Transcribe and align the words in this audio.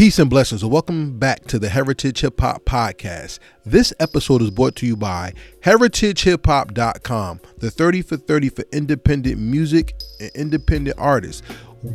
Peace 0.00 0.18
and 0.18 0.30
blessings, 0.30 0.62
and 0.62 0.72
welcome 0.72 1.18
back 1.18 1.44
to 1.44 1.58
the 1.58 1.68
Heritage 1.68 2.22
Hip 2.22 2.40
Hop 2.40 2.64
Podcast. 2.64 3.38
This 3.66 3.92
episode 4.00 4.40
is 4.40 4.48
brought 4.48 4.74
to 4.76 4.86
you 4.86 4.96
by 4.96 5.34
heritagehiphop.com, 5.60 7.40
the 7.58 7.70
30 7.70 8.00
for 8.00 8.16
30 8.16 8.48
for 8.48 8.64
independent 8.72 9.38
music 9.38 9.94
and 10.18 10.30
independent 10.34 10.96
artists. 10.98 11.42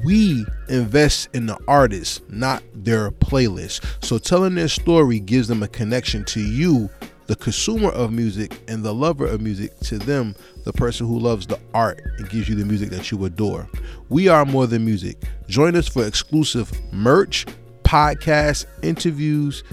We 0.06 0.46
invest 0.70 1.30
in 1.34 1.48
the 1.48 1.58
artists, 1.68 2.22
not 2.30 2.62
their 2.76 3.10
playlist. 3.10 3.84
So 4.06 4.20
telling 4.20 4.54
their 4.54 4.68
story 4.68 5.20
gives 5.20 5.48
them 5.48 5.64
a 5.64 5.68
connection 5.68 6.26
to 6.26 6.40
you, 6.40 6.92
the 7.26 7.36
consumer 7.36 7.90
of 7.90 8.14
music, 8.14 8.62
and 8.68 8.84
the 8.84 8.94
lover 8.94 9.26
of 9.26 9.42
music, 9.42 9.80
to 9.80 9.98
them, 9.98 10.36
the 10.64 10.74
person 10.74 11.08
who 11.08 11.18
loves 11.18 11.48
the 11.48 11.60
art 11.74 12.04
and 12.20 12.30
gives 12.30 12.48
you 12.50 12.54
the 12.54 12.66
music 12.66 12.92
that 12.92 13.10
you 13.10 13.26
adore. 13.26 13.68
We 14.10 14.28
are 14.28 14.46
more 14.46 14.68
than 14.68 14.86
music. 14.86 15.24
Join 15.48 15.76
us 15.76 15.88
for 15.88 16.06
exclusive 16.06 16.72
merch 16.94 17.48
podcasts, 17.86 18.66
interviews, 18.82 19.64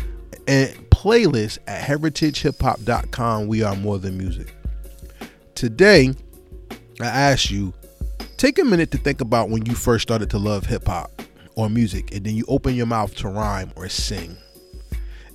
and 0.46 0.70
playlists 0.90 1.58
at 1.66 1.82
heritagehiphop.com. 1.82 3.48
We 3.48 3.62
are 3.62 3.74
more 3.74 3.98
than 3.98 4.16
music. 4.16 4.54
Today, 5.54 6.12
I 7.00 7.06
ask 7.06 7.50
you 7.50 7.72
take 8.36 8.58
a 8.58 8.64
minute 8.64 8.90
to 8.92 8.98
think 8.98 9.20
about 9.20 9.50
when 9.50 9.66
you 9.66 9.74
first 9.74 10.02
started 10.02 10.30
to 10.30 10.38
love 10.38 10.66
hip 10.66 10.86
hop 10.86 11.10
or 11.56 11.68
music, 11.68 12.14
and 12.14 12.24
then 12.24 12.34
you 12.34 12.44
open 12.48 12.74
your 12.74 12.86
mouth 12.86 13.14
to 13.16 13.28
rhyme 13.28 13.72
or 13.76 13.88
sing. 13.88 14.36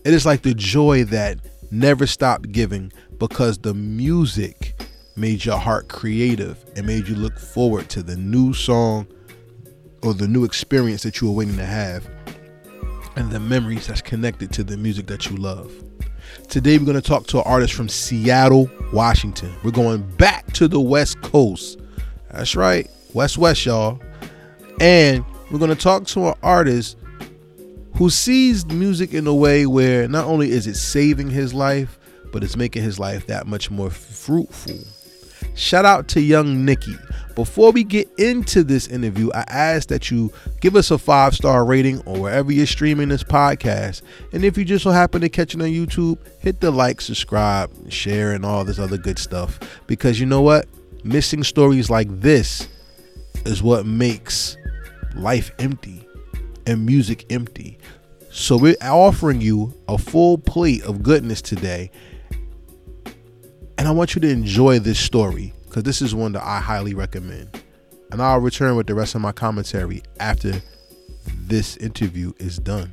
It 0.05 0.13
is 0.13 0.25
like 0.25 0.43
the 0.43 0.53
joy 0.53 1.03
that 1.05 1.39
never 1.71 2.07
stopped 2.07 2.51
giving 2.51 2.93
because 3.17 3.57
the 3.57 3.73
music 3.73 4.81
made 5.15 5.43
your 5.43 5.57
heart 5.57 5.89
creative 5.89 6.63
and 6.75 6.85
made 6.85 7.07
you 7.07 7.15
look 7.15 7.37
forward 7.39 7.89
to 7.89 8.03
the 8.03 8.15
new 8.15 8.53
song 8.53 9.07
or 10.03 10.13
the 10.13 10.27
new 10.27 10.43
experience 10.43 11.03
that 11.03 11.19
you 11.19 11.27
were 11.27 11.33
waiting 11.33 11.57
to 11.57 11.65
have 11.65 12.07
and 13.17 13.31
the 13.31 13.39
memories 13.39 13.87
that's 13.87 14.01
connected 14.01 14.51
to 14.53 14.63
the 14.63 14.77
music 14.77 15.07
that 15.07 15.25
you 15.25 15.35
love. 15.37 15.71
Today, 16.49 16.77
we're 16.77 16.85
going 16.85 17.01
to 17.01 17.01
talk 17.01 17.25
to 17.27 17.37
an 17.39 17.43
artist 17.47 17.73
from 17.73 17.89
Seattle, 17.89 18.69
Washington. 18.93 19.51
We're 19.63 19.71
going 19.71 20.03
back 20.17 20.53
to 20.53 20.67
the 20.67 20.79
West 20.79 21.19
Coast. 21.21 21.79
That's 22.31 22.55
right, 22.55 22.87
West 23.15 23.39
West, 23.39 23.65
y'all. 23.65 23.99
And 24.79 25.25
we're 25.49 25.57
going 25.57 25.75
to 25.75 25.75
talk 25.75 26.05
to 26.07 26.27
an 26.27 26.35
artist 26.43 26.95
who 27.95 28.11
sees 28.11 28.67
music 28.67 29.15
in 29.15 29.25
a 29.25 29.33
way 29.33 29.65
where 29.65 30.07
not 30.07 30.25
only 30.25 30.51
is 30.51 30.67
it 30.67 30.75
saving 30.75 31.31
his 31.31 31.55
life, 31.55 31.97
but 32.31 32.43
it's 32.43 32.55
making 32.55 32.83
his 32.83 32.99
life 32.99 33.25
that 33.25 33.47
much 33.47 33.71
more 33.71 33.89
fruitful. 33.89 34.77
Shout 35.55 35.85
out 35.85 36.07
to 36.09 36.21
Young 36.21 36.65
Nicky. 36.65 36.95
Before 37.37 37.71
we 37.71 37.83
get 37.83 38.09
into 38.17 38.63
this 38.63 38.87
interview, 38.87 39.29
I 39.31 39.41
ask 39.47 39.89
that 39.89 40.09
you 40.09 40.33
give 40.59 40.75
us 40.75 40.89
a 40.89 40.97
five 40.97 41.35
star 41.35 41.65
rating 41.65 42.01
or 42.07 42.19
wherever 42.19 42.51
you're 42.51 42.65
streaming 42.65 43.09
this 43.09 43.23
podcast. 43.23 44.01
And 44.33 44.43
if 44.43 44.57
you 44.57 44.65
just 44.65 44.81
so 44.83 44.89
happen 44.89 45.21
to 45.21 45.29
catch 45.29 45.53
it 45.53 45.61
on 45.61 45.67
YouTube, 45.67 46.17
hit 46.39 46.61
the 46.61 46.71
like, 46.71 46.99
subscribe, 46.99 47.91
share, 47.91 48.31
and 48.31 48.43
all 48.43 48.65
this 48.65 48.79
other 48.79 48.97
good 48.97 49.19
stuff. 49.19 49.59
Because 49.85 50.19
you 50.19 50.25
know 50.25 50.41
what? 50.41 50.65
Missing 51.03 51.43
stories 51.43 51.91
like 51.91 52.07
this 52.09 52.69
is 53.45 53.61
what 53.61 53.85
makes 53.85 54.57
life 55.15 55.51
empty 55.59 56.07
and 56.65 56.87
music 56.87 57.23
empty. 57.31 57.77
So 58.31 58.57
we're 58.57 58.77
offering 58.81 59.41
you 59.41 59.79
a 59.87 59.99
full 59.99 60.39
plate 60.39 60.81
of 60.85 61.03
goodness 61.03 61.43
today. 61.43 61.91
And 63.77 63.87
I 63.87 63.91
want 63.91 64.15
you 64.15 64.21
to 64.21 64.27
enjoy 64.27 64.79
this 64.79 64.97
story 64.97 65.53
because 65.67 65.83
this 65.83 66.01
is 66.01 66.15
one 66.15 66.31
that 66.31 66.43
I 66.43 66.59
highly 66.59 66.93
recommend. 66.93 67.61
And 68.11 68.21
I'll 68.21 68.39
return 68.39 68.75
with 68.75 68.87
the 68.87 68.95
rest 68.95 69.15
of 69.15 69.21
my 69.21 69.31
commentary 69.33 70.01
after 70.19 70.61
this 71.41 71.77
interview 71.77 72.33
is 72.37 72.57
done. 72.57 72.91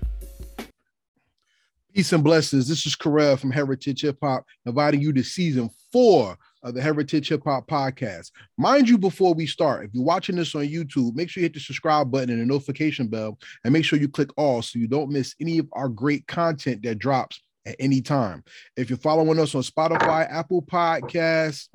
Peace 1.94 2.12
and 2.12 2.24
blessings. 2.24 2.66
This 2.66 2.86
is 2.86 2.96
Karev 2.96 3.38
from 3.38 3.52
Heritage 3.52 4.02
Hip 4.02 4.18
Hop, 4.20 4.44
inviting 4.66 5.00
you 5.00 5.12
to 5.12 5.22
season 5.22 5.70
four 5.92 6.36
of 6.64 6.74
the 6.74 6.82
Heritage 6.82 7.28
Hip 7.28 7.42
Hop 7.44 7.68
Podcast. 7.68 8.32
Mind 8.58 8.88
you, 8.88 8.98
before 8.98 9.32
we 9.32 9.46
start, 9.46 9.84
if 9.84 9.94
you're 9.94 10.02
watching 10.02 10.34
this 10.34 10.56
on 10.56 10.62
YouTube, 10.62 11.14
make 11.14 11.30
sure 11.30 11.40
you 11.40 11.44
hit 11.44 11.54
the 11.54 11.60
subscribe 11.60 12.10
button 12.10 12.30
and 12.30 12.40
the 12.40 12.46
notification 12.46 13.06
bell, 13.06 13.38
and 13.62 13.72
make 13.72 13.84
sure 13.84 14.00
you 14.00 14.08
click 14.08 14.30
all 14.36 14.60
so 14.60 14.80
you 14.80 14.88
don't 14.88 15.10
miss 15.12 15.36
any 15.40 15.58
of 15.58 15.68
our 15.72 15.88
great 15.88 16.26
content 16.26 16.82
that 16.82 16.98
drops 16.98 17.40
at 17.64 17.76
any 17.78 18.00
time. 18.00 18.42
If 18.76 18.90
you're 18.90 18.98
following 18.98 19.38
us 19.38 19.54
on 19.54 19.62
Spotify, 19.62 20.28
Apple 20.28 20.62
Podcasts, 20.62 21.68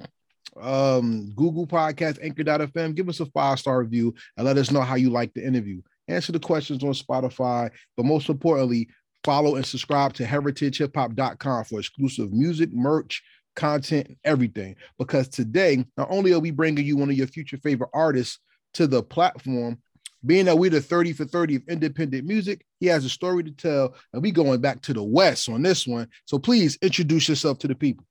um, 0.62 1.32
Google 1.36 1.68
Podcast, 1.68 2.20
Anchor.fm. 2.22 2.96
Give 2.96 3.10
us 3.10 3.20
a 3.20 3.26
five 3.28 3.60
star 3.60 3.80
review 3.80 4.14
and 4.38 4.46
let 4.46 4.58
us 4.58 4.72
know 4.72 4.82
how 4.82 4.96
you 4.96 5.10
like 5.10 5.34
the 5.34 5.46
interview. 5.46 5.82
Answer 6.08 6.32
the 6.32 6.40
questions 6.40 6.84
on 6.84 6.94
Spotify, 6.94 7.70
but 7.96 8.06
most 8.06 8.30
importantly, 8.30 8.90
follow 9.24 9.56
and 9.56 9.66
subscribe 9.66 10.14
to 10.14 10.24
heritagehiphop.com 10.24 11.66
for 11.66 11.80
exclusive 11.80 12.32
music, 12.34 12.72
merch, 12.74 13.22
content, 13.56 14.18
everything. 14.24 14.76
Because 14.98 15.28
today, 15.28 15.86
not 15.98 16.08
only 16.10 16.34
are 16.34 16.40
we 16.40 16.52
bringing 16.52 16.86
you 16.86 16.98
one 16.98 17.10
of 17.10 17.16
your 17.16 17.28
future 17.28 17.58
favorite 17.58 17.92
artists 17.94 18.40
to 18.76 18.88
the 18.88 19.04
platform, 19.04 19.80
being 20.26 20.46
that 20.46 20.58
we're 20.58 20.70
the 20.70 20.82
30 20.82 21.14
for 21.14 21.26
30 21.26 21.56
of 21.56 21.64
independent 21.70 22.26
music, 22.26 22.66
he 22.80 22.88
has 22.88 23.06
a 23.06 23.10
story 23.10 23.44
to 23.44 23.52
tell, 23.52 23.96
and 24.14 24.22
we 24.22 24.32
going 24.32 24.60
back 24.60 24.82
to 24.82 24.94
the 24.94 25.04
West 25.04 25.48
on 25.48 25.62
this 25.62 25.88
one. 25.88 26.08
So 26.26 26.40
please 26.40 26.78
introduce 26.82 27.30
yourself 27.30 27.60
to 27.60 27.68
the 27.68 27.76
people. 27.76 28.06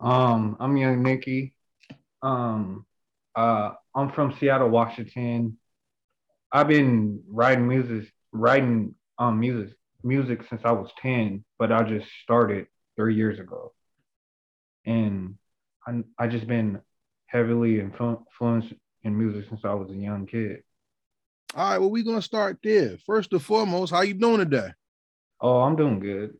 Um, 0.00 0.56
I'm 0.58 0.76
Young 0.76 1.02
Nicky. 1.02 1.53
Um, 2.24 2.86
uh, 3.36 3.72
I'm 3.94 4.10
from 4.12 4.34
Seattle, 4.40 4.70
Washington. 4.70 5.58
I've 6.50 6.68
been 6.68 7.22
writing 7.28 7.68
music, 7.68 8.10
writing 8.32 8.94
um 9.18 9.38
music, 9.38 9.76
music 10.02 10.40
since 10.48 10.62
I 10.64 10.72
was 10.72 10.90
ten, 11.00 11.44
but 11.58 11.70
I 11.70 11.82
just 11.82 12.06
started 12.22 12.66
three 12.96 13.14
years 13.14 13.38
ago, 13.38 13.72
and 14.86 15.36
I 15.86 16.02
I 16.18 16.26
just 16.28 16.46
been 16.46 16.80
heavily 17.26 17.80
influenced 17.80 18.72
in 19.02 19.18
music 19.18 19.46
since 19.50 19.60
I 19.64 19.74
was 19.74 19.90
a 19.90 19.94
young 19.94 20.26
kid. 20.26 20.62
All 21.54 21.70
right, 21.70 21.78
well, 21.78 21.90
we're 21.90 22.04
gonna 22.04 22.22
start 22.22 22.58
there. 22.64 22.96
First 23.04 23.32
and 23.32 23.42
foremost, 23.42 23.92
how 23.92 24.00
you 24.00 24.14
doing 24.14 24.38
today? 24.38 24.72
Oh, 25.40 25.60
I'm 25.60 25.76
doing 25.76 26.00
good. 26.00 26.38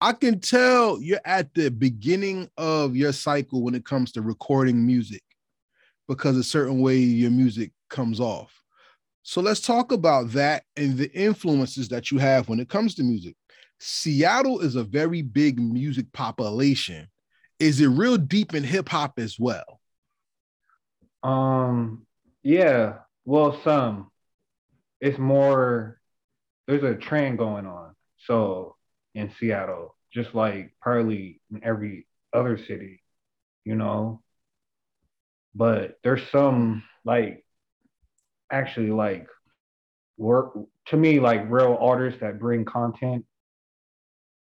I 0.00 0.12
can 0.12 0.40
tell 0.40 1.02
you're 1.02 1.20
at 1.24 1.52
the 1.54 1.70
beginning 1.70 2.48
of 2.56 2.94
your 2.94 3.12
cycle 3.12 3.62
when 3.62 3.74
it 3.74 3.84
comes 3.84 4.12
to 4.12 4.22
recording 4.22 4.86
music 4.86 5.22
because 6.06 6.36
a 6.36 6.44
certain 6.44 6.80
way 6.80 6.96
your 6.96 7.30
music 7.30 7.72
comes 7.90 8.20
off. 8.20 8.62
So 9.22 9.40
let's 9.40 9.60
talk 9.60 9.92
about 9.92 10.30
that 10.32 10.62
and 10.76 10.96
the 10.96 11.12
influences 11.12 11.88
that 11.88 12.10
you 12.10 12.18
have 12.18 12.48
when 12.48 12.60
it 12.60 12.68
comes 12.68 12.94
to 12.94 13.02
music. 13.02 13.36
Seattle 13.78 14.60
is 14.60 14.76
a 14.76 14.84
very 14.84 15.20
big 15.20 15.60
music 15.60 16.10
population. 16.12 17.08
Is 17.58 17.80
it 17.80 17.88
real 17.88 18.16
deep 18.16 18.54
in 18.54 18.62
hip 18.64 18.88
hop 18.88 19.18
as 19.18 19.38
well? 19.38 19.80
Um, 21.22 22.06
yeah. 22.42 22.98
Well, 23.24 23.60
some. 23.62 24.10
It's 25.00 25.18
more. 25.18 26.00
There's 26.66 26.82
a 26.84 26.94
trend 26.94 27.38
going 27.38 27.66
on. 27.66 27.94
So 28.18 28.76
in 29.18 29.32
Seattle, 29.38 29.96
just 30.12 30.34
like 30.34 30.74
probably 30.80 31.40
in 31.50 31.64
every 31.64 32.06
other 32.32 32.58
city, 32.58 33.02
you 33.64 33.74
know. 33.74 34.22
But 35.54 35.98
there's 36.04 36.22
some 36.30 36.84
like 37.04 37.44
actually 38.50 38.90
like 38.90 39.26
work 40.16 40.54
to 40.86 40.96
me 40.96 41.20
like 41.20 41.50
real 41.50 41.76
artists 41.80 42.20
that 42.20 42.38
bring 42.40 42.64
content 42.64 43.24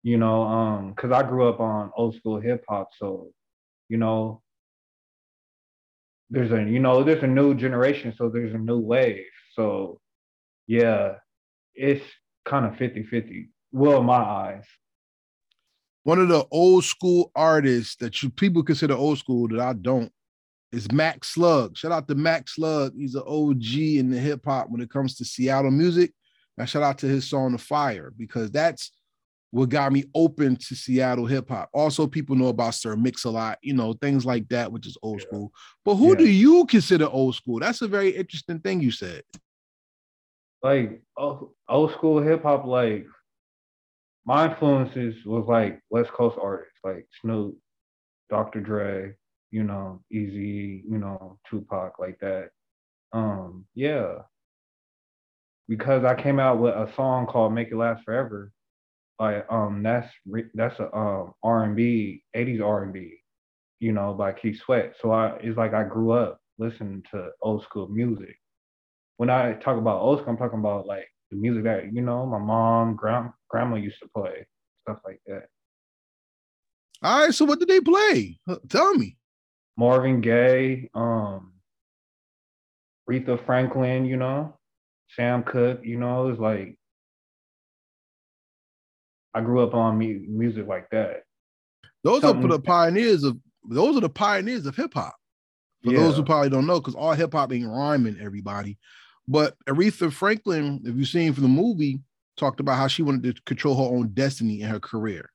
you 0.03 0.17
know? 0.17 0.43
Um 0.43 0.89
because 0.91 1.11
i 1.11 1.23
grew 1.23 1.49
up 1.49 1.59
on 1.59 1.91
old 1.97 2.15
school 2.15 2.39
hip 2.39 2.63
hop 2.69 2.89
so 2.97 3.29
you 3.89 3.97
know? 3.97 4.41
There's 6.29 6.51
a 6.51 6.63
you 6.63 6.79
know 6.79 7.03
there's 7.03 7.23
a 7.23 7.27
new 7.27 7.55
generation 7.55 8.13
so 8.17 8.29
there's 8.29 8.53
a 8.53 8.57
new 8.57 8.79
wave. 8.79 9.25
So 9.55 9.99
yeah 10.67 11.15
it's 11.75 12.05
kind 12.45 12.65
of 12.65 12.77
50 12.77 13.03
50 13.03 13.49
well, 13.71 14.03
my 14.03 14.15
eyes. 14.15 14.65
One 16.03 16.19
of 16.19 16.29
the 16.29 16.45
old 16.51 16.85
school 16.85 17.31
artists 17.35 17.97
that 17.97 18.23
you 18.23 18.29
people 18.29 18.63
consider 18.63 18.93
old 18.93 19.19
school 19.19 19.47
that 19.49 19.59
I 19.59 19.73
don't 19.73 20.11
is 20.71 20.91
Mac 20.91 21.25
Slug. 21.25 21.77
Shout 21.77 21.91
out 21.91 22.07
to 22.07 22.15
Mac 22.15 22.47
Slug. 22.47 22.93
He's 22.95 23.15
an 23.15 23.23
OG 23.27 23.73
in 23.75 24.09
the 24.09 24.19
hip 24.19 24.41
hop 24.45 24.69
when 24.69 24.81
it 24.81 24.89
comes 24.89 25.15
to 25.17 25.25
Seattle 25.25 25.71
music. 25.71 26.13
Now, 26.57 26.65
shout 26.65 26.83
out 26.83 26.97
to 26.99 27.07
his 27.07 27.29
song 27.29 27.51
The 27.51 27.57
Fire 27.57 28.13
because 28.17 28.51
that's 28.51 28.91
what 29.51 29.69
got 29.69 29.91
me 29.91 30.05
open 30.13 30.55
to 30.55 30.75
Seattle 30.75 31.25
hip 31.25 31.49
hop. 31.49 31.69
Also, 31.73 32.07
people 32.07 32.35
know 32.35 32.47
about 32.47 32.75
Sir 32.75 32.95
Mix-a-Lot, 32.95 33.59
you 33.61 33.73
know, 33.73 33.93
things 33.93 34.25
like 34.25 34.47
that, 34.49 34.71
which 34.71 34.87
is 34.87 34.97
old 35.01 35.19
yeah. 35.19 35.27
school. 35.27 35.51
But 35.85 35.95
who 35.95 36.09
yeah. 36.09 36.15
do 36.15 36.29
you 36.29 36.65
consider 36.65 37.07
old 37.07 37.35
school? 37.35 37.59
That's 37.59 37.81
a 37.81 37.87
very 37.87 38.09
interesting 38.09 38.59
thing 38.59 38.81
you 38.81 38.91
said. 38.91 39.23
Like 40.63 41.01
old 41.15 41.91
school 41.91 42.21
hip 42.21 42.43
hop, 42.43 42.65
like 42.65 43.05
my 44.27 44.49
influences 44.51 45.15
was 45.25 45.45
like 45.47 45.81
West 45.91 46.11
Coast 46.13 46.37
artists 46.41 46.79
like 46.85 47.07
Snoop, 47.21 47.57
Dr. 48.29 48.61
Dre, 48.61 49.15
you 49.51 49.63
know, 49.63 50.03
Eazy, 50.13 50.83
you 50.89 50.99
know, 50.99 51.39
Tupac, 51.49 51.99
like 51.99 52.19
that. 52.21 52.51
Um, 53.13 53.65
yeah. 53.75 54.19
because 55.69 56.03
I 56.05 56.15
came 56.21 56.39
out 56.39 56.59
with 56.59 56.73
a 56.75 56.91
song 56.95 57.27
called 57.27 57.53
"Make 57.53 57.69
It 57.71 57.77
Last 57.77 58.03
Forever." 58.05 58.51
Like 59.19 59.45
um, 59.51 59.83
that's 59.83 60.07
that's 60.55 60.79
a 60.79 60.95
um 60.95 61.33
R 61.43 61.63
and 61.65 61.75
B, 61.75 62.23
'80s 62.35 62.61
R 62.61 62.83
and 62.83 62.93
B, 62.93 63.19
you 63.79 63.93
know, 63.93 64.13
by 64.13 64.33
Keith 64.33 64.59
Sweat. 64.61 64.95
So 65.01 65.11
I 65.11 65.37
it's 65.37 65.57
like 65.57 65.73
I 65.73 65.83
grew 65.85 66.11
up 66.11 66.41
listening 66.59 67.03
to 67.11 67.31
old 67.41 67.63
school 67.63 67.87
music. 67.89 68.37
When 69.17 69.29
I 69.31 69.53
talk 69.55 69.77
about 69.77 70.01
old 70.01 70.19
school, 70.19 70.31
I'm 70.31 70.37
talking 70.37 70.59
about 70.59 70.87
like 70.87 71.09
the 71.31 71.37
music 71.37 71.63
that 71.65 71.93
you 71.93 72.01
know 72.01 72.25
my 72.25 72.39
mom, 72.39 72.95
grand, 72.95 73.31
grandma 73.49 73.75
used 73.75 73.99
to 74.01 74.09
play, 74.15 74.45
stuff 74.83 74.99
like 75.05 75.19
that. 75.27 75.47
All 77.03 77.25
right, 77.25 77.33
so 77.33 77.45
what 77.45 77.59
did 77.59 77.67
they 77.67 77.81
play? 77.81 78.39
Tell 78.69 78.95
me. 78.95 79.17
Marvin 79.77 80.21
Gaye, 80.21 80.89
um, 80.95 81.53
Aretha 83.09 83.45
Franklin, 83.45 84.05
you 84.05 84.17
know, 84.17 84.57
Sam 85.15 85.43
Cooke, 85.43 85.81
you 85.83 85.99
know, 85.99 86.29
it's 86.29 86.39
like 86.39 86.77
I 89.33 89.41
grew 89.41 89.61
up 89.61 89.75
on 89.75 89.97
me- 89.97 90.25
music 90.27 90.67
like 90.67 90.89
that. 90.89 91.23
Those 92.03 92.21
Something, 92.21 92.45
are 92.45 92.57
the 92.57 92.59
pioneers 92.59 93.23
of 93.23 93.37
those 93.69 93.97
are 93.97 94.01
the 94.01 94.09
pioneers 94.09 94.65
of 94.65 94.75
hip 94.75 94.93
hop. 94.93 95.15
For 95.83 95.91
yeah. 95.91 95.99
those 95.99 96.15
who 96.17 96.23
probably 96.23 96.49
don't 96.49 96.65
know, 96.65 96.79
because 96.79 96.95
all 96.95 97.13
hip 97.13 97.33
hop 97.33 97.53
ain't 97.53 97.67
rhyming, 97.67 98.17
everybody. 98.19 98.77
But 99.27 99.55
Aretha 99.67 100.11
Franklin, 100.11 100.81
if 100.85 100.95
you've 100.95 101.07
seen 101.07 101.33
from 101.33 101.43
the 101.43 101.49
movie, 101.49 101.99
talked 102.37 102.59
about 102.59 102.77
how 102.77 102.87
she 102.87 103.03
wanted 103.03 103.35
to 103.35 103.41
control 103.43 103.75
her 103.75 103.95
own 103.95 104.09
destiny 104.09 104.61
in 104.61 104.69
her 104.69 104.79
career. 104.79 105.31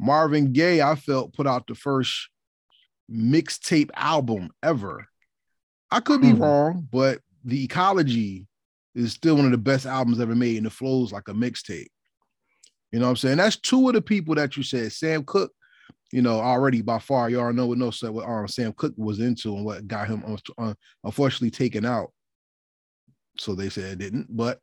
Marvin 0.00 0.52
Gaye, 0.52 0.82
I 0.82 0.94
felt, 0.94 1.34
put 1.34 1.46
out 1.46 1.66
the 1.66 1.74
first 1.74 2.28
mixtape 3.10 3.90
album 3.94 4.50
ever. 4.62 5.06
I 5.90 6.00
could 6.00 6.20
be 6.20 6.30
hmm. 6.30 6.42
wrong, 6.42 6.88
but 6.90 7.20
the 7.44 7.64
ecology 7.64 8.46
is 8.94 9.12
still 9.12 9.36
one 9.36 9.44
of 9.44 9.50
the 9.50 9.58
best 9.58 9.86
albums 9.86 10.20
ever 10.20 10.34
made, 10.34 10.56
and 10.56 10.66
it 10.66 10.72
flows 10.72 11.12
like 11.12 11.28
a 11.28 11.32
mixtape. 11.32 11.88
You 12.92 12.98
know 12.98 13.06
what 13.06 13.10
I'm 13.10 13.16
saying? 13.16 13.36
That's 13.36 13.56
two 13.56 13.88
of 13.88 13.94
the 13.94 14.02
people 14.02 14.34
that 14.34 14.56
you 14.56 14.62
said. 14.62 14.92
Sam 14.92 15.22
Cooke, 15.24 15.52
you 16.12 16.22
know, 16.22 16.40
already 16.40 16.82
by 16.82 16.98
far, 16.98 17.30
you 17.30 17.40
all 17.40 17.52
know 17.52 17.66
what 17.66 17.78
no 17.78 17.92
what 18.10 18.28
um, 18.28 18.48
Sam 18.48 18.72
Cooke 18.72 18.94
was 18.96 19.20
into 19.20 19.54
and 19.54 19.64
what 19.64 19.86
got 19.86 20.08
him 20.08 20.24
uh, 20.58 20.74
unfortunately 21.04 21.50
taken 21.50 21.84
out. 21.84 22.10
So 23.38 23.54
they 23.54 23.68
said 23.68 23.92
it 23.92 23.98
didn't, 23.98 24.26
but 24.34 24.60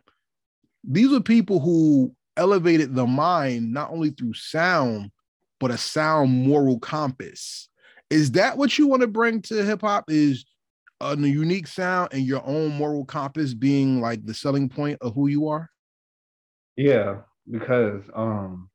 these 0.84 1.12
are 1.14 1.22
people 1.22 1.60
who 1.60 2.16
elevated 2.38 2.96
the 2.96 3.08
mind 3.08 3.74
not 3.74 3.92
only 3.92 4.12
through 4.12 4.34
sound, 4.34 5.12
but 5.60 5.72
a 5.72 5.78
sound 5.78 6.32
moral 6.32 6.80
compass. 6.80 7.70
Is 8.10 8.32
that 8.34 8.58
what 8.58 8.78
you 8.78 8.88
want 8.88 9.02
to 9.02 9.08
bring 9.08 9.42
to 9.44 9.66
hip 9.66 9.82
hop? 9.82 10.06
Is 10.10 10.46
a 11.02 11.16
unique 11.18 11.68
sound 11.68 12.10
and 12.12 12.24
your 12.24 12.46
own 12.46 12.72
moral 12.76 13.06
compass 13.06 13.54
being 13.54 14.02
like 14.02 14.26
the 14.26 14.34
selling 14.34 14.70
point 14.70 14.98
of 15.02 15.14
who 15.14 15.28
you 15.28 15.48
are? 15.48 15.70
Yeah, 16.76 17.22
because 17.50 18.04
um 18.16 18.70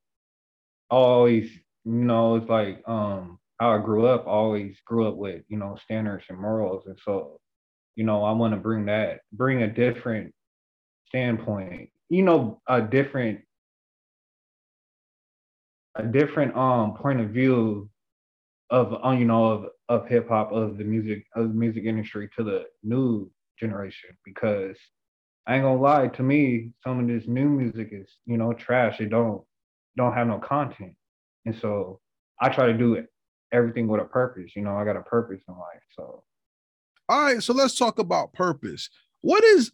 I 0.91 0.97
always, 0.97 1.51
you 1.85 1.93
know, 1.93 2.37
it's 2.37 2.49
like 2.49 2.83
um 2.87 3.39
how 3.59 3.73
I 3.73 3.79
grew 3.79 4.07
up, 4.07 4.27
I 4.27 4.31
always 4.31 4.77
grew 4.85 5.07
up 5.09 5.17
with, 5.17 5.45
you 5.49 5.57
know, 5.57 5.79
standards 5.85 6.25
and 6.29 6.39
morals. 6.39 6.85
And 6.87 6.99
so, 7.05 7.41
you 7.97 8.05
know, 8.05 8.25
I 8.25 8.33
want 8.33 8.55
to 8.55 8.61
bring 8.61 8.87
that, 8.87 9.21
bring 9.33 9.63
a 9.63 9.69
different 9.69 10.35
standpoint, 11.09 11.91
you 12.09 12.23
know, 12.23 12.61
a 12.67 12.81
different 12.81 13.41
a 15.95 16.03
different 16.03 16.57
um 16.57 16.95
point 16.95 17.21
of 17.21 17.29
view 17.31 17.91
of 18.71 18.95
on 19.03 19.19
you 19.19 19.27
know 19.27 19.45
of 19.47 19.67
of 19.89 20.09
hip 20.09 20.29
hop 20.29 20.51
of 20.53 20.79
the 20.79 20.85
music 20.85 21.27
of 21.37 21.49
the 21.49 21.55
music 21.55 21.85
industry 21.85 22.31
to 22.37 22.43
the 22.43 22.65
new 22.83 23.31
generation 23.59 24.11
because 24.25 24.77
I 25.47 25.57
ain't 25.57 25.65
gonna 25.65 25.81
lie 25.81 26.09
to 26.09 26.23
me 26.23 26.71
some 26.83 26.99
of 27.01 27.07
this 27.07 27.29
new 27.29 27.49
music 27.49 27.91
is 27.93 28.09
you 28.25 28.39
know 28.39 28.55
trash 28.55 29.01
it 29.01 29.11
don't 29.11 29.43
don't 29.97 30.15
have 30.15 30.27
no 30.27 30.39
content 30.39 30.95
and 31.45 31.55
so 31.61 32.01
I 32.41 32.49
try 32.49 32.67
to 32.67 32.73
do 32.73 32.95
it 32.95 33.09
everything 33.53 33.87
with 33.87 34.01
a 34.01 34.05
purpose 34.05 34.53
you 34.57 34.63
know 34.63 34.77
I 34.77 34.85
got 34.85 34.97
a 34.97 35.03
purpose 35.03 35.43
in 35.47 35.55
life 35.55 35.83
so 35.95 36.25
all 37.09 37.23
right 37.23 37.43
so 37.43 37.53
let's 37.53 37.77
talk 37.77 37.99
about 37.99 38.33
purpose. 38.33 38.89
What 39.21 39.43
is 39.45 39.71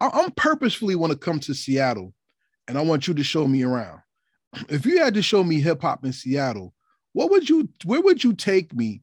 I'm 0.00 0.30
purposefully 0.32 0.96
want 0.96 1.12
to 1.12 1.18
come 1.18 1.40
to 1.40 1.54
Seattle 1.54 2.12
and 2.68 2.76
I 2.76 2.82
want 2.82 3.06
you 3.06 3.14
to 3.14 3.24
show 3.24 3.46
me 3.46 3.62
around. 3.62 4.00
If 4.68 4.84
you 4.86 4.98
had 4.98 5.14
to 5.14 5.22
show 5.22 5.42
me 5.42 5.60
hip 5.60 5.82
hop 5.82 6.04
in 6.04 6.12
Seattle 6.12 6.74
what 7.14 7.30
would 7.30 7.48
you 7.48 7.68
where 7.84 8.02
would 8.02 8.22
you 8.22 8.34
take 8.34 8.74
me? 8.74 9.00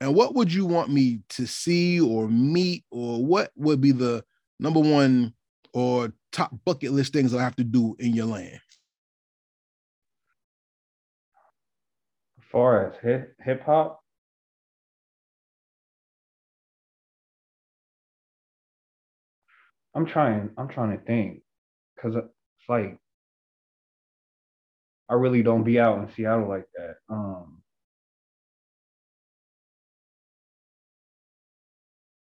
And 0.00 0.14
what 0.14 0.34
would 0.34 0.52
you 0.52 0.66
want 0.66 0.90
me 0.90 1.20
to 1.30 1.46
see 1.46 1.98
or 1.98 2.28
meet 2.28 2.84
or 2.90 3.24
what 3.24 3.50
would 3.56 3.80
be 3.80 3.90
the 3.90 4.22
number 4.60 4.80
one 4.80 5.32
or 5.72 6.12
top 6.30 6.52
bucket 6.64 6.92
list 6.92 7.12
things 7.12 7.32
that 7.32 7.38
I 7.38 7.42
have 7.42 7.56
to 7.56 7.64
do 7.64 7.96
in 7.98 8.12
your 8.12 8.26
land? 8.26 8.60
As 12.38 12.44
far 12.52 12.86
as 12.86 13.24
hip 13.42 13.64
hop, 13.64 14.03
I'm 19.94 20.06
trying. 20.06 20.50
I'm 20.58 20.68
trying 20.68 20.96
to 20.98 21.04
think 21.04 21.42
because 21.96 22.16
it's 22.16 22.68
like 22.68 22.98
I 25.08 25.14
really 25.14 25.42
don't 25.42 25.64
be 25.64 25.78
out 25.78 25.98
in 25.98 26.12
Seattle 26.14 26.48
like 26.48 26.66
that. 26.76 26.96
Um, 27.08 27.62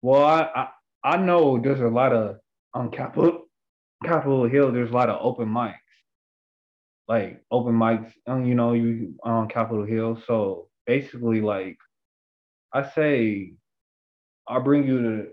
well, 0.01 0.23
I, 0.23 0.41
I 0.56 0.69
I 1.03 1.18
know 1.18 1.59
there's 1.59 1.81
a 1.81 1.88
lot 1.88 2.13
of 2.13 2.38
on 2.73 2.91
Capitol 2.91 3.45
Capitol 4.03 4.47
Hill. 4.47 4.71
There's 4.71 4.91
a 4.91 4.94
lot 4.94 5.09
of 5.09 5.19
open 5.21 5.47
mics, 5.47 5.75
like 7.07 7.44
open 7.51 7.74
mics. 7.75 8.12
Um, 8.27 8.45
you 8.45 8.56
know, 8.56 8.74
you 8.74 9.15
on 9.24 9.47
Capitol 9.47 9.85
Hill. 9.85 10.21
So 10.27 10.69
basically, 10.85 11.41
like 11.41 11.77
I 12.74 12.89
say, 12.89 13.53
I'll 14.47 14.62
bring 14.63 14.85
you 14.88 15.01
to, 15.01 15.27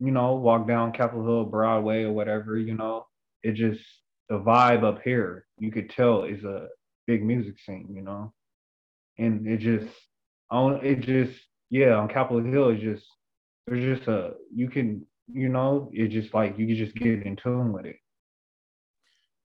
you 0.00 0.10
know, 0.10 0.34
walk 0.34 0.66
down 0.66 0.92
Capitol 0.92 1.24
Hill, 1.24 1.44
Broadway, 1.44 2.04
or 2.04 2.12
whatever. 2.12 2.58
You 2.58 2.74
know, 2.74 3.06
it 3.42 3.52
just 3.52 3.80
the 4.28 4.38
vibe 4.38 4.82
up 4.82 5.02
here. 5.02 5.46
You 5.58 5.70
could 5.70 5.90
tell 5.90 6.24
is 6.24 6.42
a 6.44 6.68
big 7.06 7.22
music 7.22 7.56
scene, 7.64 7.88
you 7.94 8.02
know. 8.02 8.32
And 9.18 9.46
it 9.46 9.58
just, 9.58 9.94
on 10.50 10.84
it 10.84 11.00
just, 11.00 11.38
yeah, 11.68 11.94
on 11.94 12.08
Capitol 12.08 12.42
Hill, 12.42 12.70
it's 12.70 12.82
just 12.82 13.04
there's 13.66 13.98
just 13.98 14.08
a 14.08 14.32
you 14.54 14.70
can, 14.70 15.06
you 15.32 15.48
know, 15.48 15.90
it's 15.92 16.12
just 16.12 16.32
like 16.32 16.58
you 16.58 16.66
can 16.66 16.76
just 16.76 16.94
get 16.94 17.22
in 17.22 17.36
tune 17.36 17.72
with 17.72 17.84
it. 17.86 17.96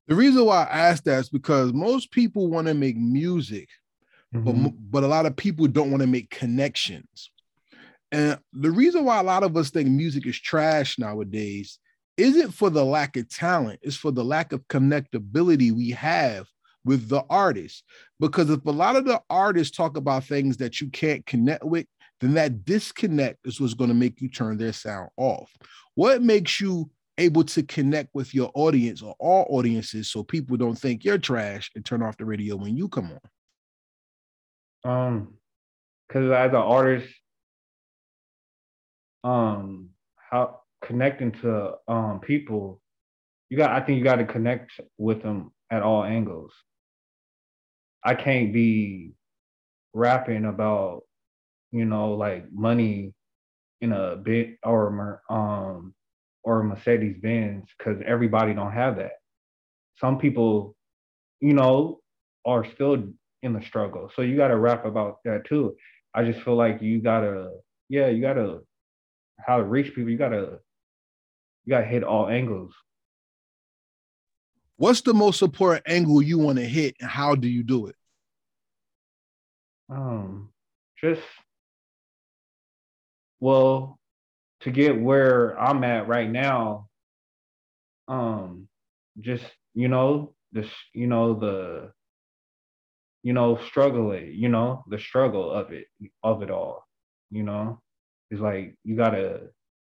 The 0.08 0.16
reason 0.16 0.46
why 0.46 0.64
I 0.64 0.80
asked 0.90 1.06
that 1.06 1.20
is 1.20 1.30
because 1.30 1.74
most 1.74 2.12
people 2.12 2.48
want 2.48 2.68
to 2.68 2.74
make 2.74 2.96
music, 2.96 3.68
mm-hmm. 4.34 4.64
but 4.64 4.72
but 4.90 5.04
a 5.04 5.08
lot 5.08 5.26
of 5.26 5.36
people 5.36 5.68
don't 5.68 5.92
want 5.92 6.02
to 6.02 6.08
make 6.08 6.30
connections. 6.30 7.32
And 8.16 8.40
the 8.54 8.72
reason 8.72 9.04
why 9.04 9.20
a 9.20 9.24
lot 9.24 9.44
of 9.44 9.58
us 9.58 9.72
think 9.72 9.90
music 9.90 10.26
is 10.26 10.40
trash 10.40 10.98
nowadays 10.98 11.80
isn't 12.16 12.52
for 12.52 12.70
the 12.70 12.86
lack 12.86 13.18
of 13.18 13.28
talent, 13.28 13.82
it's 13.82 13.98
for 13.98 14.10
the 14.10 14.24
lack 14.24 14.54
of 14.54 14.66
connectability 14.70 15.74
we 15.74 15.90
have 15.90 16.48
with 16.86 17.10
the 17.10 17.26
artist. 17.30 17.84
Because 18.22 18.50
if 18.50 18.66
a 18.66 18.72
lot 18.72 18.96
of 18.96 19.04
the 19.04 19.22
artists 19.30 19.76
talk 19.76 19.98
about 19.98 20.24
things 20.24 20.56
that 20.58 20.80
you 20.80 20.90
can't 20.92 21.26
connect 21.26 21.66
with, 21.66 21.88
then 22.22 22.36
that 22.36 22.64
disconnect 22.64 23.40
is 23.44 23.60
what's 23.60 23.74
going 23.74 23.90
to 23.90 23.94
make 23.94 24.22
you 24.22 24.30
turn 24.30 24.58
their 24.58 24.72
sound 24.72 25.10
off. 25.18 25.52
What 25.96 26.24
makes 26.24 26.62
you 26.62 26.90
able 27.18 27.44
to 27.44 27.64
connect 27.64 28.12
with 28.14 28.34
your 28.34 28.50
audience 28.54 29.02
or 29.02 29.14
all 29.20 29.46
audiences 29.50 30.10
so 30.10 30.24
people 30.24 30.56
don't 30.56 30.80
think 30.80 31.04
you're 31.04 31.18
trash 31.18 31.70
and 31.76 31.84
turn 31.84 32.02
off 32.02 32.16
the 32.16 32.24
radio 32.24 32.56
when 32.56 32.78
you 32.78 32.88
come 32.88 33.12
on? 34.86 34.90
Um, 34.90 35.34
because 36.08 36.32
as 36.32 36.52
an 36.52 36.56
artist, 36.56 37.14
um, 39.26 39.90
how 40.16 40.62
connecting 40.84 41.32
to 41.32 41.74
um 41.88 42.20
people, 42.20 42.80
you 43.50 43.58
got 43.58 43.72
I 43.72 43.84
think 43.84 43.98
you 43.98 44.04
got 44.04 44.18
to 44.18 44.26
connect 44.26 44.80
with 44.98 45.24
them 45.24 45.52
at 45.72 45.82
all 45.82 46.04
angles. 46.04 46.54
I 48.04 48.14
can't 48.14 48.54
be 48.54 49.14
rapping 49.94 50.46
about, 50.46 51.02
you 51.72 51.86
know, 51.86 52.14
like 52.14 52.46
money 52.52 53.14
in 53.82 53.92
a 53.92 54.16
bit 54.16 54.58
or 54.64 55.22
um 55.30 55.96
or 56.44 56.64
Mercedes 56.64 57.18
Benz 57.20 57.66
because 57.78 58.02
everybody 58.06 58.54
don't 58.54 58.72
have 58.72 58.98
that. 58.98 59.14
Some 60.00 60.20
people, 60.20 60.76
you 61.42 61.54
know, 61.54 62.00
are 62.46 62.64
still 62.76 63.08
in 63.42 63.54
the 63.54 63.62
struggle. 63.64 64.12
So 64.16 64.22
you 64.22 64.38
got 64.38 64.50
to 64.50 64.58
rap 64.58 64.86
about 64.86 65.24
that 65.26 65.46
too. 65.46 65.76
I 66.14 66.24
just 66.24 66.42
feel 66.42 66.56
like 66.56 66.82
you 66.82 67.02
gotta, 67.02 67.50
yeah, 67.90 68.08
you 68.08 68.22
gotta 68.22 68.60
how 69.38 69.58
to 69.58 69.64
reach 69.64 69.94
people. 69.94 70.10
You 70.10 70.18
gotta, 70.18 70.60
you 71.66 71.70
gotta 71.70 71.86
hit 71.86 72.04
all 72.04 72.28
angles. 72.28 72.74
What's 74.78 75.02
the 75.02 75.14
most 75.14 75.42
important 75.42 75.84
angle 75.88 76.22
you 76.22 76.38
want 76.38 76.58
to 76.58 76.66
hit, 76.66 76.96
and 77.00 77.10
how 77.10 77.36
do 77.36 77.48
you 77.48 77.64
do 77.64 77.88
it? 77.88 77.96
Um, 79.90 80.50
just 81.00 81.22
well, 83.40 84.00
to 84.62 84.72
get 84.72 85.00
where 85.00 85.60
I'm 85.60 85.84
at 85.84 86.08
right 86.08 86.30
now, 86.30 86.88
um 88.08 88.68
just 89.20 89.46
you 89.74 89.88
know 89.88 90.34
the 90.52 90.70
you 90.94 91.08
know 91.08 91.34
the 91.34 91.92
you 93.24 93.34
know 93.34 93.60
struggle 93.68 94.12
it 94.12 94.34
you 94.34 94.50
know 94.50 94.84
the 94.90 95.00
struggle 95.00 95.52
of 95.52 95.72
it 95.72 95.88
of 96.24 96.44
it 96.44 96.52
all 96.52 96.88
you 97.32 97.44
know 97.44 97.82
it's 98.32 98.42
like 98.42 98.76
you 98.84 98.96
gotta 98.96 99.42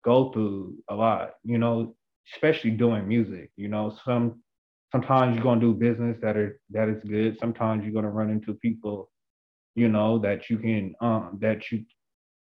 go 0.05 0.31
through 0.33 0.75
a 0.91 0.95
lot 0.95 1.33
you 1.45 1.59
know 1.59 1.95
especially 2.35 2.71
doing 2.71 3.07
music 3.09 3.51
you 3.57 3.69
know 3.69 3.97
some 4.05 4.41
sometimes 4.93 5.35
you're 5.35 5.43
gonna 5.45 5.61
do 5.61 5.75
business 5.75 6.17
that 6.23 6.37
are 6.37 6.61
that 6.71 6.89
is 6.89 7.03
good. 7.05 7.37
Sometimes 7.41 7.85
you're 7.85 7.93
gonna 7.93 8.11
run 8.11 8.31
into 8.31 8.55
people 8.55 9.11
you 9.75 9.89
know 9.89 10.19
that 10.21 10.49
you 10.51 10.59
can 10.59 10.95
um 11.01 11.39
that 11.41 11.71
you 11.71 11.85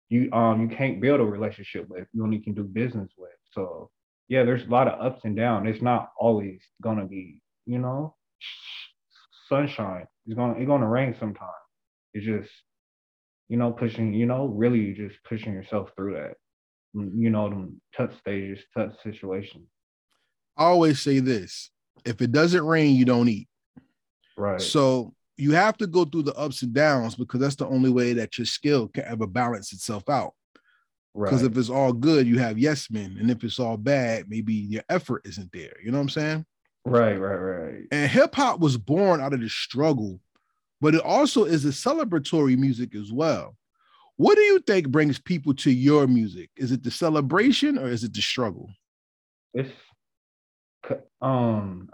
you 0.09 0.31
um 0.31 0.61
you 0.61 0.75
can't 0.75 1.01
build 1.01 1.19
a 1.19 1.23
relationship 1.25 1.87
with 1.89 2.07
you 2.13 2.23
only 2.23 2.39
can 2.39 2.53
do 2.53 2.63
business 2.63 3.11
with. 3.17 3.31
So 3.51 3.89
yeah 4.29 4.43
there's 4.43 4.65
a 4.65 4.69
lot 4.69 4.87
of 4.87 4.99
ups 5.05 5.21
and 5.25 5.35
downs. 5.35 5.67
It's 5.69 5.83
not 5.83 6.11
always 6.19 6.61
gonna 6.81 7.05
be 7.05 7.41
you 7.65 7.79
know 7.79 8.15
sunshine. 9.49 10.07
It's 10.25 10.35
gonna 10.35 10.53
it's 10.57 10.67
gonna 10.67 10.87
rain 10.89 11.15
sometime. 11.19 11.63
It's 12.13 12.25
just 12.25 12.51
you 13.49 13.57
know 13.57 13.71
pushing 13.71 14.13
you 14.13 14.25
know 14.25 14.45
really 14.45 14.93
just 14.93 15.15
pushing 15.27 15.53
yourself 15.53 15.89
through 15.95 16.13
that 16.13 16.33
you 16.93 17.29
know 17.29 17.49
them 17.49 17.81
tough 17.95 18.17
stages 18.19 18.59
tough 18.75 18.93
situations 19.03 19.67
I 20.57 20.63
always 20.65 20.99
say 20.99 21.19
this 21.19 21.69
if 22.05 22.21
it 22.21 22.31
doesn't 22.31 22.65
rain, 22.65 22.95
you 22.95 23.05
don't 23.05 23.27
eat. 23.29 23.47
right 24.37 24.61
So 24.61 25.13
you 25.35 25.51
have 25.51 25.77
to 25.77 25.87
go 25.87 26.05
through 26.05 26.23
the 26.23 26.35
ups 26.35 26.63
and 26.63 26.73
downs 26.73 27.15
because 27.15 27.39
that's 27.39 27.55
the 27.55 27.67
only 27.67 27.89
way 27.89 28.13
that 28.13 28.37
your 28.37 28.45
skill 28.45 28.87
can 28.87 29.03
ever 29.05 29.27
balance 29.27 29.71
itself 29.73 30.09
out. 30.09 30.33
right 31.13 31.29
Because 31.29 31.43
if 31.43 31.55
it's 31.57 31.69
all 31.69 31.93
good, 31.93 32.25
you 32.25 32.39
have 32.39 32.57
yes 32.57 32.89
men. 32.89 33.17
And 33.19 33.29
if 33.29 33.43
it's 33.43 33.59
all 33.59 33.77
bad, 33.77 34.25
maybe 34.29 34.53
your 34.53 34.83
effort 34.89 35.21
isn't 35.25 35.51
there. 35.51 35.75
You 35.83 35.91
know 35.91 35.97
what 35.97 36.03
I'm 36.03 36.09
saying? 36.09 36.45
right 36.85 37.19
right 37.19 37.35
right 37.35 37.83
And 37.91 38.09
hip 38.09 38.33
hop 38.33 38.61
was 38.61 38.77
born 38.77 39.19
out 39.19 39.33
of 39.33 39.41
the 39.41 39.49
struggle, 39.49 40.21
but 40.81 40.95
it 40.95 41.01
also 41.01 41.43
is 41.43 41.65
a 41.65 41.69
celebratory 41.69 42.57
music 42.57 42.95
as 42.95 43.11
well. 43.11 43.55
What 44.17 44.35
do 44.35 44.41
you 44.41 44.59
think 44.59 44.89
brings 44.89 45.19
people 45.19 45.53
to 45.55 45.71
your 45.71 46.07
music? 46.07 46.49
Is 46.57 46.71
it 46.71 46.83
the 46.83 46.91
celebration 46.91 47.77
or 47.77 47.87
is 47.87 48.03
it 48.03 48.13
the 48.13 48.21
struggle? 48.21 48.69
it's 49.53 49.71
um 51.21 51.89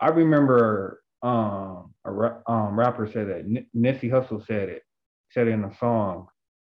I- 0.00 0.08
remember 0.08 1.02
um 1.22 1.94
a 2.04 2.10
ra- 2.10 2.40
um 2.46 2.78
rapper 2.78 3.06
said 3.10 3.28
that 3.28 3.38
N- 3.38 3.66
Nipsey 3.74 4.10
Hussle 4.10 4.44
said 4.46 4.68
it 4.68 4.82
said 5.30 5.48
it 5.48 5.52
in 5.52 5.64
a 5.64 5.76
song 5.78 6.28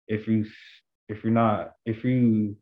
if 0.07 0.27
you 0.27 0.45
if 1.09 1.23
you're 1.23 1.33
not 1.33 1.73
if 1.85 2.03
you 2.03 2.55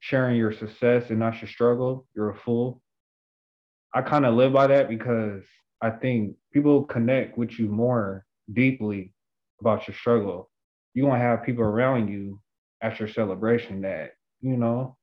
sharing 0.00 0.36
your 0.36 0.52
success 0.52 1.10
and 1.10 1.18
not 1.18 1.40
your 1.42 1.48
struggle 1.48 2.06
you're 2.14 2.30
a 2.30 2.36
fool 2.36 2.80
I 3.94 4.02
kind 4.02 4.24
of 4.24 4.34
live 4.34 4.52
by 4.52 4.68
that 4.68 4.88
because 4.88 5.42
I 5.80 5.90
think 5.90 6.36
people 6.52 6.84
connect 6.84 7.38
with 7.38 7.58
you 7.58 7.68
more 7.68 8.24
deeply 8.52 9.12
about 9.60 9.86
your 9.86 9.94
struggle. 9.94 10.50
You 10.94 11.04
gonna 11.04 11.18
have 11.18 11.44
people 11.44 11.64
around 11.64 12.08
you 12.08 12.40
at 12.80 12.98
your 12.98 13.08
celebration 13.08 13.82
that 13.82 14.12
you 14.40 14.56
know 14.56 14.96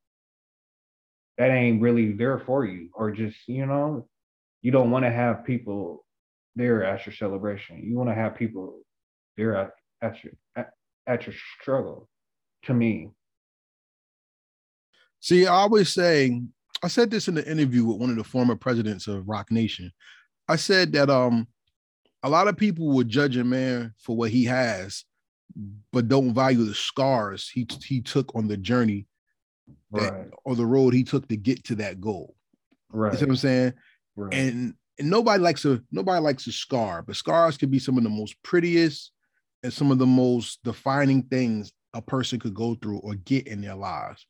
that 1.38 1.52
ain't 1.52 1.82
really 1.82 2.14
there 2.14 2.40
for 2.40 2.66
you 2.66 2.90
or 2.94 3.12
just 3.12 3.38
you 3.48 3.66
know 3.66 4.08
you 4.62 4.72
don't 4.72 4.92
want 4.92 5.06
to 5.06 5.12
have 5.12 5.46
people 5.46 6.06
there 6.56 6.84
at 6.84 7.06
your 7.06 7.14
celebration. 7.14 7.84
You 7.84 7.96
want 7.98 8.10
to 8.10 8.16
have 8.16 8.36
people 8.36 8.80
there 9.38 9.56
at, 9.56 9.72
at 10.02 10.24
your 10.24 10.34
at, 10.56 10.72
at 11.08 11.28
your 11.28 11.36
struggle 11.62 12.10
to 12.64 12.74
me. 12.74 13.10
See, 15.20 15.46
I 15.46 15.54
always 15.54 15.94
say, 15.94 16.42
I 16.84 16.88
said 16.88 17.10
this 17.10 17.28
in 17.28 17.36
the 17.36 17.50
interview 17.50 17.86
with 17.86 17.98
one 17.98 18.10
of 18.10 18.16
the 18.16 18.24
former 18.24 18.56
presidents 18.56 19.08
of 19.08 19.28
Roc 19.28 19.52
Nation. 19.52 19.92
I 20.48 20.56
said 20.56 20.94
that 20.94 21.10
um 21.10 21.48
a 22.24 22.30
lot 22.30 22.48
of 22.48 22.58
people 22.58 22.88
would 22.94 23.10
judge 23.10 23.38
a 23.38 23.44
man 23.44 23.94
for 24.00 24.16
what 24.16 24.32
he 24.32 24.46
has, 24.46 25.04
but 25.92 26.08
don't 26.08 26.34
value 26.34 26.64
the 26.64 26.74
scars 26.76 27.50
he 27.50 27.68
he 27.84 28.02
took 28.02 28.36
on 28.36 28.48
the 28.48 28.58
journey 28.58 29.08
that, 29.92 30.14
right 30.14 30.28
or 30.44 30.56
the 30.56 30.66
road 30.66 30.94
he 30.94 31.04
took 31.04 31.28
to 31.28 31.38
get 31.38 31.64
to 31.66 31.76
that 31.76 32.02
goal. 32.02 32.36
right 32.92 33.14
You 33.14 33.20
see 33.20 33.26
what 33.26 33.32
I'm 33.32 33.38
saying? 33.38 33.74
right 34.16 34.34
And 34.34 34.74
and 34.98 35.10
nobody 35.10 35.42
likes 35.42 35.66
a 35.66 35.82
nobody 35.92 36.22
likes 36.22 36.48
a 36.48 36.52
scar, 36.52 37.02
but 37.02 37.16
scars 37.16 37.58
can 37.58 37.70
be 37.70 37.80
some 37.80 37.98
of 37.98 38.04
the 38.04 38.10
most 38.10 38.42
prettiest 38.44 39.12
and 39.64 39.74
some 39.74 39.92
of 39.92 39.98
the 39.98 40.06
most 40.06 40.64
defining 40.64 41.24
things 41.24 41.72
a 41.94 42.02
person 42.02 42.40
could 42.40 42.54
go 42.54 42.76
through 42.76 43.00
or 43.00 43.16
get 43.16 43.48
in 43.48 43.62
their 43.62 43.76
lives. 43.76 44.26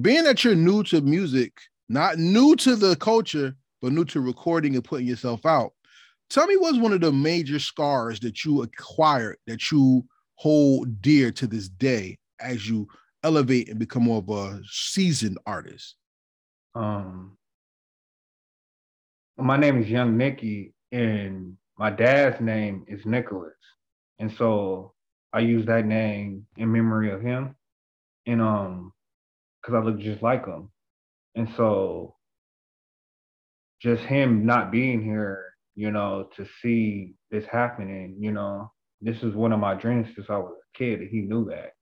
Being 0.00 0.24
that 0.24 0.42
you're 0.42 0.54
new 0.54 0.82
to 0.84 1.00
music, 1.00 1.52
not 1.88 2.18
new 2.18 2.56
to 2.56 2.76
the 2.76 2.96
culture, 2.96 3.54
but 3.82 3.92
new 3.92 4.04
to 4.06 4.20
recording 4.20 4.74
and 4.76 4.84
putting 4.84 5.06
yourself 5.06 5.44
out. 5.44 5.72
Tell 6.30 6.46
me 6.46 6.56
what's 6.56 6.78
one 6.78 6.92
of 6.94 7.02
the 7.02 7.12
major 7.12 7.58
scars 7.58 8.20
that 8.20 8.44
you 8.44 8.62
acquired 8.62 9.36
that 9.46 9.70
you 9.70 10.04
hold 10.36 11.02
dear 11.02 11.30
to 11.32 11.46
this 11.46 11.68
day 11.68 12.18
as 12.40 12.68
you 12.68 12.88
elevate 13.22 13.68
and 13.68 13.78
become 13.78 14.04
more 14.04 14.18
of 14.18 14.28
a 14.30 14.60
seasoned 14.70 15.38
artist. 15.46 15.96
um 16.74 17.36
my 19.36 19.56
name 19.56 19.80
is 19.82 19.88
young 19.88 20.16
nicky 20.16 20.72
and 20.92 21.56
my 21.78 21.90
dad's 21.90 22.40
name 22.40 22.84
is 22.88 23.04
nicholas 23.04 23.52
and 24.18 24.32
so 24.38 24.92
i 25.32 25.38
use 25.40 25.66
that 25.66 25.84
name 25.86 26.46
in 26.56 26.70
memory 26.72 27.10
of 27.10 27.20
him 27.22 27.54
and 28.26 28.40
um 28.40 28.92
because 29.60 29.74
i 29.74 29.84
look 29.84 29.98
just 29.98 30.22
like 30.22 30.46
him 30.46 30.70
and 31.34 31.48
so 31.56 32.14
just 33.82 34.02
him 34.04 34.46
not 34.46 34.70
being 34.70 35.02
here 35.02 35.44
you 35.74 35.90
know 35.90 36.28
to 36.36 36.46
see 36.60 37.14
this 37.30 37.44
happening 37.46 38.16
you 38.18 38.30
know 38.32 38.70
this 39.00 39.22
is 39.22 39.34
one 39.34 39.52
of 39.52 39.58
my 39.58 39.74
dreams 39.74 40.06
since 40.14 40.28
i 40.30 40.36
was 40.36 40.52
a 40.56 40.78
kid 40.78 41.00
and 41.00 41.08
he 41.10 41.20
knew 41.20 41.44
that 41.46 41.72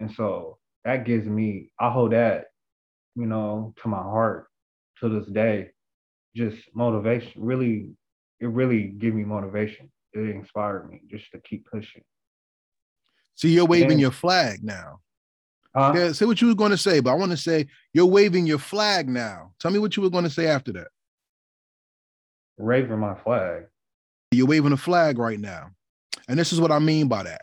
and 0.00 0.10
so 0.12 0.58
that 0.84 1.04
gives 1.06 1.26
me 1.26 1.70
i 1.80 1.90
hold 1.90 2.12
that 2.12 2.46
you 3.14 3.26
know 3.26 3.72
to 3.80 3.88
my 3.88 4.02
heart 4.02 4.48
to 5.00 5.08
this 5.08 5.26
day 5.32 5.68
just 6.34 6.58
motivation 6.74 7.32
really 7.42 7.90
it 8.40 8.48
really 8.48 8.84
gave 8.88 9.14
me 9.14 9.24
motivation 9.24 9.90
it 10.12 10.20
inspired 10.28 10.90
me 10.90 11.00
just 11.10 11.30
to 11.32 11.38
keep 11.40 11.66
pushing 11.70 12.02
See, 13.38 13.50
you're 13.50 13.66
waving 13.66 13.98
Yeah. 13.98 14.04
your 14.04 14.12
flag 14.12 14.64
now. 14.64 15.00
huh? 15.74 15.92
Yeah, 15.94 16.12
say 16.12 16.24
what 16.24 16.40
you 16.40 16.48
were 16.48 16.54
going 16.54 16.70
to 16.70 16.78
say, 16.78 17.00
but 17.00 17.10
I 17.10 17.14
want 17.14 17.32
to 17.32 17.36
say 17.36 17.66
you're 17.92 18.06
waving 18.06 18.46
your 18.46 18.58
flag 18.58 19.10
now. 19.10 19.52
Tell 19.60 19.70
me 19.70 19.78
what 19.78 19.94
you 19.94 20.02
were 20.02 20.08
going 20.08 20.24
to 20.24 20.30
say 20.30 20.46
after 20.46 20.72
that. 20.72 20.88
Raving 22.58 22.98
my 22.98 23.14
flag 23.14 23.64
You're 24.32 24.46
waving 24.46 24.72
a 24.72 24.76
flag 24.76 25.18
right 25.18 25.38
now. 25.40 25.70
And 26.28 26.38
this 26.38 26.52
is 26.52 26.60
what 26.60 26.72
I 26.72 26.78
mean 26.78 27.08
by 27.08 27.22
that. 27.24 27.42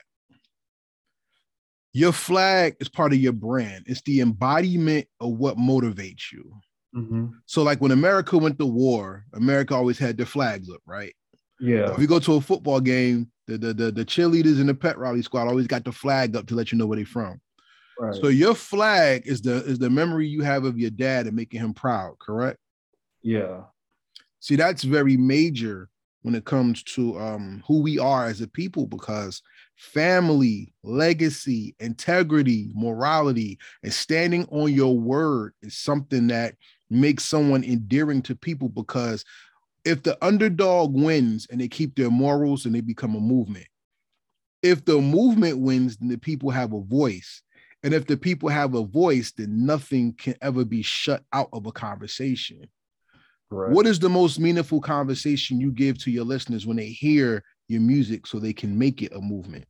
Your 1.93 2.11
flag 2.11 2.75
is 2.79 2.89
part 2.89 3.13
of 3.13 3.19
your 3.19 3.33
brand. 3.33 3.83
It's 3.87 4.01
the 4.01 4.21
embodiment 4.21 5.07
of 5.19 5.33
what 5.33 5.57
motivates 5.57 6.31
you. 6.31 6.51
mm-hmm. 6.95 7.27
So, 7.45 7.61
like 7.63 7.81
when 7.81 7.91
America 7.91 8.37
went 8.37 8.57
to 8.59 8.65
war, 8.65 9.25
America 9.33 9.75
always 9.75 9.99
had 9.99 10.17
their 10.17 10.25
flags 10.25 10.69
up, 10.69 10.81
right? 10.85 11.13
yeah 11.59 11.91
If 11.93 11.99
you 11.99 12.07
go 12.07 12.19
to 12.19 12.35
a 12.35 12.41
football 12.41 12.81
game, 12.81 13.31
the, 13.47 13.57
the 13.57 13.73
the 13.73 13.91
the 13.91 14.05
cheerleaders 14.05 14.59
and 14.59 14.67
the 14.69 14.73
pet 14.73 14.97
rally 14.97 15.21
squad 15.21 15.47
always 15.47 15.67
got 15.67 15.83
the 15.85 15.91
flag 15.91 16.35
up 16.35 16.47
to 16.47 16.55
let 16.55 16.71
you 16.71 16.77
know 16.77 16.87
where 16.87 16.95
they're 16.97 17.05
from. 17.05 17.39
right 17.99 18.15
So 18.15 18.27
your 18.29 18.55
flag 18.55 19.23
is 19.27 19.41
the 19.41 19.63
is 19.65 19.79
the 19.79 19.89
memory 19.89 20.27
you 20.27 20.41
have 20.41 20.65
of 20.65 20.79
your 20.79 20.89
dad 20.91 21.27
and 21.27 21.35
making 21.35 21.59
him 21.61 21.73
proud, 21.73 22.17
correct? 22.19 22.57
yeah 23.21 23.61
See, 24.43 24.57
that's 24.57 24.83
very 24.83 25.15
major 25.15 25.87
when 26.23 26.35
it 26.35 26.43
comes 26.43 26.83
to 26.83 27.17
um, 27.17 27.63
who 27.65 27.81
we 27.81 27.97
are 27.97 28.25
as 28.25 28.41
a 28.41 28.47
people 28.49 28.87
because 28.87 29.41
family, 29.77 30.73
legacy, 30.83 31.73
integrity, 31.79 32.69
morality, 32.75 33.57
and 33.83 33.93
standing 33.93 34.45
on 34.51 34.73
your 34.73 34.99
word 34.99 35.53
is 35.61 35.77
something 35.77 36.27
that 36.27 36.55
makes 36.89 37.23
someone 37.23 37.63
endearing 37.63 38.21
to 38.23 38.35
people 38.35 38.67
because 38.67 39.23
if 39.85 40.03
the 40.03 40.17
underdog 40.21 40.93
wins 40.93 41.47
and 41.49 41.61
they 41.61 41.69
keep 41.69 41.95
their 41.95 42.11
morals 42.11 42.65
and 42.65 42.75
they 42.75 42.81
become 42.81 43.15
a 43.15 43.21
movement, 43.21 43.67
if 44.61 44.83
the 44.83 44.99
movement 44.99 45.59
wins, 45.59 45.95
then 45.95 46.09
the 46.09 46.17
people 46.17 46.49
have 46.49 46.73
a 46.73 46.81
voice. 46.81 47.41
And 47.81 47.93
if 47.93 48.07
the 48.07 48.17
people 48.17 48.49
have 48.49 48.75
a 48.75 48.83
voice, 48.83 49.31
then 49.31 49.65
nothing 49.65 50.11
can 50.11 50.35
ever 50.41 50.65
be 50.65 50.81
shut 50.81 51.23
out 51.31 51.47
of 51.53 51.65
a 51.65 51.71
conversation. 51.71 52.67
Right 53.53 53.71
What 53.73 53.85
is 53.87 53.99
the 53.99 54.09
most 54.09 54.39
meaningful 54.39 54.81
conversation 54.81 55.59
you 55.61 55.71
give 55.71 55.97
to 55.99 56.11
your 56.11 56.25
listeners 56.25 56.65
when 56.65 56.77
they 56.77 56.87
hear 56.89 57.43
your 57.67 57.81
music 57.81 58.27
so 58.27 58.39
they 58.39 58.53
can 58.53 58.77
make 58.77 59.01
it 59.01 59.13
a 59.13 59.21
movement? 59.21 59.65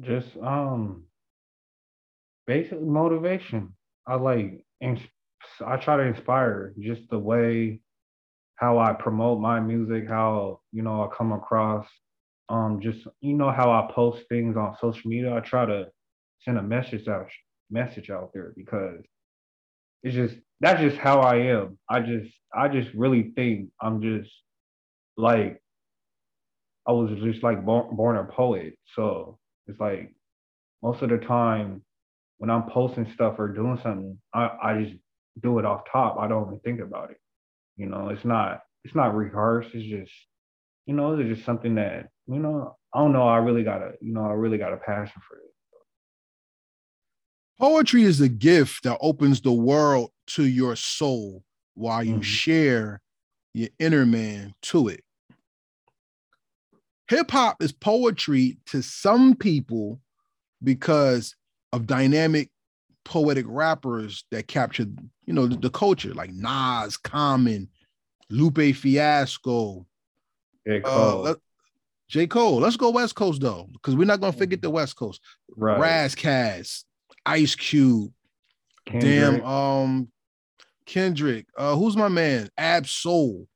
just 0.00 0.36
um 0.42 1.04
basically 2.46 2.84
motivation. 2.84 3.74
I 4.06 4.16
like 4.16 4.64
ins- 4.80 5.00
i 5.64 5.76
try 5.76 5.96
to 5.96 6.02
inspire 6.02 6.72
just 6.80 7.02
the 7.10 7.18
way 7.18 7.80
how 8.56 8.78
i 8.78 8.92
promote 8.94 9.40
my 9.40 9.60
music 9.60 10.08
how 10.08 10.60
you 10.72 10.82
know 10.82 11.02
i 11.02 11.16
come 11.16 11.32
across 11.32 11.86
um 12.48 12.80
just 12.80 13.06
you 13.20 13.34
know 13.34 13.50
how 13.50 13.70
i 13.70 13.90
post 13.92 14.22
things 14.28 14.56
on 14.56 14.76
social 14.80 15.08
media. 15.10 15.34
I 15.34 15.40
try 15.40 15.66
to 15.66 15.88
send 16.44 16.58
a 16.58 16.62
message 16.62 17.08
out 17.08 17.28
message 17.70 18.10
out 18.10 18.30
there 18.34 18.52
because 18.56 19.02
it's 20.02 20.14
just 20.14 20.36
that's 20.60 20.80
just 20.80 20.96
how 20.96 21.20
I 21.20 21.36
am. 21.36 21.78
I 21.88 22.00
just 22.00 22.32
I 22.54 22.68
just 22.68 22.92
really 22.94 23.32
think 23.34 23.70
I'm 23.80 24.02
just 24.02 24.30
like 25.16 25.60
I 26.86 26.92
was 26.92 27.10
just 27.22 27.42
like 27.42 27.64
born, 27.64 27.96
born 27.96 28.16
a 28.16 28.24
poet. 28.24 28.78
So 28.94 29.38
it's 29.66 29.80
like 29.80 30.14
most 30.82 31.02
of 31.02 31.10
the 31.10 31.18
time 31.18 31.82
when 32.38 32.50
I'm 32.50 32.68
posting 32.70 33.10
stuff 33.14 33.36
or 33.38 33.48
doing 33.48 33.78
something, 33.82 34.18
I, 34.34 34.50
I 34.62 34.82
just 34.82 34.96
do 35.42 35.58
it 35.58 35.64
off 35.64 35.82
top. 35.90 36.18
I 36.18 36.28
don't 36.28 36.46
even 36.48 36.60
think 36.60 36.80
about 36.80 37.10
it. 37.10 37.18
You 37.76 37.86
know, 37.86 38.10
it's 38.10 38.24
not 38.24 38.60
it's 38.84 38.94
not 38.94 39.14
rehearsed. 39.14 39.70
It's 39.74 39.88
just 39.88 40.12
you 40.86 40.94
know, 40.94 41.18
it's 41.18 41.36
just 41.36 41.46
something 41.46 41.76
that 41.76 42.08
you 42.26 42.38
know. 42.38 42.76
I 42.94 42.98
don't 43.00 43.12
know. 43.12 43.26
I 43.26 43.38
really 43.38 43.64
got 43.64 43.82
a 43.82 43.92
you 44.00 44.12
know 44.14 44.24
I 44.24 44.32
really 44.32 44.58
got 44.58 44.72
a 44.72 44.76
passion 44.76 45.20
for 45.28 45.38
it. 45.38 45.53
Poetry 47.58 48.02
is 48.02 48.20
a 48.20 48.28
gift 48.28 48.82
that 48.84 48.98
opens 49.00 49.40
the 49.40 49.52
world 49.52 50.10
to 50.26 50.44
your 50.44 50.74
soul 50.76 51.44
while 51.74 52.02
you 52.02 52.14
mm-hmm. 52.14 52.22
share 52.22 53.00
your 53.52 53.68
inner 53.78 54.04
man 54.04 54.54
to 54.62 54.88
it. 54.88 55.02
Hip 57.08 57.30
hop 57.30 57.62
is 57.62 57.72
poetry 57.72 58.58
to 58.66 58.82
some 58.82 59.34
people 59.34 60.00
because 60.62 61.36
of 61.72 61.86
dynamic 61.86 62.50
poetic 63.04 63.44
rappers 63.46 64.24
that 64.30 64.48
captured, 64.48 64.98
you 65.26 65.34
know, 65.34 65.46
the, 65.46 65.56
the 65.56 65.70
culture 65.70 66.14
like 66.14 66.32
Nas, 66.32 66.96
Common, 66.96 67.68
Lupe 68.30 68.74
Fiasco. 68.74 69.86
J. 70.66 70.78
Uh, 70.78 70.88
Cole. 70.88 71.18
Uh, 71.18 71.22
let, 71.22 71.36
J. 72.08 72.26
Cole. 72.26 72.56
Let's 72.56 72.76
go 72.76 72.90
West 72.90 73.14
Coast 73.14 73.40
though, 73.40 73.68
because 73.72 73.94
we're 73.94 74.06
not 74.06 74.20
gonna 74.20 74.32
forget 74.32 74.62
the 74.62 74.70
West 74.70 74.96
Coast. 74.96 75.20
Right. 75.56 75.78
Ice 77.26 77.54
Cube, 77.54 78.12
Kendrick. 78.86 79.40
damn, 79.40 79.44
um, 79.44 80.08
Kendrick. 80.86 81.46
Uh, 81.56 81.74
who's 81.76 81.96
my 81.96 82.08
man? 82.08 82.48
Ab 82.58 82.86
Soul. 82.86 83.48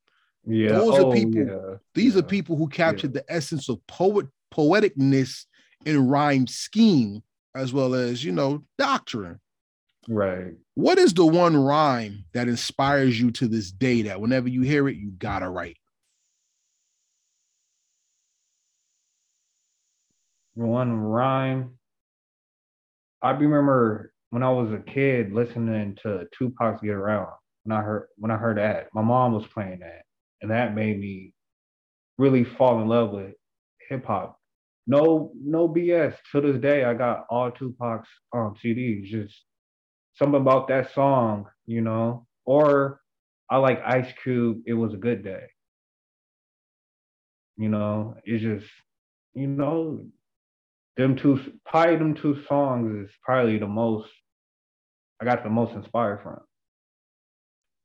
Yeah, 0.47 0.73
those 0.73 0.99
oh, 0.99 1.11
are 1.11 1.15
people. 1.15 1.47
Yeah. 1.47 1.77
These 1.95 2.15
yeah. 2.15 2.21
are 2.21 2.25
people 2.25 2.57
who 2.57 2.69
captured 2.69 3.15
yeah. 3.15 3.23
the 3.23 3.33
essence 3.33 3.69
of 3.69 3.87
poet 3.87 4.27
poeticness 4.53 5.45
in 5.85 6.09
rhyme 6.09 6.47
scheme 6.47 7.23
as 7.55 7.73
well 7.73 7.95
as 7.95 8.25
you 8.25 8.33
know 8.33 8.65
doctrine. 8.79 9.41
Right. 10.09 10.55
What 10.75 10.99
is 10.99 11.13
the 11.13 11.27
one 11.27 11.57
rhyme 11.57 12.25
that 12.33 12.49
inspires 12.49 13.21
you 13.21 13.31
to 13.33 13.47
this 13.47 13.71
day 13.71 14.03
that 14.03 14.21
whenever 14.21 14.49
you 14.49 14.63
hear 14.63 14.89
it, 14.89 14.97
you 14.97 15.11
gotta 15.11 15.49
write? 15.49 15.77
One 20.55 20.93
rhyme. 20.93 21.78
I 23.23 23.31
remember 23.31 24.13
when 24.31 24.43
I 24.43 24.51
was 24.51 24.73
a 24.73 24.79
kid 24.79 25.33
listening 25.33 25.97
to 26.03 26.27
Tupac's 26.37 26.81
Get 26.83 26.91
Around. 26.91 27.33
When 27.65 27.77
I 27.77 27.83
heard 27.83 28.09
when 28.17 28.31
I 28.31 28.37
heard 28.37 28.59
that, 28.59 28.89
my 28.95 29.03
mom 29.03 29.33
was 29.33 29.47
playing 29.47 29.81
that 29.81 30.03
and 30.43 30.51
that 30.51 30.75
made 30.75 30.99
me 30.99 31.33
really 32.17 32.45
fall 32.45 32.81
in 32.81 32.89
love 32.89 33.11
with 33.11 33.35
hip 33.89 34.07
hop. 34.07 34.39
No, 34.87 35.33
no 35.39 35.69
BS. 35.69 36.15
To 36.33 36.41
this 36.41 36.61
day, 36.61 36.85
I 36.85 36.95
got 36.95 37.27
all 37.29 37.51
Tupac's 37.51 38.09
um, 38.35 38.55
CDs. 38.63 39.05
Just 39.05 39.35
something 40.15 40.41
about 40.41 40.69
that 40.69 40.93
song, 40.95 41.47
you 41.67 41.81
know. 41.83 42.27
Or 42.47 43.01
I 43.51 43.59
like 43.59 43.83
Ice 43.85 44.13
Cube. 44.23 44.63
It 44.67 44.73
was 44.75 44.95
a 44.95 44.99
good 44.99 45.23
day. 45.23 45.45
You 47.57 47.69
know, 47.69 48.17
it's 48.25 48.43
just, 48.43 48.67
you 49.35 49.49
know, 49.49 50.07
them 50.99 51.17
two, 51.17 51.41
probably 51.65 51.97
them 51.97 52.15
two 52.15 52.43
songs 52.47 53.07
is 53.07 53.15
probably 53.23 53.59
the 53.59 53.67
most 53.67 54.11
I 55.21 55.25
got 55.25 55.43
the 55.43 55.51
most 55.51 55.75
inspired 55.75 56.21
from. 56.23 56.41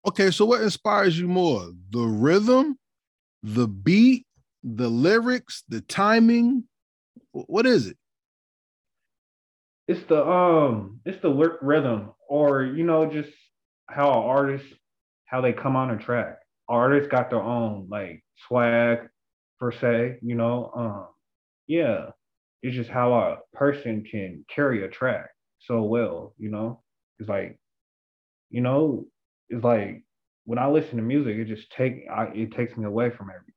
Okay, 0.05 0.31
so 0.31 0.45
what 0.45 0.61
inspires 0.61 1.17
you 1.17 1.27
more? 1.27 1.71
The 1.91 2.01
rhythm, 2.01 2.77
the 3.41 3.67
beat, 3.67 4.25
the 4.63 4.89
lyrics, 4.89 5.63
the 5.69 5.81
timing? 5.81 6.65
What 7.31 7.65
is 7.65 7.87
it? 7.87 7.97
It's 9.87 10.03
the 10.07 10.25
um 10.25 10.99
it's 11.05 11.21
the 11.21 11.31
work 11.31 11.59
rhythm 11.61 12.11
or 12.29 12.63
you 12.63 12.83
know 12.83 13.05
just 13.05 13.31
how 13.87 14.09
artists 14.09 14.67
how 15.25 15.41
they 15.41 15.53
come 15.53 15.75
on 15.75 15.91
a 15.91 15.97
track. 15.97 16.37
Artists 16.69 17.09
got 17.09 17.29
their 17.29 17.41
own 17.41 17.87
like 17.89 18.23
swag 18.47 19.09
per 19.59 19.71
se, 19.71 20.19
you 20.21 20.35
know. 20.35 20.71
Um 20.75 21.07
yeah, 21.67 22.09
it's 22.63 22.75
just 22.75 22.89
how 22.89 23.13
a 23.13 23.37
person 23.53 24.05
can 24.09 24.45
carry 24.53 24.83
a 24.83 24.87
track 24.87 25.29
so 25.59 25.83
well, 25.83 26.33
you 26.39 26.49
know. 26.49 26.81
It's 27.19 27.29
like 27.29 27.59
you 28.49 28.61
know, 28.61 29.05
it's 29.49 29.63
like 29.63 30.03
when 30.45 30.59
I 30.59 30.67
listen 30.69 30.97
to 30.97 31.03
music, 31.03 31.35
it 31.35 31.45
just 31.45 31.71
take 31.71 32.05
I, 32.11 32.25
it 32.33 32.53
takes 32.53 32.75
me 32.77 32.85
away 32.85 33.09
from 33.09 33.29
everything. 33.29 33.53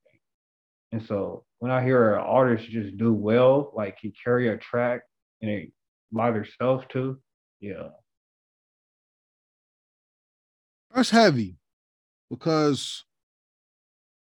And 0.93 1.03
so 1.07 1.45
when 1.59 1.71
I 1.71 1.83
hear 1.83 2.15
an 2.15 2.25
artist 2.25 2.69
just 2.69 2.97
do 2.99 3.13
well, 3.13 3.73
like 3.75 3.97
he 4.01 4.13
carry 4.23 4.49
a 4.49 4.57
track 4.57 5.03
and 5.41 5.51
it 5.51 5.71
by 6.13 6.31
themselves 6.31 6.85
too, 6.91 7.21
yeah. 7.61 7.89
That's 10.95 11.11
heavy 11.11 11.59
because 12.31 13.05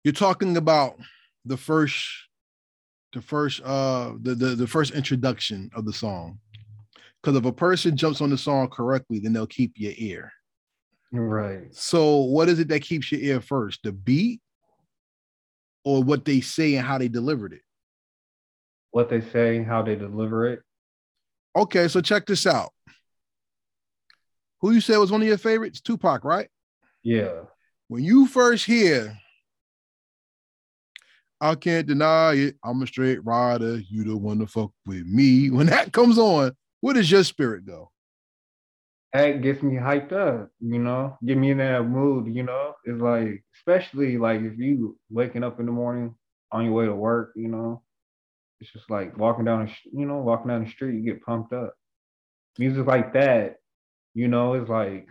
you're 0.05 0.12
talking 0.12 0.57
about 0.57 0.97
the 1.45 1.57
first 1.57 2.26
the 3.12 3.21
first 3.21 3.62
uh 3.64 4.12
the 4.21 4.35
the, 4.35 4.47
the 4.55 4.66
first 4.66 4.95
introduction 4.95 5.71
of 5.75 5.85
the 5.85 5.92
song. 5.92 6.38
Because 7.23 7.38
if 7.38 7.45
a 7.45 7.53
person 7.53 7.97
jumps 7.97 8.21
on 8.21 8.31
the 8.31 8.38
song 8.38 8.69
correctly, 8.69 9.19
then 9.19 9.33
they'll 9.33 9.47
keep 9.47 9.73
your 9.77 9.95
ear. 9.97 10.33
Right. 11.12 11.75
So 11.75 12.19
what 12.19 12.49
is 12.49 12.59
it 12.59 12.69
that 12.69 12.83
keeps 12.83 13.11
your 13.11 13.21
ear 13.21 13.40
first? 13.40 13.81
The 13.83 13.92
beat 13.92 14.40
or 15.85 16.03
what 16.03 16.25
they 16.25 16.40
say 16.40 16.75
and 16.75 16.87
how 16.87 16.99
they 16.99 17.09
delivered 17.09 17.53
it? 17.53 17.62
What 18.90 19.09
they 19.09 19.21
say, 19.21 19.62
how 19.62 19.83
they 19.83 19.95
deliver 19.95 20.47
it. 20.47 20.62
Okay, 21.55 21.88
so 21.88 22.01
check 22.01 22.27
this 22.27 22.47
out. 22.47 22.71
Who 24.61 24.73
you 24.73 24.81
said 24.81 24.99
was 24.99 25.11
one 25.11 25.23
of 25.23 25.29
your 25.29 25.38
favorites? 25.38 25.81
Tupac, 25.81 26.25
right? 26.25 26.49
Yeah. 27.03 27.42
When 27.88 28.03
you 28.03 28.27
first 28.27 28.64
hear 28.64 29.16
I 31.40 31.55
can't 31.55 31.87
deny 31.87 32.35
it. 32.35 32.57
I'm 32.64 32.83
a 32.83 32.87
straight 32.87 33.25
rider. 33.25 33.79
You 33.79 34.05
the 34.05 34.16
one 34.16 34.38
to 34.38 34.46
fuck 34.46 34.70
with 34.87 35.07
me. 35.07 35.51
When 35.57 35.66
that 35.66 35.92
comes 35.92 36.18
on, 36.18 36.53
where 36.81 36.94
does 36.94 37.11
your 37.11 37.25
spirit 37.25 37.66
go? 37.66 37.90
that 39.16 39.42
gets 39.42 39.62
me 39.62 39.75
hyped 39.75 40.12
up, 40.12 40.51
you 40.61 40.79
know, 40.79 41.16
get 41.25 41.38
me 41.38 41.51
in 41.51 41.59
that 41.59 41.83
mood, 41.85 42.35
you 42.35 42.42
know. 42.42 42.75
It's 42.85 43.01
like, 43.01 43.44
especially 43.57 44.18
like 44.18 44.42
if 44.42 44.59
you 44.59 44.99
waking 45.11 45.44
up 45.44 45.61
in 45.61 45.66
the 45.66 45.72
morning 45.72 46.14
on 46.53 46.64
your 46.64 46.75
way 46.75 46.87
to 46.87 46.94
work, 46.94 47.33
you 47.35 47.49
know, 47.49 47.83
it's 48.61 48.70
just 48.72 48.90
like 48.90 49.16
walking 49.16 49.44
down, 49.44 49.66
the, 49.66 49.99
you 49.99 50.07
know, 50.07 50.18
walking 50.18 50.49
down 50.49 50.64
the 50.64 50.70
street, 50.70 50.94
you 50.96 51.03
get 51.03 51.25
pumped 51.25 51.53
up. 51.53 51.75
Music 52.59 52.87
like 52.87 53.12
that, 53.14 53.57
you 54.14 54.29
know, 54.29 54.55
is 54.55 54.68
like 54.68 55.09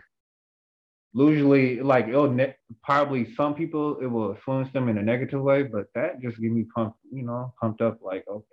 usually 1.16 1.80
like 1.80 2.08
it'll 2.08 2.30
ne- 2.30 2.54
probably 2.82 3.34
some 3.34 3.54
people 3.54 3.98
it 4.00 4.06
will 4.06 4.30
influence 4.30 4.72
them 4.72 4.88
in 4.88 4.98
a 4.98 5.02
negative 5.02 5.40
way, 5.40 5.62
but 5.62 5.86
that 5.94 6.20
just 6.20 6.40
get 6.40 6.52
me 6.52 6.64
pumped, 6.74 6.98
you 7.12 7.22
know, 7.22 7.54
pumped 7.60 7.80
up. 7.80 7.98
Like 8.02 8.24
okay. 8.28 8.44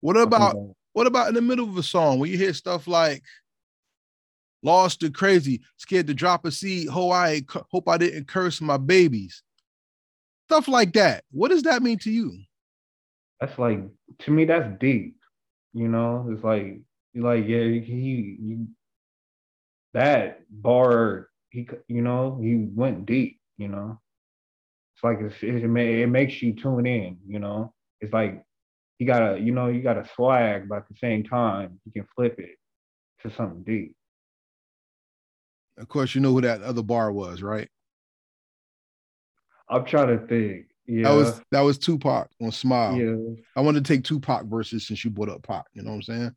What 0.00 0.16
about 0.16 0.56
what 0.92 1.06
about 1.06 1.28
in 1.28 1.34
the 1.34 1.42
middle 1.42 1.68
of 1.68 1.76
a 1.76 1.82
song 1.82 2.18
when 2.18 2.30
you 2.30 2.38
hear 2.38 2.52
stuff 2.52 2.86
like 2.86 3.22
lost 4.62 5.02
or 5.02 5.10
crazy, 5.10 5.60
scared 5.76 6.06
to 6.06 6.14
drop 6.14 6.44
a 6.44 6.50
seed. 6.50 6.88
Hope 6.88 7.12
I 7.12 7.44
hope 7.70 7.88
I 7.88 7.98
didn't 7.98 8.28
curse 8.28 8.60
my 8.60 8.76
babies. 8.76 9.42
Stuff 10.48 10.68
like 10.68 10.92
that. 10.94 11.24
What 11.30 11.50
does 11.50 11.62
that 11.62 11.82
mean 11.82 11.98
to 12.00 12.10
you? 12.10 12.38
That's 13.40 13.58
like 13.58 13.80
to 14.20 14.30
me. 14.30 14.44
That's 14.44 14.78
deep. 14.80 15.16
You 15.72 15.88
know, 15.88 16.28
it's 16.30 16.44
like 16.44 16.80
like 17.14 17.46
yeah, 17.46 17.64
he, 17.64 18.36
he 18.40 18.58
that 19.94 20.40
bar. 20.50 21.28
He 21.52 21.68
you 21.86 22.00
know 22.00 22.38
he 22.42 22.56
went 22.74 23.06
deep. 23.06 23.38
You 23.58 23.68
know, 23.68 24.00
it's 24.94 25.04
like 25.04 25.18
it's, 25.20 25.42
it, 25.42 25.62
it 25.62 26.08
makes 26.08 26.42
you 26.42 26.54
tune 26.54 26.86
in. 26.86 27.18
You 27.28 27.38
know, 27.38 27.74
it's 28.00 28.12
like 28.12 28.42
you 28.98 29.06
got 29.06 29.34
a 29.34 29.38
you 29.38 29.52
know 29.52 29.68
you 29.68 29.82
got 29.82 29.98
a 29.98 30.08
swag, 30.16 30.68
but 30.68 30.78
at 30.78 30.88
the 30.88 30.96
same 30.96 31.24
time 31.24 31.78
you 31.84 31.92
can 31.92 32.08
flip 32.16 32.38
it 32.38 32.56
to 33.22 33.34
something 33.36 33.62
deep. 33.62 33.94
Of 35.76 35.88
course, 35.88 36.14
you 36.14 36.22
know 36.22 36.32
who 36.32 36.40
that 36.40 36.62
other 36.62 36.82
bar 36.82 37.12
was, 37.12 37.42
right? 37.42 37.68
I'm 39.68 39.84
trying 39.84 40.18
to 40.18 40.26
think. 40.26 40.66
Yeah. 40.86 41.04
That 41.04 41.14
was 41.14 41.40
that 41.50 41.60
was 41.60 41.78
Tupac 41.78 42.28
on 42.40 42.50
Smile. 42.50 42.96
Yeah. 42.96 43.34
I 43.56 43.60
wanted 43.60 43.84
to 43.84 43.92
take 43.92 44.04
Tupac 44.04 44.46
verses 44.46 44.86
since 44.86 45.04
you 45.04 45.10
brought 45.10 45.28
up 45.28 45.42
Pac. 45.42 45.64
You 45.74 45.82
know 45.82 45.90
what 45.90 45.96
I'm 45.96 46.02
saying? 46.02 46.30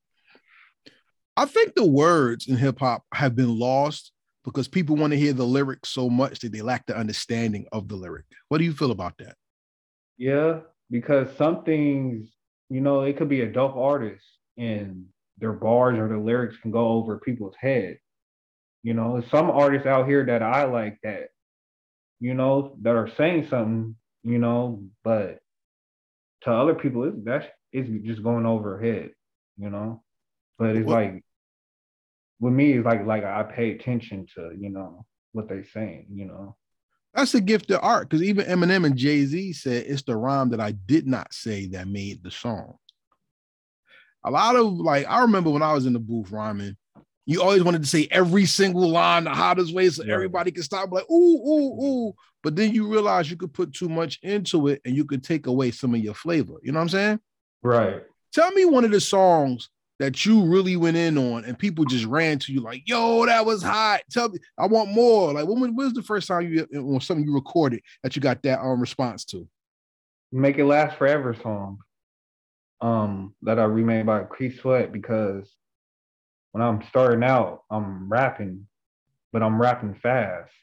I 1.38 1.46
think 1.46 1.76
the 1.76 1.86
words 1.86 2.48
in 2.48 2.56
hip 2.58 2.80
hop 2.80 3.04
have 3.14 3.36
been 3.36 3.58
lost 3.58 4.12
because 4.46 4.68
people 4.68 4.96
want 4.96 5.12
to 5.12 5.20
hear 5.20 5.34
the 5.34 5.46
lyrics 5.46 5.90
so 5.90 6.10
much 6.10 6.40
that 6.40 6.52
they 6.52 6.62
lack 6.62 6.86
the 6.86 6.96
understanding 6.96 7.66
of 7.72 7.88
the 7.88 7.96
lyric. 7.96 8.26
What 8.48 8.60
do 8.60 8.64
you 8.64 8.74
feel 8.74 8.92
about 8.92 9.18
that? 9.18 9.36
Yeah, 10.18 10.60
because 10.90 11.36
some 11.36 11.64
things, 11.64 12.30
you 12.70 12.80
know, 12.80 13.02
it 13.02 13.18
could 13.18 13.28
be 13.28 13.42
a 13.42 13.52
dope 13.52 13.76
artist 13.76 14.24
and 14.58 15.06
their 15.40 15.52
bars 15.52 15.98
or 15.98 16.08
the 16.08 16.18
lyrics 16.18 16.56
can 16.62 16.72
go 16.72 16.88
over 16.90 17.20
people's 17.20 17.56
head. 17.60 17.98
You 18.84 18.94
know, 18.94 19.22
some 19.32 19.50
artists 19.50 19.88
out 19.88 20.08
here 20.08 20.24
that 20.26 20.44
I 20.44 20.66
like 20.66 21.00
that, 21.04 21.30
you 22.20 22.36
know, 22.36 22.78
that 22.84 22.96
are 22.96 23.10
saying 23.18 23.48
something, 23.50 23.96
you 24.24 24.38
know, 24.38 24.84
but 25.04 25.40
to 26.42 26.52
other 26.52 26.76
people, 26.76 27.04
it's 27.06 27.18
that's 27.24 27.48
it's 27.72 27.90
just 28.06 28.24
going 28.24 28.46
over 28.46 28.80
head, 28.80 29.10
you 29.58 29.72
know. 29.72 30.04
But 30.60 30.76
it's 30.78 30.86
what? 30.86 30.94
like 30.94 31.25
with 32.40 32.54
me, 32.54 32.74
it's 32.74 32.86
like 32.86 33.06
like 33.06 33.24
I 33.24 33.44
pay 33.44 33.72
attention 33.72 34.26
to, 34.36 34.52
you 34.58 34.70
know, 34.70 35.06
what 35.32 35.48
they're 35.48 35.66
saying, 35.66 36.08
you 36.14 36.26
know. 36.26 36.56
That's 37.14 37.34
a 37.34 37.42
gift 37.42 37.72
of 37.72 37.80
art 37.82 38.10
because 38.10 38.24
even 38.24 38.46
Eminem 38.46 38.86
and 38.86 38.98
Jay 38.98 39.26
Z 39.26 39.54
said 39.54 39.86
it's 39.88 40.04
the 40.04 40.18
rhyme 40.18 40.50
that 40.50 40.60
I 40.60 40.72
did 40.72 41.08
not 41.08 41.34
say 41.34 41.68
that 41.68 41.88
made 41.88 42.22
the 42.24 42.32
song. 42.32 42.76
A 44.26 44.32
lot 44.32 44.56
of 44.56 44.74
like, 44.74 45.06
I 45.08 45.22
remember 45.22 45.50
when 45.50 45.62
I 45.62 45.74
was 45.74 45.86
in 45.86 45.94
the 45.94 46.00
booth 46.00 46.32
rhyming, 46.32 46.76
you 47.26 47.42
always 47.42 47.64
wanted 47.64 47.82
to 47.82 47.88
say 47.88 48.08
every 48.12 48.46
single 48.46 48.90
line 48.90 49.24
the 49.24 49.32
hottest 49.32 49.74
way 49.74 49.90
so 49.90 50.04
yeah. 50.04 50.14
everybody 50.14 50.52
can 50.52 50.64
stop 50.64 50.92
like 50.92 51.10
ooh 51.10 51.38
ooh 51.48 51.84
ooh 51.84 52.14
but 52.44 52.56
then 52.56 52.74
you 52.74 52.88
realize 52.88 53.30
you 53.30 53.38
could 53.38 53.54
put 53.54 53.74
too 53.74 53.90
much 53.90 54.20
into 54.22 54.68
it 54.68 54.82
and 54.86 54.96
you 54.96 55.06
could 55.06 55.24
take 55.24 55.48
away 55.48 55.72
some 55.72 55.94
of 55.94 56.00
your 56.00 56.14
flavor 56.14 56.56
you 56.64 56.72
know 56.72 56.80
what 56.80 56.84
i'm 56.84 56.90
saying 56.90 57.20
right 57.64 58.04
tell 58.34 58.52
me 58.52 58.66
one 58.66 58.86
of 58.86 58.92
the 58.92 59.02
songs 59.02 59.70
that 60.00 60.26
you 60.26 60.44
really 60.44 60.76
went 60.76 60.98
in 60.98 61.18
on 61.18 61.46
and 61.46 61.58
people 61.58 61.86
just 61.86 62.06
ran 62.06 62.38
to 62.40 62.52
you 62.52 62.62
like 62.62 62.82
yo 62.86 63.26
that 63.26 63.46
was 63.46 63.64
hot 63.64 64.02
tell 64.12 64.30
me 64.30 64.40
i 64.58 64.66
want 64.66 64.92
more 64.92 65.34
like 65.34 65.48
when, 65.48 65.60
when 65.60 65.76
was 65.76 65.94
the 65.94 66.04
first 66.04 66.28
time 66.28 66.52
you 66.52 66.68
or 66.82 67.00
something 67.00 67.26
you 67.26 67.34
recorded 67.34 67.82
that 68.04 68.16
you 68.16 68.22
got 68.22 68.42
that 68.44 68.60
um 68.60 68.80
response 68.80 69.24
to 69.24 69.48
make 70.32 70.58
it 70.58 70.66
last 70.66 70.98
forever 70.98 71.36
song 71.42 71.78
um 72.82 73.34
that 73.42 73.58
i 73.60 73.64
remade 73.64 74.06
by 74.06 74.24
Keith 74.38 74.60
Sweat 74.60 74.92
because 74.92 75.50
when 76.56 76.66
I'm 76.66 76.82
starting 76.88 77.22
out, 77.22 77.64
I'm 77.70 78.08
rapping, 78.08 78.66
but 79.34 79.44
I'm 79.44 79.62
rapping 79.62 79.94
fast. 79.94 80.54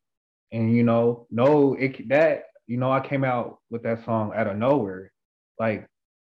And 0.51 0.75
you 0.75 0.85
know, 0.85 1.27
no, 1.31 1.75
it 1.75 2.09
that 2.09 2.45
you 2.67 2.79
know, 2.79 2.91
I 2.91 3.07
came 3.07 3.25
out 3.25 3.59
with 3.69 3.83
that 3.83 4.03
song 4.07 4.33
out 4.35 4.47
of 4.47 4.57
nowhere. 4.57 5.13
Like 5.61 5.87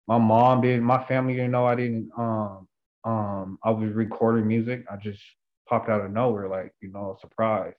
my 0.08 0.18
mom 0.18 0.62
did, 0.62 0.82
my 0.82 1.04
family 1.08 1.34
didn't 1.34 1.52
know 1.52 1.66
I 1.66 1.76
didn't 1.76 2.10
um 2.18 2.69
um 3.06 3.58
I 3.64 3.72
was 3.72 3.94
recording 3.94 4.48
music. 4.48 4.86
I 4.92 4.98
just 4.98 5.22
popped 5.68 5.90
out 5.90 6.04
of 6.04 6.12
nowhere, 6.12 6.50
like, 6.50 6.74
you 6.82 6.92
know, 6.92 7.16
a 7.18 7.20
surprise. 7.20 7.74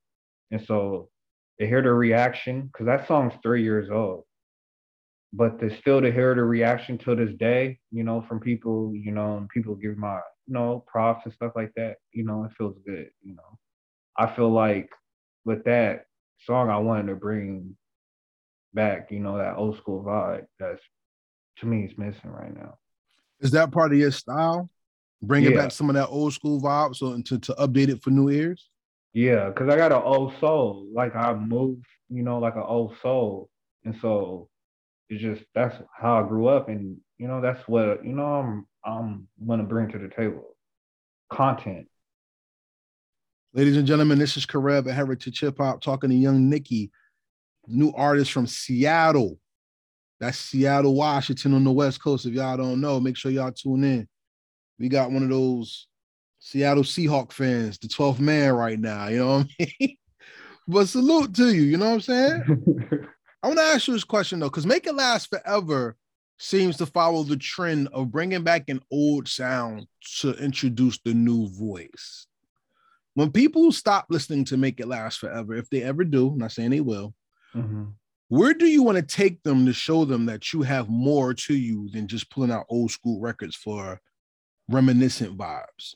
And 0.51 0.65
so 0.65 1.09
to 1.61 1.67
hear 1.67 1.83
the 1.83 1.93
reaction, 1.93 2.67
because 2.67 2.87
that 2.87 3.07
song's 3.07 3.35
three 3.43 3.63
years 3.63 3.91
old. 3.91 4.25
But 5.33 5.61
to 5.61 5.77
still 5.79 6.01
to 6.01 6.11
hear 6.11 6.35
the 6.35 6.43
reaction 6.43 6.99
to 6.99 7.15
this 7.15 7.35
day, 7.39 7.79
you 7.93 8.03
know, 8.03 8.25
from 8.29 8.41
people, 8.41 8.93
you 8.95 9.13
know, 9.13 9.37
and 9.37 9.49
people 9.49 9.77
give 9.77 9.97
my 9.97 10.21
you 10.51 10.55
know, 10.55 10.85
props 10.87 11.25
and 11.25 11.35
stuff 11.35 11.53
like 11.55 11.73
that, 11.77 11.97
you 12.13 12.25
know, 12.25 12.45
it 12.45 12.51
feels 12.59 12.77
good, 12.85 13.09
you 13.23 13.37
know. 13.37 13.59
I 14.19 14.35
feel 14.35 14.51
like 14.51 14.91
with 15.45 15.65
that 15.65 16.07
song 16.45 16.71
I 16.71 16.79
wanted 16.79 17.07
to 17.07 17.15
bring 17.15 17.77
back, 18.75 19.13
you 19.13 19.21
know, 19.21 19.39
that 19.39 19.57
old 19.57 19.77
school 19.77 20.03
vibe 20.03 20.47
that's 20.59 20.83
to 21.59 21.67
me 21.67 21.85
is 21.85 21.97
missing 21.97 22.31
right 22.31 22.55
now. 22.55 22.79
Is 23.39 23.53
that 23.53 23.71
part 23.71 23.93
of 23.93 23.99
your 23.99 24.11
style? 24.11 24.69
Bringing 25.23 25.53
yeah. 25.53 25.63
back 25.63 25.73
some 25.73 25.91
of 25.91 25.97
that 25.97 26.09
old 26.09 26.33
school 26.33 26.61
vibe 26.61 26.97
so 26.97 27.21
to, 27.21 27.39
to 27.39 27.53
update 27.55 27.89
it 27.89 28.03
for 28.03 28.11
new 28.11 28.31
ears? 28.31 28.71
Yeah, 29.13 29.49
because 29.49 29.69
I 29.69 29.77
got 29.77 29.93
an 29.93 30.03
old 30.03 30.33
soul. 30.41 30.87
Like 30.95 31.15
I 31.15 31.35
moved, 31.35 31.87
you 32.09 32.23
know, 32.23 32.39
like 32.39 32.57
an 32.57 32.65
old 32.65 32.95
soul. 33.03 33.51
And 33.85 33.95
so 34.01 34.49
it's 35.09 35.21
just 35.21 35.43
that's 35.55 35.77
how 35.95 36.23
I 36.23 36.29
grew 36.29 36.49
up 36.49 36.69
and 36.69 36.97
you 37.19 37.29
know, 37.29 37.41
that's 37.41 37.67
what 37.69 38.05
you 38.05 38.13
know 38.13 38.25
I'm 38.25 38.67
I'm 38.85 39.29
gonna 39.47 39.65
bring 39.65 39.91
to 39.93 39.99
the 39.99 40.09
table. 40.09 40.57
Content. 41.31 41.87
Ladies 43.53 43.77
and 43.77 43.87
gentlemen, 43.87 44.19
this 44.19 44.37
is 44.37 44.47
Karev 44.47 44.89
at 44.89 44.95
Heritage 44.95 45.41
Hip 45.41 45.59
Hop 45.59 45.81
talking 45.81 46.09
to 46.09 46.17
Young 46.17 46.49
Nicky, 46.49 46.91
new 47.67 47.93
artist 47.93 48.33
from 48.33 48.47
Seattle. 48.47 49.39
That's 50.21 50.39
Seattle, 50.39 50.95
Washington 50.95 51.55
on 51.55 51.65
the 51.65 51.73
West 51.73 52.03
Coast. 52.03 52.27
If 52.27 52.35
y'all 52.35 52.57
don't 52.57 52.81
know, 52.81 53.01
make 53.01 53.17
sure 53.17 53.33
y'all 53.33 53.53
tune 53.53 53.85
in. 53.85 54.09
We 54.81 54.89
got 54.89 55.13
one 55.13 55.23
of 55.23 55.29
those 55.29 55.87
Seattle 56.39 56.83
Seahawk 56.83 57.33
fans, 57.33 57.79
the 57.79 57.87
12th 57.87 58.19
man 58.19 58.55
right 58.55 58.81
now. 58.81 59.09
You 59.09 59.19
know 59.19 59.37
what 59.39 59.47
I 59.61 59.69
mean? 59.79 59.97
but 60.69 60.89
salute 60.89 61.35
to 61.35 61.55
you. 61.55 61.63
You 61.63 61.77
know 61.77 61.91
what 61.91 61.95
I'm 61.95 62.01
saying? 62.01 62.43
I 63.43 63.47
want 63.47 63.59
to 63.59 63.65
ask 63.65 63.87
you 63.87 63.95
this 63.95 64.05
question 64.05 64.41
though, 64.41 64.49
because 64.49 64.67
Make 64.67 64.87
It 64.87 64.95
Last 64.95 65.29
Forever 65.29 65.97
seems 66.39 66.79
to 66.79 66.87
follow 66.87 67.23
the 67.23 67.37
trend 67.37 67.89
of 67.93 68.11
bringing 68.11 68.43
back 68.43 68.71
an 68.71 68.81
old 68.91 69.29
sound 69.29 69.87
to 70.21 70.33
introduce 70.43 70.99
the 71.05 71.13
new 71.13 71.49
voice. 71.51 72.27
When 73.13 73.31
people 73.31 73.73
stop 73.73 74.07
listening 74.09 74.47
to 74.47 74.57
Make 74.57 74.81
It 74.81 74.89
Last 74.89 75.19
Forever, 75.19 75.55
if 75.55 75.69
they 75.69 75.83
ever 75.83 76.05
do, 76.05 76.29
I'm 76.29 76.39
not 76.39 76.53
saying 76.53 76.71
they 76.71 76.81
will, 76.81 77.13
mm-hmm. 77.55 77.85
where 78.29 78.55
do 78.55 78.67
you 78.67 78.83
want 78.83 78.97
to 78.97 79.03
take 79.03 79.43
them 79.43 79.67
to 79.67 79.75
show 79.75 80.07
them 80.07 80.25
that 80.27 80.55
you 80.55 80.63
have 80.63 80.89
more 80.89 81.35
to 81.35 81.55
you 81.55 81.91
than 81.91 82.09
just 82.09 82.31
pulling 82.31 82.51
out 82.51 82.67
old 82.71 82.91
school 82.91 83.21
records 83.21 83.57
for 83.57 84.01
reminiscent 84.71 85.37
vibes? 85.37 85.95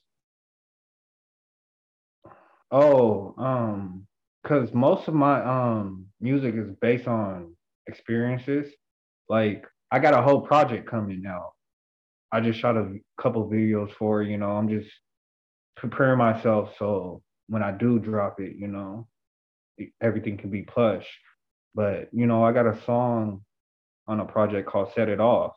Oh, 2.71 3.35
um, 3.39 4.07
because 4.43 4.73
most 4.75 5.09
of 5.09 5.15
my 5.15 5.43
um 5.43 6.07
music 6.21 6.55
is 6.55 6.71
based 6.81 7.09
on 7.09 7.55
experiences. 7.87 8.73
Like 9.29 9.65
I 9.91 9.99
got 9.99 10.15
a 10.15 10.23
whole 10.23 10.43
project 10.43 10.89
coming 10.89 11.25
out. 11.27 11.53
I 12.33 12.41
just 12.41 12.59
shot 12.59 12.77
a 12.77 12.95
couple 13.21 13.49
videos 13.49 13.93
for, 13.95 14.23
you 14.23 14.39
know, 14.39 14.51
I'm 14.51 14.69
just 14.69 14.91
preparing 15.77 16.19
myself 16.19 16.75
so 16.79 17.23
when 17.49 17.63
I 17.63 17.73
do 17.73 17.99
drop 17.99 18.41
it, 18.41 18.57
you 18.57 18.69
know, 18.69 19.07
everything 20.01 20.37
can 20.37 20.51
be 20.51 20.63
plush. 20.63 21.07
But, 21.75 22.09
you 22.13 22.27
know, 22.27 22.45
I 22.45 22.53
got 22.53 22.67
a 22.67 22.81
song 22.85 23.43
on 24.07 24.21
a 24.21 24.25
project 24.25 24.69
called 24.69 24.93
Set 24.95 25.09
It 25.09 25.21
Off. 25.21 25.53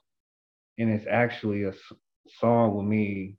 And 0.78 0.90
it's 0.92 1.06
actually 1.10 1.64
a 1.64 1.74
song 2.40 2.76
with 2.76 2.86
me 2.86 3.36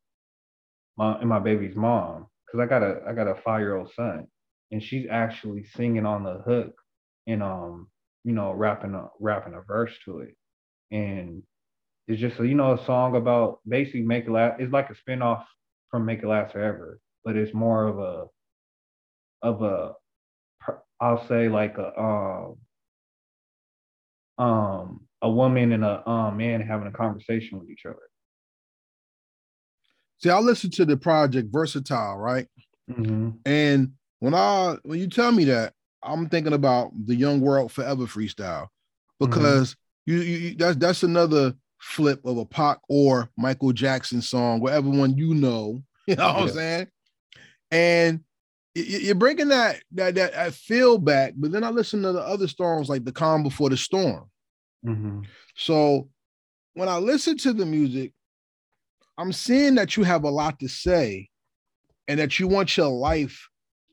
my, 0.97 1.19
and 1.19 1.29
my 1.29 1.39
baby's 1.39 1.77
mom. 1.77 2.27
Cause 2.51 2.61
I 2.61 2.67
got 2.67 2.83
a 2.83 3.03
I 3.07 3.13
got 3.13 3.29
a 3.29 3.35
five 3.45 3.61
year 3.61 3.77
old 3.77 3.93
son, 3.95 4.27
and 4.71 4.83
she's 4.83 5.07
actually 5.11 5.65
singing 5.77 6.07
on 6.07 6.25
the 6.25 6.43
hook, 6.47 6.75
and 7.27 7.43
um, 7.43 7.89
you 8.25 8.33
know, 8.33 8.53
rapping 8.53 8.95
a 8.95 9.09
rapping 9.21 9.55
a 9.55 9.61
verse 9.61 9.93
to 10.07 10.21
it 10.21 10.35
and 10.91 11.43
it's 12.07 12.21
just 12.21 12.39
you 12.41 12.55
know 12.55 12.73
a 12.73 12.85
song 12.87 13.17
about 13.17 13.61
basically 13.69 14.03
make 14.03 14.27
it 14.27 14.31
last. 14.31 14.61
It's 14.61 14.73
like 14.73 14.89
a 14.91 14.95
spinoff 14.95 15.45
from 15.91 16.07
Make 16.07 16.23
It 16.23 16.29
Last 16.29 16.53
Forever, 16.53 17.01
but 17.25 17.37
it's 17.37 17.55
more 17.55 17.87
of 17.87 17.99
a 17.99 18.27
of 19.43 19.63
a 19.63 19.93
I'll 21.01 21.27
say 21.29 21.49
like 21.49 21.77
a 21.79 22.01
um 22.01 22.57
um 24.39 25.01
a 25.21 25.31
woman 25.31 25.73
and 25.73 25.85
a 25.85 26.09
um, 26.09 26.37
man 26.37 26.61
having 26.61 26.89
a 26.89 26.93
conversation 26.93 27.59
with 27.59 27.69
each 27.71 27.85
other. 27.87 27.97
See, 30.21 30.31
I 30.31 30.39
listened 30.39 30.73
to 30.75 30.85
the 30.85 30.97
project 30.97 31.49
Versatile, 31.53 32.17
right? 32.17 32.47
Mm-hmm. 32.91 33.31
And 33.47 33.93
when 34.21 34.35
I 34.35 34.77
when 34.83 34.99
you 34.99 35.09
tell 35.09 35.33
me 35.33 35.45
that, 35.45 35.75
I'm 36.03 36.29
thinking 36.29 36.53
about 36.53 36.91
the 37.07 37.15
Young 37.15 37.41
World 37.41 37.73
Forever 37.73 38.05
freestyle 38.05 38.69
mm-hmm. 39.21 39.27
because 39.27 39.77
you, 40.07 40.17
you 40.17 40.55
that's 40.55 40.77
that's 40.77 41.03
another 41.03 41.55
flip 41.81 42.21
of 42.25 42.39
a 42.39 42.45
Pac 42.45 42.79
or 42.89 43.31
Michael 43.37 43.73
Jackson 43.73 44.21
song, 44.21 44.61
whatever 44.61 44.89
one 44.89 45.17
you 45.17 45.35
know. 45.35 45.83
You 46.09 46.17
know 46.17 46.27
what 46.27 46.37
yeah. 46.37 46.43
I'm 46.43 46.49
saying? 46.49 46.87
And 47.71 48.21
you're 48.75 49.15
bringing 49.15 49.49
that, 49.49 49.83
that 49.93 50.15
that 50.15 50.33
that 50.33 50.55
feel 50.55 50.97
back, 50.97 51.35
but 51.37 51.53
then 51.53 51.63
I 51.63 51.69
listen 51.69 52.01
to 52.01 52.13
the 52.13 52.23
other 52.23 52.49
songs 52.49 52.89
like 52.89 53.05
"The 53.05 53.13
Calm 53.13 53.43
Before 53.43 53.69
the 53.69 53.77
Storm." 53.77 54.25
Mm-hmm. 54.87 55.21
So 55.55 56.09
when 56.73 56.89
I 56.89 56.97
listen 56.97 57.37
to 57.39 57.53
the 57.53 57.67
music, 57.67 58.15
I'm 59.19 59.33
seeing 59.33 59.75
that 59.75 59.97
you 59.97 60.05
have 60.05 60.23
a 60.23 60.31
lot 60.31 60.61
to 60.61 60.69
say, 60.69 61.29
and 62.07 62.21
that 62.21 62.39
you 62.39 62.47
want 62.47 62.77
your 62.77 62.89
life 62.89 63.49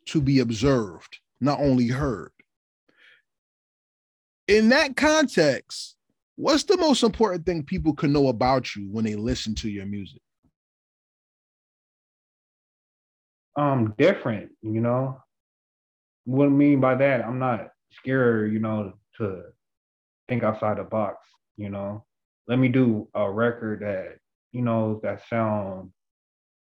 to 0.06 0.22
be 0.22 0.40
observed, 0.40 1.20
not 1.42 1.60
only 1.60 1.88
heard. 1.88 2.32
In 4.48 4.70
that 4.70 4.96
context, 4.96 5.96
what's 6.36 6.64
the 6.64 6.78
most 6.78 7.02
important 7.02 7.46
thing 7.46 7.64
people 7.64 7.94
can 7.94 8.14
know 8.14 8.28
about 8.28 8.76
you 8.76 8.88
when 8.92 9.04
they 9.04 9.16
listen 9.16 9.56
to 9.56 9.70
your 9.70 9.88
music? 9.88 10.22
Um, 13.58 13.96
different, 13.98 14.52
you 14.62 14.82
know. 14.82 15.22
What 16.26 16.46
I 16.46 16.50
mean 16.50 16.80
by 16.80 16.96
that, 16.96 17.26
I'm 17.26 17.40
not 17.40 17.70
scared, 17.92 18.54
you 18.54 18.60
know, 18.60 18.94
to 19.18 19.44
think 20.28 20.44
outside 20.44 20.78
the 20.78 20.84
box, 20.84 21.18
you 21.58 21.70
know. 21.70 22.06
Let 22.48 22.60
me 22.60 22.68
do 22.68 23.08
a 23.16 23.32
record 23.32 23.80
that, 23.80 24.20
you 24.56 24.62
know, 24.62 25.00
that 25.04 25.28
sound 25.28 25.92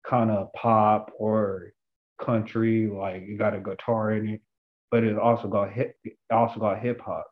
kind 0.08 0.30
of 0.30 0.52
pop 0.52 1.10
or 1.18 1.72
country, 2.20 2.88
like 2.88 3.24
you 3.26 3.36
got 3.36 3.54
a 3.54 3.60
guitar 3.60 4.12
in 4.12 4.28
it, 4.28 4.40
but 4.90 5.04
it 5.04 5.18
also 5.18 5.48
got 5.48 5.72
hip, 5.72 5.96
also 6.30 6.60
got 6.60 6.80
hip 6.80 7.00
hop 7.00 7.26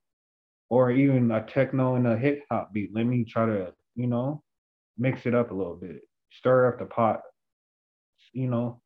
or 0.69 0.91
even 0.91 1.31
a 1.31 1.43
techno 1.43 1.95
and 1.95 2.07
a 2.07 2.17
hip 2.17 2.45
hop 2.51 2.73
beat. 2.73 2.91
Let 2.93 3.05
me 3.07 3.25
try 3.25 3.47
to, 3.47 3.73
you 3.95 4.07
know, 4.07 4.43
mix 4.99 5.27
it 5.27 5.35
up 5.35 5.51
a 5.51 5.55
little 5.55 5.77
bit, 5.77 6.01
stir 6.31 6.69
up 6.69 6.79
the 6.79 6.87
pot 6.87 7.21
you 8.33 8.49
know, 8.49 8.81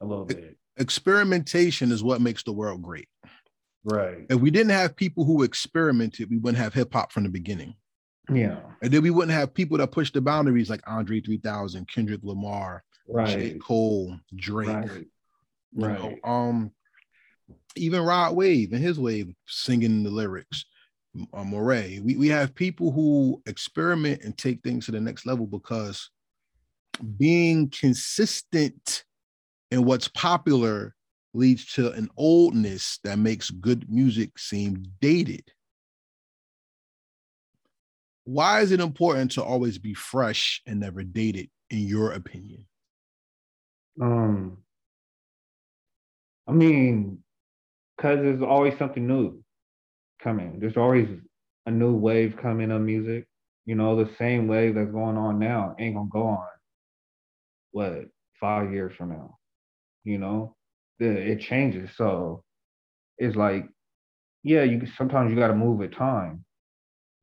a 0.00 0.06
little 0.06 0.24
bit. 0.24 0.56
Experimentation 0.76 1.90
is 1.90 2.04
what 2.04 2.20
makes 2.20 2.42
the 2.42 2.52
world 2.52 2.82
great. 2.82 3.08
Right. 3.84 4.26
If 4.30 4.40
we 4.40 4.50
didn't 4.50 4.70
have 4.70 4.96
people 4.96 5.24
who 5.24 5.42
experimented, 5.42 6.30
we 6.30 6.38
wouldn't 6.38 6.62
have 6.62 6.74
hip 6.74 6.92
hop 6.92 7.12
from 7.12 7.24
the 7.24 7.30
beginning. 7.30 7.74
Yeah. 8.32 8.60
And 8.82 8.92
then 8.92 9.02
we 9.02 9.10
wouldn't 9.10 9.36
have 9.36 9.54
people 9.54 9.78
that 9.78 9.90
push 9.92 10.12
the 10.12 10.20
boundaries 10.20 10.70
like 10.70 10.82
Andre 10.86 11.20
3000, 11.20 11.88
Kendrick 11.88 12.20
Lamar, 12.22 12.84
Right. 13.06 13.54
J. 13.54 13.58
Cole, 13.58 14.18
Drake. 14.36 14.68
Right. 14.68 15.06
you 15.72 15.86
Right. 15.86 16.22
know, 16.22 16.30
um, 16.30 16.70
even 17.76 18.02
Rod 18.02 18.36
Wave 18.36 18.72
and 18.72 18.82
his 18.82 18.98
wave 18.98 19.32
singing 19.46 20.02
the 20.02 20.10
lyrics. 20.10 20.64
Uh, 21.32 21.42
Moray. 21.42 21.98
We 22.00 22.16
we 22.16 22.28
have 22.28 22.54
people 22.54 22.92
who 22.92 23.42
experiment 23.46 24.22
and 24.22 24.36
take 24.36 24.62
things 24.62 24.84
to 24.86 24.92
the 24.92 25.00
next 25.00 25.26
level 25.26 25.46
because 25.46 26.10
being 27.16 27.70
consistent 27.70 29.04
in 29.70 29.84
what's 29.84 30.08
popular 30.08 30.94
leads 31.34 31.72
to 31.74 31.92
an 31.92 32.08
oldness 32.16 33.00
that 33.04 33.18
makes 33.18 33.50
good 33.50 33.90
music 33.90 34.38
seem 34.38 34.84
dated. 35.00 35.50
Why 38.28 38.60
is 38.60 38.72
it 38.72 38.80
important 38.80 39.30
to 39.32 39.42
always 39.42 39.78
be 39.78 39.94
fresh 39.94 40.60
and 40.66 40.80
never 40.80 41.02
dated, 41.02 41.48
in 41.70 41.78
your 41.78 42.12
opinion? 42.12 42.66
Um, 43.98 44.58
I 46.46 46.52
mean, 46.52 47.20
because 47.96 48.18
there's 48.18 48.42
always 48.42 48.76
something 48.76 49.06
new 49.06 49.42
coming. 50.22 50.60
There's 50.60 50.76
always 50.76 51.08
a 51.64 51.70
new 51.70 51.96
wave 51.96 52.36
coming 52.36 52.70
of 52.70 52.82
music. 52.82 53.26
You 53.64 53.76
know, 53.76 53.96
the 53.96 54.10
same 54.18 54.46
wave 54.46 54.74
that's 54.74 54.92
going 54.92 55.16
on 55.16 55.38
now 55.38 55.74
ain't 55.78 55.94
gonna 55.94 56.10
go 56.12 56.26
on. 56.26 56.46
What 57.70 58.08
five 58.38 58.70
years 58.70 58.94
from 58.94 59.08
now? 59.08 59.38
You 60.04 60.18
know, 60.18 60.54
the, 60.98 61.06
it 61.06 61.40
changes. 61.40 61.96
So 61.96 62.44
it's 63.16 63.36
like, 63.36 63.64
yeah, 64.42 64.64
you 64.64 64.86
sometimes 64.98 65.30
you 65.30 65.38
got 65.38 65.48
to 65.48 65.54
move 65.54 65.78
with 65.78 65.94
time, 65.94 66.44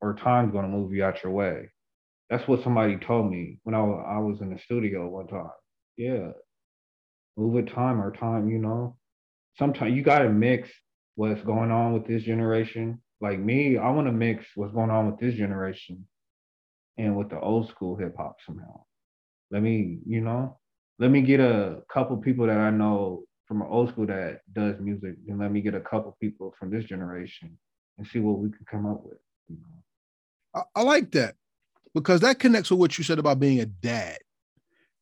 or 0.00 0.14
time's 0.14 0.52
gonna 0.52 0.68
move 0.68 0.92
you 0.92 1.04
out 1.04 1.22
your 1.22 1.32
way. 1.32 1.70
That's 2.30 2.46
what 2.48 2.62
somebody 2.62 2.96
told 2.96 3.30
me 3.30 3.58
when 3.62 3.74
I 3.74 3.80
I 3.80 4.18
was 4.18 4.40
in 4.40 4.52
the 4.52 4.58
studio 4.58 5.08
one 5.08 5.28
time. 5.28 5.50
Yeah, 5.96 6.32
move 7.36 7.52
with 7.52 7.68
time 7.68 8.00
or 8.00 8.12
time, 8.12 8.48
you 8.48 8.58
know. 8.58 8.96
Sometimes 9.58 9.94
you 9.94 10.02
gotta 10.02 10.28
mix 10.28 10.68
what's 11.14 11.42
going 11.42 11.70
on 11.70 11.92
with 11.92 12.06
this 12.06 12.22
generation. 12.22 13.00
Like 13.20 13.38
me, 13.38 13.78
I 13.78 13.90
want 13.90 14.06
to 14.08 14.12
mix 14.12 14.44
what's 14.54 14.74
going 14.74 14.90
on 14.90 15.10
with 15.10 15.18
this 15.18 15.34
generation 15.34 16.06
and 16.98 17.16
with 17.16 17.30
the 17.30 17.40
old 17.40 17.68
school 17.68 17.96
hip 17.96 18.14
hop 18.16 18.36
somehow. 18.44 18.82
Let 19.50 19.62
me, 19.62 19.98
you 20.06 20.20
know, 20.20 20.58
let 20.98 21.10
me 21.10 21.22
get 21.22 21.40
a 21.40 21.82
couple 21.92 22.16
people 22.18 22.46
that 22.46 22.58
I 22.58 22.70
know 22.70 23.24
from 23.46 23.62
old 23.62 23.90
school 23.90 24.06
that 24.06 24.40
does 24.52 24.74
music, 24.80 25.14
and 25.28 25.38
let 25.38 25.52
me 25.52 25.60
get 25.60 25.74
a 25.74 25.80
couple 25.80 26.16
people 26.20 26.54
from 26.58 26.70
this 26.70 26.84
generation 26.84 27.56
and 27.96 28.06
see 28.06 28.18
what 28.18 28.38
we 28.38 28.50
can 28.50 28.66
come 28.70 28.86
up 28.86 29.02
with. 29.04 29.18
You 29.48 29.56
know? 29.56 29.75
I, 30.56 30.62
I 30.74 30.82
like 30.82 31.12
that 31.12 31.36
because 31.94 32.20
that 32.22 32.38
connects 32.40 32.70
with 32.70 32.80
what 32.80 32.98
you 32.98 33.04
said 33.04 33.18
about 33.20 33.38
being 33.38 33.60
a 33.60 33.66
dad. 33.66 34.18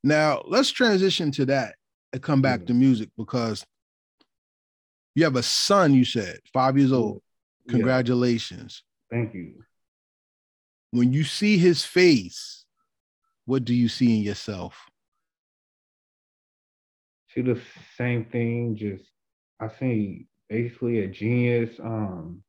Now 0.03 0.43
let's 0.47 0.71
transition 0.71 1.31
to 1.33 1.47
that 1.47 1.77
and 2.13 2.21
come 2.23 2.43
back 2.43 2.61
Yeah. 2.61 2.67
to 2.67 2.75
music 2.75 3.09
because 3.17 3.65
you 5.15 5.25
have 5.25 5.37
a 5.37 5.43
son. 5.43 5.95
You 5.95 6.05
said 6.05 6.41
five 6.53 6.77
years 6.77 6.93
old. 6.93 7.23
Yeah, 7.67 7.73
Congratulations. 7.73 8.83
thank 9.11 9.33
you. 9.33 9.63
When 10.91 11.13
you 11.13 11.25
see 11.25 11.57
his 11.57 11.85
face, 11.85 12.65
what 13.47 13.65
do 13.65 13.75
you 13.75 13.89
see 13.89 14.19
in 14.19 14.23
yourself? 14.23 14.77
see 17.35 17.41
the 17.43 17.61
same 17.97 18.25
thing. 18.27 18.77
Just 18.77 19.05
I 19.59 19.69
see 19.81 20.27
basically 20.49 21.01
a 21.01 21.09
genius, 21.09 21.81
um, 21.81 22.43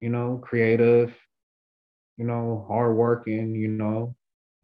you 0.00 0.10
know, 0.10 0.38
creative, 0.44 1.14
you 2.16 2.24
know, 2.24 2.64
hardworking, 2.68 3.54
you 3.54 3.68
know, 3.68 4.14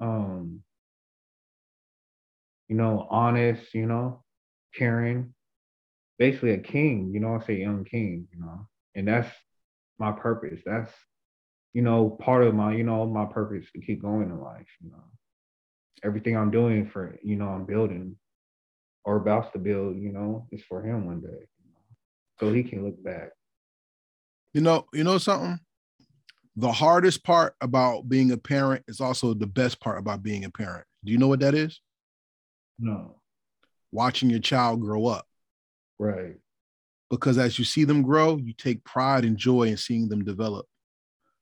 um, 0.00 0.62
you 2.68 2.76
know, 2.76 3.06
honest, 3.10 3.74
you 3.74 3.86
know, 3.86 4.22
caring, 4.74 5.34
basically 6.18 6.52
a 6.52 6.58
king, 6.58 7.10
you 7.12 7.20
know, 7.20 7.36
I 7.36 7.44
say 7.44 7.56
young 7.56 7.84
king, 7.84 8.28
you 8.32 8.40
know, 8.40 8.68
and 8.94 9.08
that's 9.08 9.30
my 9.98 10.12
purpose. 10.12 10.60
That's 10.64 10.92
you 11.72 11.82
know, 11.82 12.10
part 12.20 12.42
of 12.42 12.54
my, 12.54 12.74
you 12.74 12.82
know, 12.82 13.06
my 13.06 13.26
purpose 13.26 13.66
to 13.72 13.80
keep 13.80 14.02
going 14.02 14.30
in 14.30 14.40
life, 14.40 14.66
you 14.82 14.90
know. 14.90 15.04
Everything 16.02 16.36
I'm 16.36 16.50
doing 16.50 16.88
for, 16.88 17.16
you 17.22 17.36
know, 17.36 17.48
I'm 17.48 17.64
building 17.64 18.16
or 19.04 19.16
about 19.16 19.52
to 19.52 19.58
build, 19.58 19.96
you 19.96 20.12
know, 20.12 20.46
is 20.50 20.62
for 20.68 20.82
him 20.82 21.06
one 21.06 21.20
day. 21.20 21.28
You 21.28 21.70
know? 21.72 21.80
So 22.38 22.52
he 22.52 22.62
can 22.62 22.84
look 22.84 23.02
back. 23.02 23.30
You 24.52 24.62
know, 24.62 24.86
you 24.92 25.04
know 25.04 25.18
something? 25.18 25.60
The 26.56 26.72
hardest 26.72 27.24
part 27.24 27.54
about 27.60 28.08
being 28.08 28.32
a 28.32 28.36
parent 28.36 28.84
is 28.88 29.00
also 29.00 29.34
the 29.34 29.46
best 29.46 29.80
part 29.80 29.98
about 29.98 30.22
being 30.22 30.44
a 30.44 30.50
parent. 30.50 30.84
Do 31.04 31.12
you 31.12 31.18
know 31.18 31.28
what 31.28 31.40
that 31.40 31.54
is? 31.54 31.80
No. 32.78 33.16
Watching 33.92 34.30
your 34.30 34.40
child 34.40 34.80
grow 34.80 35.06
up. 35.06 35.26
Right. 35.98 36.36
Because 37.08 37.38
as 37.38 37.58
you 37.58 37.64
see 37.64 37.84
them 37.84 38.02
grow, 38.02 38.36
you 38.36 38.52
take 38.52 38.84
pride 38.84 39.24
and 39.24 39.36
joy 39.36 39.64
in 39.64 39.76
seeing 39.76 40.08
them 40.08 40.24
develop. 40.24 40.66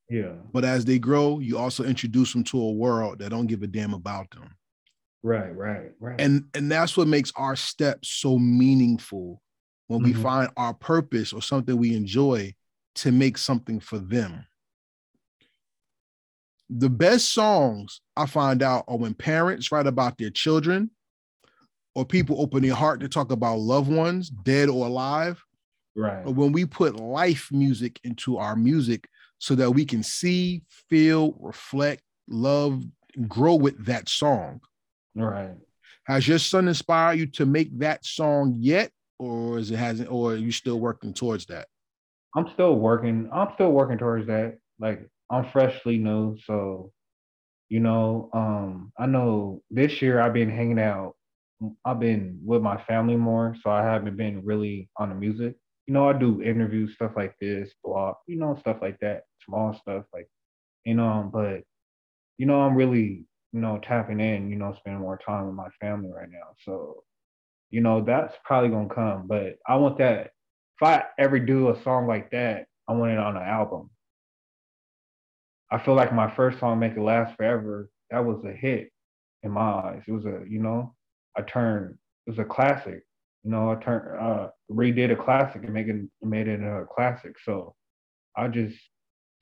Yeah. 0.09 0.35
But 0.53 0.65
as 0.65 0.85
they 0.85 0.99
grow, 0.99 1.39
you 1.39 1.59
also 1.59 1.85
introduce 1.85 2.33
them 2.33 2.45
to 2.45 2.59
a 2.61 2.73
world 2.73 3.19
that 3.19 3.31
don't 3.31 3.47
give 3.47 3.63
a 3.63 3.67
damn 3.67 3.93
about 3.95 4.31
them. 4.31 4.55
Right, 5.23 5.55
right, 5.55 5.91
right. 6.01 6.21
And 6.21 6.45
and 6.55 6.71
that's 6.71 6.97
what 6.97 7.09
makes 7.09 7.33
our 7.37 7.57
steps 7.57 8.09
so 8.09 8.39
meaningful 8.39 9.43
when 9.89 10.03
we 10.03 10.13
Mhm. 10.13 10.23
find 10.23 10.51
our 10.57 10.73
purpose 10.75 11.33
or 11.33 11.43
something 11.43 11.77
we 11.77 11.95
enjoy 11.95 12.55
to 12.97 13.13
make 13.13 13.37
something 13.37 13.81
for 13.81 13.99
them. 13.99 14.47
The 16.71 16.91
best 16.91 17.33
songs 17.33 18.01
I 18.17 18.27
find 18.27 18.63
out 18.63 18.85
are 18.89 18.99
when 18.99 19.15
parents 19.15 19.73
write 19.73 19.87
about 19.87 20.19
their 20.19 20.31
children 20.31 20.91
or 21.95 22.05
people 22.05 22.41
open 22.41 22.63
their 22.63 22.75
heart 22.75 23.01
to 23.01 23.09
talk 23.09 23.33
about 23.33 23.59
loved 23.59 23.91
ones, 23.91 24.29
dead 24.29 24.69
or 24.69 24.87
alive, 24.87 25.43
right. 25.97 26.27
or 26.27 26.35
when 26.35 26.53
we 26.53 26.65
put 26.67 26.97
life 26.97 27.49
music 27.51 27.99
into 28.05 28.37
our 28.37 28.55
music 28.55 29.09
so 29.39 29.55
that 29.55 29.71
we 29.71 29.85
can 29.85 30.03
see, 30.03 30.63
feel, 30.91 31.37
reflect, 31.41 32.03
love, 32.29 32.85
grow 33.27 33.55
with 33.55 33.87
that 33.87 34.09
song. 34.09 34.61
Right. 35.15 35.51
Has 36.05 36.29
your 36.29 36.39
son 36.39 36.69
inspired 36.69 37.19
you 37.19 37.27
to 37.27 37.47
make 37.47 37.77
that 37.79 38.05
song 38.05 38.57
yet, 38.59 38.91
or 39.19 39.59
is 39.59 39.71
it 39.71 39.77
hasn't, 39.77 40.11
or 40.11 40.33
are 40.33 40.37
you 40.37 40.53
still 40.53 40.81
working 40.81 41.13
towards 41.13 41.47
that? 41.47 41.67
I'm 42.37 42.49
still 42.55 42.77
working. 42.77 43.29
I'm 43.33 43.49
still 43.55 43.73
working 43.73 43.99
towards 43.99 44.27
that. 44.29 44.59
Like 44.79 45.09
I'm 45.31 45.51
freshly 45.51 45.99
new, 45.99 46.37
so 46.47 46.93
you 47.69 47.81
know, 47.81 48.31
um, 48.33 48.93
I 48.99 49.07
know 49.07 49.63
this 49.71 50.01
year 50.03 50.21
I've 50.21 50.33
been 50.35 50.51
hanging 50.51 50.81
out. 50.81 51.15
I've 51.85 52.01
been 52.01 52.41
with 52.45 52.63
my 52.63 52.83
family 52.85 53.17
more, 53.17 53.57
so 53.63 53.71
I 53.71 53.83
haven't 53.85 54.17
been 54.17 54.45
really 54.45 54.89
on 54.97 55.11
the 55.11 55.15
music. 55.15 55.57
You 55.87 55.95
know, 55.95 56.09
I 56.09 56.13
do 56.15 56.43
interviews, 56.43 56.95
stuff 56.95 57.13
like 57.17 57.35
this, 57.41 57.71
blog, 57.85 58.17
you 58.27 58.39
know, 58.39 58.57
stuff 58.61 58.79
like 58.83 58.99
that, 59.01 59.25
small 59.45 59.75
stuff 59.75 60.05
like, 60.15 60.29
you 60.85 60.95
know, 60.95 61.29
but 61.33 61.63
you 62.39 62.47
know, 62.47 62.61
I'm 62.63 62.77
really, 62.77 63.25
you 63.53 63.61
know, 63.61 63.79
tapping 63.83 64.21
in, 64.21 64.51
you 64.51 64.57
know, 64.57 64.75
spending 64.79 65.03
more 65.03 65.19
time 65.19 65.47
with 65.47 65.55
my 65.55 65.69
family 65.81 66.11
right 66.15 66.31
now. 66.31 66.55
So, 66.65 67.03
you 67.71 67.81
know, 67.81 68.05
that's 68.05 68.35
probably 68.45 68.71
gonna 68.71 68.95
come. 68.95 69.27
But 69.27 69.57
I 69.67 69.77
want 69.77 69.99
that 69.99 70.33
if 70.81 70.87
I 70.87 71.05
ever 71.19 71.39
do 71.41 71.71
a 71.71 71.83
song 71.83 72.07
like 72.07 72.31
that, 72.31 72.67
I 72.89 72.93
want 72.93 73.13
it 73.13 73.19
on 73.19 73.37
an 73.37 73.43
album. 73.43 73.91
I 75.71 75.79
feel 75.79 75.95
like 75.95 76.13
my 76.15 76.31
first 76.35 76.61
song, 76.61 76.79
Make 76.79 76.97
It 76.97 77.01
Last 77.01 77.37
Forever, 77.37 77.91
that 78.11 78.25
was 78.25 78.43
a 78.45 78.53
hit 78.53 78.91
in 79.43 79.51
my 79.51 79.61
eyes. 79.61 80.03
It 80.07 80.13
was 80.13 80.25
a, 80.25 80.43
you 80.49 80.61
know, 80.61 80.95
I 81.37 81.43
turned, 81.43 81.99
it 82.27 82.31
was 82.31 82.39
a 82.39 82.45
classic. 82.45 83.05
You 83.45 83.51
know, 83.51 83.71
I 83.71 83.75
turned, 83.77 84.21
uh, 84.21 84.49
redid 84.71 85.13
a 85.13 85.17
classic 85.17 85.65
and 85.65 85.73
make 85.73 85.87
it, 85.89 85.97
made 86.23 86.49
it 86.49 86.61
a 86.61 86.87
classic. 86.95 87.37
So 87.45 87.75
I 88.37 88.49
just, 88.49 88.77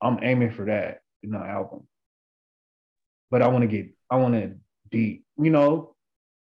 I'm 0.02 0.18
aiming 0.22 0.52
for 0.52 0.66
that 0.66 1.00
in 1.22 1.30
the 1.30 1.38
album. 1.38 1.86
But 3.30 3.42
I 3.42 3.48
want 3.48 3.62
to 3.62 3.68
get, 3.68 3.88
I 4.10 4.16
want 4.16 4.34
to 4.34 4.54
deep, 4.90 5.24
you 5.38 5.50
know, 5.50 5.94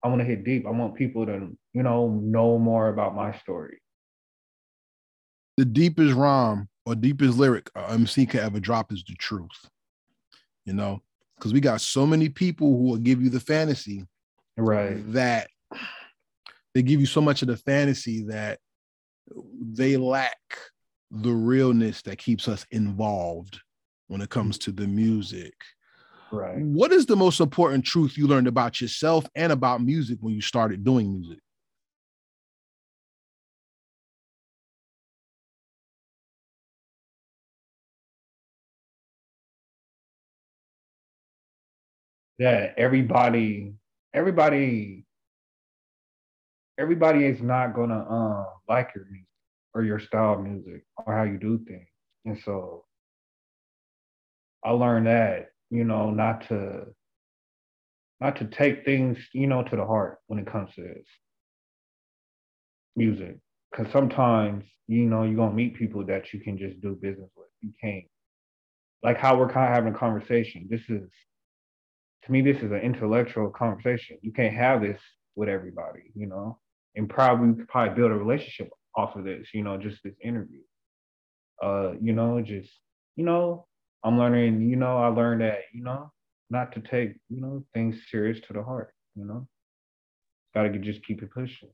I 0.03 0.09
want 0.09 0.21
to 0.21 0.25
hit 0.25 0.45
deep. 0.45 0.67
I 0.67 0.71
want 0.71 0.95
people 0.95 1.27
to, 1.27 1.57
you 1.73 1.83
know, 1.83 2.09
know 2.09 2.59
more 2.59 2.89
about 2.89 3.15
my 3.15 3.37
story. 3.39 3.81
The 5.57 5.65
deepest 5.65 6.15
rhyme 6.15 6.69
or 6.87 6.95
deepest 6.95 7.39
lyric 7.39 7.71
a 7.75 7.91
MC 7.93 8.27
could 8.27 8.41
ever 8.41 8.61
drop 8.61 8.93
is 8.93 9.05
the 9.07 9.15
truth. 9.15 9.69
You 10.65 10.75
know, 10.75 11.03
because 11.37 11.53
we 11.53 11.61
got 11.61 11.81
so 11.81 12.07
many 12.07 12.29
people 12.29 12.69
who 12.69 12.85
will 12.85 12.99
give 12.99 13.23
you 13.23 13.31
the 13.31 13.41
fantasy 13.41 14.07
Right. 14.57 15.01
that 15.13 15.49
they 16.75 16.83
give 16.83 17.01
you 17.01 17.07
so 17.07 17.21
much 17.21 17.43
of 17.43 17.49
the 17.49 17.57
fantasy 17.57 18.25
that 18.25 18.59
they 19.63 19.97
lack 19.97 20.37
the 21.11 21.33
realness 21.33 22.03
that 22.03 22.19
keeps 22.19 22.47
us 22.47 22.67
involved 22.71 23.61
when 24.09 24.21
it 24.21 24.31
comes 24.31 24.59
to 24.59 24.73
the 24.73 24.87
music. 24.87 25.55
Right. 26.31 26.59
What 26.59 26.93
is 26.93 27.07
the 27.07 27.17
most 27.17 27.41
important 27.41 27.85
truth 27.85 28.17
you 28.17 28.27
learned 28.27 28.47
about 28.47 28.81
yourself 28.81 29.27
and 29.35 29.51
about 29.51 29.83
music 29.83 30.19
when 30.21 30.35
you 30.35 30.41
started 30.41 30.85
doing 30.85 31.13
music? 31.13 31.41
That 42.41 42.73
everybody, 42.79 43.75
everybody, 44.15 45.05
everybody 46.79 47.27
is 47.27 47.43
not 47.43 47.75
gonna 47.75 48.03
um 48.09 48.47
like 48.67 48.93
your 48.95 49.05
music 49.05 49.27
or 49.75 49.83
your 49.85 50.01
style 50.01 50.33
of 50.33 50.41
music 50.41 50.83
or 50.97 51.15
how 51.15 51.25
you 51.25 51.37
do 51.37 51.59
things. 51.69 51.87
And 52.25 52.41
so 52.43 52.87
I 54.65 54.71
learned 54.71 55.07
that, 55.07 55.51
you 55.69 55.85
know, 55.85 56.13
not 56.13 56.49
to 56.49 56.87
not 58.23 58.37
to 58.37 58.47
take 58.47 58.87
things, 58.87 59.19
you 59.35 59.47
know, 59.47 59.63
to 59.63 59.77
the 59.77 59.85
heart 59.85 60.21
when 60.27 60.39
it 60.39 60.47
comes 60.47 60.75
to 60.77 60.81
this 60.81 61.07
music. 62.97 63.37
Cause 63.75 63.89
sometimes, 63.93 64.65
you 64.89 65.05
know, 65.05 65.25
you're 65.25 65.37
gonna 65.37 65.55
meet 65.55 65.75
people 65.75 66.07
that 66.07 66.33
you 66.33 66.41
can 66.41 66.57
just 66.57 66.81
do 66.81 66.99
business 67.03 67.29
with. 67.37 67.49
You 67.61 67.73
can't 67.79 68.07
like 69.03 69.19
how 69.19 69.37
we're 69.37 69.53
kind 69.53 69.69
of 69.69 69.75
having 69.75 69.95
a 69.95 69.99
conversation. 69.99 70.67
This 70.71 70.89
is 70.89 71.03
to 72.25 72.33
me, 72.33 72.43
this 72.43 72.59
is 72.59 72.71
an 72.71 72.81
intellectual 72.81 73.51
conversation. 73.51 74.19
You 74.23 74.33
can't 74.33 74.55
have 74.55 74.83
this 74.83 75.01
with 75.37 75.49
everybody, 75.49 76.13
you 76.15 76.27
know, 76.27 76.59
and 76.95 77.09
probably 77.09 77.65
probably 77.65 77.95
build 77.95 78.11
a 78.11 78.15
relationship 78.15 78.69
off 78.97 79.17
of 79.17 79.25
this, 79.25 79.49
you 79.55 79.63
know, 79.63 79.77
just 79.79 80.03
this 80.03 80.15
interview. 80.23 80.61
Uh, 81.63 81.93
you 82.01 82.13
know, 82.13 82.41
just, 82.41 82.71
you 83.17 83.25
know, 83.25 83.67
I'm 84.03 84.19
learning, 84.19 84.69
you 84.69 84.77
know, 84.77 84.99
I 84.99 85.09
learned 85.09 85.43
that, 85.43 85.61
you 85.73 85.83
know, 85.83 86.11
not 86.49 86.73
to 86.73 86.81
take, 86.81 87.15
you 87.29 87.41
know, 87.41 87.65
things 87.75 87.97
serious 88.11 88.41
to 88.47 88.53
the 88.53 88.63
heart, 88.63 88.93
you 89.15 89.25
know. 89.25 89.47
Gotta 90.55 90.77
just 90.79 91.05
keep 91.05 91.23
it 91.23 91.31
pushing. 91.31 91.69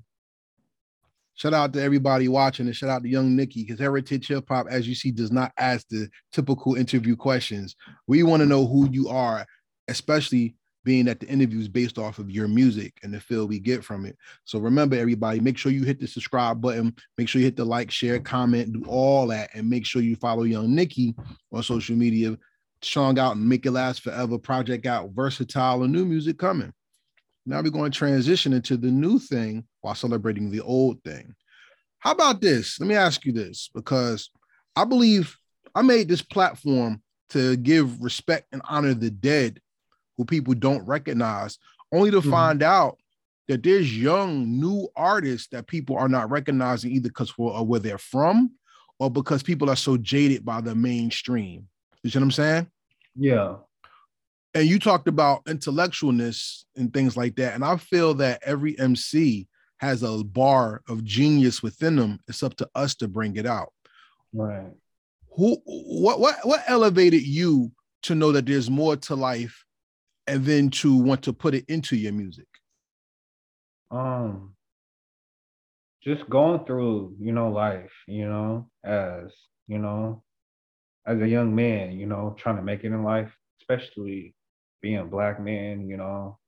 Shout 1.35 1.53
out 1.53 1.73
to 1.75 1.83
everybody 1.83 2.29
watching 2.29 2.67
and 2.67 2.75
shout 2.75 2.89
out 2.89 3.03
to 3.03 3.09
young 3.09 3.37
Nicky 3.37 3.63
because 3.63 3.79
Heritage 3.79 4.29
Hip 4.29 4.47
Hop, 4.49 4.67
as 4.71 4.89
you 4.89 4.95
see, 4.95 5.11
does 5.11 5.31
not 5.31 5.53
ask 5.59 5.87
the 5.89 6.09
typical 6.33 6.77
interview 6.77 7.15
questions. 7.15 7.77
We 8.07 8.23
want 8.23 8.41
to 8.41 8.47
know 8.47 8.67
who 8.67 8.89
you 8.91 9.09
are, 9.09 9.47
especially 9.89 10.57
being 10.87 11.05
that 11.07 11.19
the 11.19 11.27
interview 11.27 11.59
is 11.59 11.69
based 11.69 11.99
off 11.99 12.21
of 12.21 12.31
your 12.31 12.47
music 12.47 12.95
and 13.03 13.13
the 13.13 13.21
feel 13.21 13.47
we 13.47 13.59
get 13.59 13.85
from 13.85 14.07
it. 14.07 14.17
So 14.45 14.61
remember, 14.61 14.97
everybody, 14.97 15.41
make 15.41 15.59
sure 15.59 15.73
you 15.73 15.83
hit 15.83 15.99
the 15.99 16.07
subscribe 16.07 16.61
button, 16.61 16.95
make 17.19 17.29
sure 17.29 17.41
you 17.41 17.45
hit 17.45 17.57
the 17.57 17.65
like, 17.65 17.91
share, 17.91 18.21
comment, 18.21 18.73
do 18.73 18.85
all 18.87 19.27
that, 19.27 19.51
and 19.53 19.69
make 19.69 19.85
sure 19.85 20.01
you 20.01 20.15
follow 20.15 20.45
Young 20.45 20.75
Nicky 20.75 21.17
on 21.53 21.63
social 21.65 21.97
media. 21.97 22.39
Strong 22.83 23.19
out 23.19 23.35
and 23.35 23.49
make 23.49 23.67
it 23.67 23.73
last 23.73 24.03
forever. 24.03 24.39
Project 24.39 24.87
out, 24.87 25.11
versatile, 25.11 25.83
and 25.83 25.93
new 25.93 26.05
music 26.05 26.39
coming. 26.39 26.73
Now 27.45 27.63
we're 27.63 27.71
going 27.71 27.91
to 27.91 27.99
transition 27.99 28.53
into 28.53 28.77
the 28.77 28.91
new 28.91 29.19
thing 29.19 29.65
while 29.81 29.95
celebrating 29.95 30.51
the 30.51 30.61
old 30.61 31.03
thing. 31.03 31.35
How 31.99 32.13
about 32.13 32.41
this? 32.41 32.79
Let 32.79 32.89
me 32.89 32.95
ask 32.95 33.25
you 33.25 33.33
this 33.33 33.71
because 33.75 34.31
I 34.77 34.85
believe 34.85 35.37
I 35.75 35.83
made 35.83 36.07
this 36.07 36.23
platform 36.23 37.03
to 37.31 37.57
give 37.57 38.01
respect 38.01 38.47
and 38.53 38.63
honor 38.69 38.95
the 38.95 39.11
dead 39.11 39.61
who 40.17 40.25
people 40.25 40.55
don't 40.55 40.87
recognize, 40.87 41.59
only 41.93 42.11
to 42.11 42.21
mm-hmm. 42.21 42.31
find 42.31 42.63
out 42.63 42.99
that 43.49 43.63
there's 43.63 43.97
young 43.97 44.61
new 44.61 44.89
artists 44.97 45.49
that 45.49 45.67
people 45.67 45.97
are 45.97 46.09
not 46.09 46.31
recognizing 46.31 46.91
either 46.93 47.09
because 47.09 47.33
of 47.39 47.67
where 47.67 47.81
they're 47.81 47.99
from 47.99 48.51
or 48.99 49.11
because 49.11 49.43
people 49.43 49.71
are 49.71 49.77
so 49.77 49.97
jaded 49.97 50.45
by 50.45 50.61
the 50.61 50.75
mainstream. 50.75 51.69
You 52.03 52.11
see 52.11 52.19
what 52.19 52.25
I'm 52.25 52.31
saying? 52.31 52.67
Yeah. 53.15 53.57
And 54.55 54.67
you 54.67 54.79
talked 54.79 55.07
about 55.07 55.45
intellectualness 55.45 56.65
and 56.77 56.93
things 56.93 57.17
like 57.17 57.37
that. 57.37 57.55
And 57.55 57.65
I 57.65 57.77
feel 57.77 58.15
that 58.15 58.43
every 58.45 58.79
MC 58.79 59.49
has 59.79 60.03
a 60.03 60.25
bar 60.25 60.83
of 60.89 61.05
genius 61.05 61.63
within 61.63 61.97
them. 61.97 62.21
It's 62.27 62.43
up 62.43 62.57
to 62.57 62.69
us 62.75 62.95
to 62.97 63.09
bring 63.09 63.37
it 63.37 63.47
out. 63.47 63.73
Right. 64.33 64.73
Who 65.37 65.61
what 65.67 66.19
what 66.19 66.37
what 66.45 66.65
elevated 66.67 67.23
you 67.23 67.71
to 68.03 68.15
know 68.15 68.33
that 68.33 68.47
there's 68.47 68.71
more 68.71 68.97
to 68.97 69.15
life 69.15 69.66
and 70.27 70.45
then 70.45 70.71
to 70.71 70.97
want 70.97 71.23
to 71.23 71.33
put 71.33 71.55
it 71.55 71.65
into 71.69 71.97
your 71.97 72.13
music? 72.13 72.47
Um, 73.91 74.55
just 76.03 76.29
going 76.29 76.65
through, 76.65 77.17
you 77.21 77.33
know, 77.33 77.51
life, 77.51 77.93
you 78.07 78.29
know, 78.29 78.69
as 78.85 79.33
you 79.69 79.79
know, 79.79 80.23
as 81.07 81.21
a 81.21 81.29
young 81.29 81.55
man, 81.55 81.93
you 81.93 82.07
know, 82.07 82.35
trying 82.39 82.57
to 82.57 82.63
make 82.63 82.85
it 82.85 82.87
in 82.87 83.03
life, 83.05 83.33
especially 83.61 84.35
being 84.83 84.99
a 84.99 85.05
black 85.05 85.41
man, 85.41 85.89
you 85.89 85.97
know, 85.97 86.39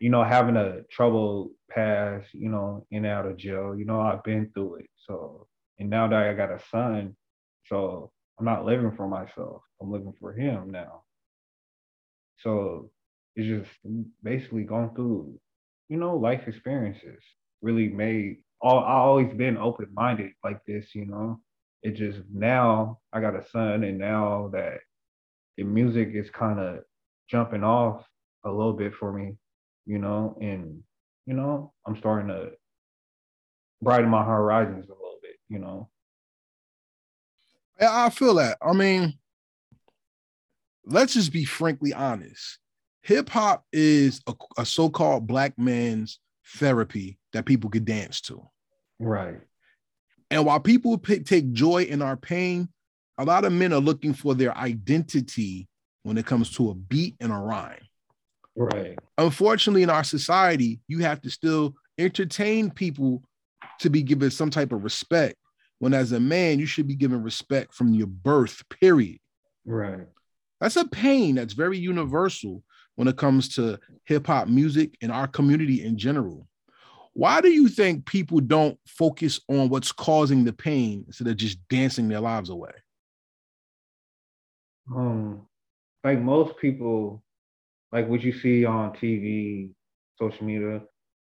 you 0.00 0.10
know, 0.10 0.22
having 0.22 0.56
a 0.56 0.82
troubled 0.90 1.50
past, 1.70 2.26
you 2.32 2.48
know, 2.48 2.86
in 2.90 3.04
and 3.04 3.06
out 3.06 3.26
of 3.26 3.36
jail, 3.36 3.74
you 3.76 3.84
know, 3.84 4.00
I've 4.00 4.22
been 4.22 4.50
through 4.54 4.76
it. 4.76 4.90
So, 5.06 5.46
and 5.78 5.90
now 5.90 6.08
that 6.08 6.28
I 6.28 6.34
got 6.34 6.50
a 6.50 6.60
son, 6.70 7.16
so 7.66 8.10
I'm 8.38 8.44
not 8.44 8.64
living 8.64 8.92
for 8.96 9.08
myself. 9.08 9.62
I'm 9.80 9.90
living 9.90 10.14
for 10.20 10.32
him 10.32 10.70
now. 10.70 11.02
So 12.40 12.90
it's 13.38 13.46
just 13.46 13.70
basically 14.20 14.64
gone 14.64 14.92
through, 14.96 15.38
you 15.88 15.96
know, 15.96 16.16
life 16.16 16.48
experiences. 16.48 17.22
Really 17.62 17.88
made 17.88 18.38
all 18.60 18.80
I 18.80 18.94
always 18.94 19.32
been 19.32 19.56
open 19.56 19.86
minded 19.94 20.32
like 20.42 20.58
this, 20.66 20.92
you 20.92 21.06
know. 21.06 21.40
It 21.84 21.94
just 21.94 22.18
now 22.34 22.98
I 23.12 23.20
got 23.20 23.36
a 23.36 23.48
son 23.48 23.84
and 23.84 23.96
now 23.96 24.50
that 24.52 24.78
the 25.56 25.62
music 25.62 26.10
is 26.14 26.28
kind 26.30 26.58
of 26.58 26.80
jumping 27.30 27.62
off 27.62 28.04
a 28.44 28.50
little 28.50 28.72
bit 28.72 28.92
for 28.92 29.12
me, 29.12 29.36
you 29.86 30.00
know, 30.00 30.36
and 30.40 30.82
you 31.24 31.34
know, 31.34 31.72
I'm 31.86 31.96
starting 31.96 32.28
to 32.28 32.50
brighten 33.80 34.10
my 34.10 34.24
horizons 34.24 34.88
a 34.88 34.92
little 34.94 35.20
bit, 35.22 35.36
you 35.48 35.60
know. 35.60 35.88
Yeah, 37.80 38.04
I 38.06 38.10
feel 38.10 38.34
that. 38.34 38.58
I 38.60 38.72
mean, 38.72 39.16
let's 40.84 41.14
just 41.14 41.32
be 41.32 41.44
frankly 41.44 41.94
honest 41.94 42.58
hip 43.08 43.30
hop 43.30 43.64
is 43.72 44.20
a, 44.26 44.34
a 44.58 44.66
so-called 44.66 45.26
black 45.26 45.58
man's 45.58 46.20
therapy 46.56 47.18
that 47.32 47.46
people 47.46 47.70
could 47.70 47.86
dance 47.86 48.20
to. 48.20 48.46
Right. 48.98 49.40
And 50.30 50.44
while 50.44 50.60
people 50.60 50.98
p- 50.98 51.20
take 51.20 51.52
joy 51.52 51.84
in 51.84 52.02
our 52.02 52.18
pain, 52.18 52.68
a 53.16 53.24
lot 53.24 53.46
of 53.46 53.52
men 53.52 53.72
are 53.72 53.80
looking 53.80 54.12
for 54.12 54.34
their 54.34 54.54
identity 54.54 55.68
when 56.02 56.18
it 56.18 56.26
comes 56.26 56.50
to 56.56 56.68
a 56.68 56.74
beat 56.74 57.16
and 57.18 57.32
a 57.32 57.36
rhyme. 57.36 57.80
Right. 58.54 58.98
Unfortunately, 59.16 59.82
in 59.82 59.90
our 59.90 60.04
society, 60.04 60.80
you 60.86 60.98
have 60.98 61.22
to 61.22 61.30
still 61.30 61.76
entertain 61.96 62.70
people 62.70 63.22
to 63.80 63.88
be 63.88 64.02
given 64.02 64.30
some 64.30 64.50
type 64.50 64.70
of 64.70 64.84
respect. 64.84 65.36
When 65.78 65.94
as 65.94 66.12
a 66.12 66.20
man, 66.20 66.58
you 66.58 66.66
should 66.66 66.86
be 66.86 66.94
given 66.94 67.22
respect 67.22 67.72
from 67.72 67.94
your 67.94 68.06
birth, 68.06 68.62
period. 68.68 69.20
Right. 69.64 70.08
That's 70.60 70.76
a 70.76 70.86
pain 70.86 71.36
that's 71.36 71.54
very 71.54 71.78
universal 71.78 72.62
when 72.98 73.06
it 73.06 73.16
comes 73.16 73.48
to 73.48 73.78
hip 74.06 74.26
hop 74.26 74.48
music 74.48 74.96
and 75.00 75.12
our 75.12 75.28
community 75.28 75.84
in 75.84 75.96
general. 75.96 76.48
Why 77.12 77.40
do 77.40 77.48
you 77.48 77.68
think 77.68 78.04
people 78.06 78.40
don't 78.40 78.76
focus 78.88 79.38
on 79.48 79.68
what's 79.68 79.92
causing 79.92 80.42
the 80.42 80.52
pain 80.52 81.04
instead 81.06 81.28
of 81.28 81.36
just 81.36 81.58
dancing 81.68 82.08
their 82.08 82.18
lives 82.18 82.50
away? 82.50 82.72
Um, 84.92 85.46
like 86.02 86.18
most 86.20 86.58
people, 86.58 87.22
like 87.92 88.08
what 88.08 88.22
you 88.22 88.32
see 88.32 88.64
on 88.64 88.94
TV, 88.94 89.70
social 90.20 90.44
media, 90.44 90.80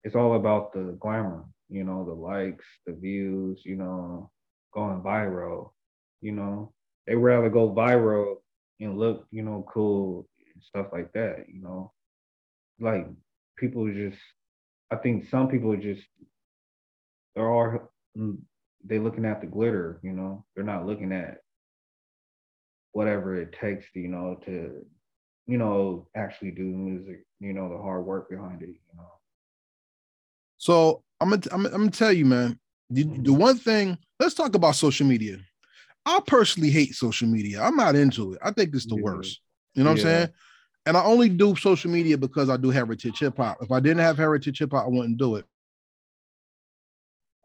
it's 0.04 0.14
all 0.14 0.36
about 0.36 0.74
the 0.74 0.98
glamour, 1.00 1.46
you 1.70 1.84
know, 1.84 2.04
the 2.04 2.12
likes, 2.12 2.66
the 2.86 2.92
views, 2.92 3.62
you 3.64 3.76
know, 3.76 4.30
going 4.74 5.00
viral, 5.00 5.70
you 6.20 6.32
know. 6.32 6.74
They 7.06 7.14
rather 7.14 7.48
go 7.48 7.72
viral 7.72 8.34
and 8.78 8.98
look, 8.98 9.26
you 9.30 9.42
know, 9.42 9.64
cool 9.72 10.28
stuff 10.64 10.86
like 10.92 11.12
that, 11.12 11.46
you 11.48 11.62
know. 11.62 11.92
Like 12.80 13.06
people 13.56 13.86
just 13.92 14.18
I 14.90 14.96
think 14.96 15.28
some 15.28 15.48
people 15.48 15.76
just 15.76 16.02
there 17.34 17.50
are 17.50 17.88
mm, 18.16 18.38
they 18.84 18.98
looking 18.98 19.24
at 19.24 19.40
the 19.40 19.46
glitter, 19.46 20.00
you 20.02 20.12
know. 20.12 20.44
They're 20.54 20.64
not 20.64 20.86
looking 20.86 21.12
at 21.12 21.38
whatever 22.92 23.40
it 23.40 23.56
takes 23.58 23.90
to, 23.92 24.00
you 24.00 24.08
know, 24.08 24.38
to 24.44 24.84
you 25.46 25.58
know, 25.58 26.08
actually 26.14 26.52
do 26.52 26.62
music, 26.62 27.26
you 27.40 27.52
know, 27.52 27.68
the 27.68 27.78
hard 27.78 28.04
work 28.04 28.30
behind 28.30 28.62
it, 28.62 28.68
you 28.68 28.96
know. 28.96 29.10
So 30.56 31.02
I'm 31.20 31.30
gonna 31.30 31.42
I'm, 31.50 31.66
I'm 31.66 31.72
gonna 31.72 31.90
tell 31.90 32.12
you, 32.12 32.24
man. 32.24 32.58
The, 32.90 33.04
the 33.04 33.10
mm-hmm. 33.10 33.36
one 33.36 33.56
thing, 33.56 33.98
let's 34.20 34.34
talk 34.34 34.54
about 34.54 34.74
social 34.74 35.06
media. 35.06 35.38
I 36.04 36.20
personally 36.26 36.70
hate 36.70 36.94
social 36.94 37.26
media. 37.26 37.62
I'm 37.62 37.76
not 37.76 37.94
into 37.94 38.34
it. 38.34 38.40
I 38.42 38.50
think 38.50 38.74
it's 38.74 38.86
the 38.86 38.96
yeah. 38.96 39.02
worst. 39.02 39.40
You 39.74 39.84
know 39.84 39.90
what 39.90 40.00
yeah. 40.00 40.04
I'm 40.04 40.10
saying? 40.10 40.28
And 40.84 40.96
I 40.96 41.04
only 41.04 41.28
do 41.28 41.54
social 41.54 41.90
media 41.90 42.18
because 42.18 42.50
I 42.50 42.56
do 42.56 42.70
heritage 42.70 43.20
hip 43.20 43.36
hop. 43.36 43.58
If 43.60 43.70
I 43.70 43.78
didn't 43.78 44.00
have 44.00 44.16
heritage 44.16 44.58
hip 44.58 44.72
hop, 44.72 44.84
I 44.84 44.88
wouldn't 44.88 45.16
do 45.16 45.36
it. 45.36 45.44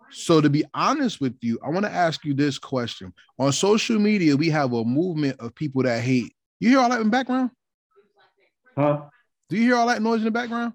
So 0.09 0.41
to 0.41 0.49
be 0.49 0.63
honest 0.73 1.21
with 1.21 1.35
you, 1.41 1.59
I 1.63 1.69
want 1.69 1.85
to 1.85 1.91
ask 1.91 2.23
you 2.25 2.33
this 2.33 2.57
question. 2.57 3.13
On 3.37 3.51
social 3.51 3.99
media, 3.99 4.35
we 4.35 4.49
have 4.49 4.73
a 4.73 4.83
movement 4.83 5.39
of 5.39 5.53
people 5.53 5.83
that 5.83 6.01
hate. 6.01 6.33
You 6.59 6.69
hear 6.69 6.79
all 6.79 6.89
that 6.89 7.01
in 7.01 7.07
the 7.07 7.11
background? 7.11 7.51
Huh? 8.75 9.01
Do 9.49 9.57
you 9.57 9.63
hear 9.63 9.75
all 9.75 9.87
that 9.87 10.01
noise 10.01 10.19
in 10.19 10.25
the 10.25 10.31
background? 10.31 10.73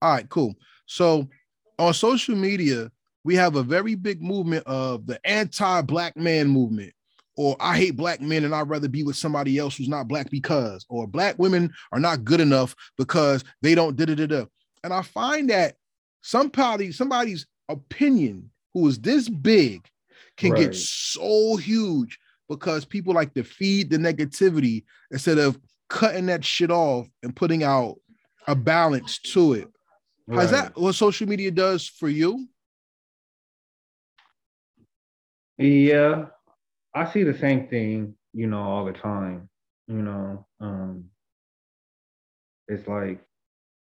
All 0.00 0.12
right, 0.12 0.28
cool. 0.28 0.54
So 0.86 1.28
on 1.78 1.92
social 1.94 2.34
media, 2.34 2.90
we 3.24 3.34
have 3.34 3.56
a 3.56 3.62
very 3.62 3.94
big 3.94 4.22
movement 4.22 4.66
of 4.66 5.06
the 5.06 5.20
anti-black 5.26 6.16
man 6.16 6.48
movement 6.48 6.92
or 7.38 7.56
I 7.60 7.76
hate 7.76 7.96
black 7.96 8.20
men 8.20 8.42
and 8.42 8.52
I'd 8.52 8.68
rather 8.68 8.88
be 8.88 9.04
with 9.04 9.14
somebody 9.14 9.58
else 9.58 9.76
who's 9.76 9.88
not 9.88 10.08
black 10.08 10.28
because, 10.28 10.84
or 10.88 11.06
black 11.06 11.38
women 11.38 11.72
are 11.92 12.00
not 12.00 12.24
good 12.24 12.40
enough 12.40 12.74
because 12.98 13.44
they 13.62 13.76
don't 13.76 13.94
da 13.94 14.06
da 14.06 14.16
da 14.16 14.26
da. 14.26 14.44
And 14.82 14.92
I 14.92 15.02
find 15.02 15.48
that 15.50 15.76
somebody, 16.20 16.90
somebody's 16.90 17.46
opinion 17.68 18.50
who 18.74 18.88
is 18.88 18.98
this 18.98 19.28
big 19.28 19.88
can 20.36 20.50
right. 20.50 20.62
get 20.62 20.74
so 20.74 21.54
huge 21.56 22.18
because 22.48 22.84
people 22.84 23.14
like 23.14 23.32
to 23.34 23.44
feed 23.44 23.90
the 23.90 23.98
negativity 23.98 24.82
instead 25.12 25.38
of 25.38 25.56
cutting 25.88 26.26
that 26.26 26.44
shit 26.44 26.72
off 26.72 27.06
and 27.22 27.36
putting 27.36 27.62
out 27.62 28.00
a 28.48 28.56
balance 28.56 29.20
to 29.20 29.52
it. 29.52 29.68
Right. 30.26 30.44
Is 30.44 30.50
that 30.50 30.76
what 30.76 30.96
social 30.96 31.28
media 31.28 31.52
does 31.52 31.86
for 31.86 32.08
you? 32.08 32.48
Yeah, 35.56 36.26
I 36.98 37.12
see 37.12 37.22
the 37.22 37.38
same 37.38 37.68
thing, 37.68 38.16
you 38.32 38.48
know, 38.48 38.60
all 38.60 38.84
the 38.84 38.92
time. 38.92 39.48
You 39.86 40.02
know, 40.02 40.46
um, 40.60 41.04
it's 42.66 42.88
like 42.88 43.20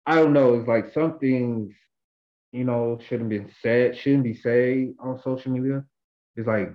I 0.06 0.16
don't 0.16 0.34
know. 0.34 0.54
It's 0.54 0.68
like 0.68 0.92
some 0.92 1.18
things, 1.18 1.72
you 2.52 2.64
know, 2.64 2.98
shouldn't 3.08 3.30
be 3.30 3.46
said, 3.62 3.96
shouldn't 3.96 4.24
be 4.24 4.34
said 4.34 4.94
on 5.00 5.18
social 5.22 5.52
media. 5.52 5.84
It's 6.36 6.46
like, 6.46 6.74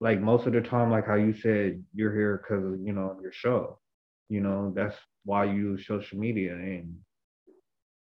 like 0.00 0.20
most 0.20 0.46
of 0.46 0.52
the 0.52 0.60
time, 0.60 0.90
like 0.90 1.06
how 1.06 1.16
you 1.16 1.34
said, 1.34 1.82
you're 1.94 2.14
here 2.14 2.42
because 2.42 2.78
you 2.84 2.92
know 2.92 3.18
your 3.20 3.32
show. 3.32 3.80
You 4.28 4.42
know, 4.42 4.72
that's 4.74 4.96
why 5.24 5.46
you 5.46 5.72
use 5.72 5.86
social 5.86 6.18
media, 6.18 6.54
and 6.54 6.96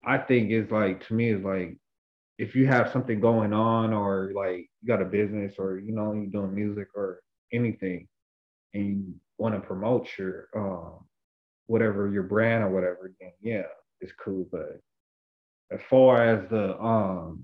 I 0.04 0.16
think 0.18 0.50
it's 0.50 0.72
like 0.72 1.06
to 1.08 1.14
me, 1.14 1.30
it's 1.30 1.44
like 1.44 1.76
if 2.38 2.54
you 2.54 2.66
have 2.68 2.90
something 2.90 3.20
going 3.20 3.52
on 3.52 3.92
or 3.92 4.32
like 4.34 4.70
you 4.80 4.88
got 4.88 5.02
a 5.02 5.04
business 5.04 5.56
or 5.58 5.78
you 5.78 5.92
know 5.92 6.14
you're 6.14 6.26
doing 6.26 6.54
music 6.54 6.88
or 6.94 7.20
anything 7.52 8.06
and 8.74 8.86
you 8.86 9.14
want 9.38 9.54
to 9.54 9.60
promote 9.60 10.08
your 10.18 10.48
um 10.54 11.04
whatever 11.66 12.10
your 12.10 12.22
brand 12.22 12.64
or 12.64 12.70
whatever 12.70 13.12
then 13.20 13.32
yeah 13.40 13.62
it's 14.00 14.12
cool 14.22 14.46
but 14.50 14.80
as 15.70 15.80
far 15.88 16.22
as 16.22 16.48
the 16.50 16.78
um 16.80 17.42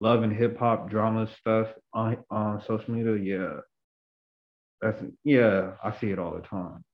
love 0.00 0.22
and 0.22 0.32
hip 0.32 0.58
hop 0.58 0.88
drama 0.88 1.28
stuff 1.38 1.68
on 1.92 2.16
on 2.30 2.62
social 2.66 2.94
media 2.94 3.16
yeah 3.16 3.56
that's 4.80 5.02
yeah 5.24 5.72
i 5.82 5.92
see 5.98 6.10
it 6.10 6.18
all 6.18 6.34
the 6.34 6.40
time 6.40 6.84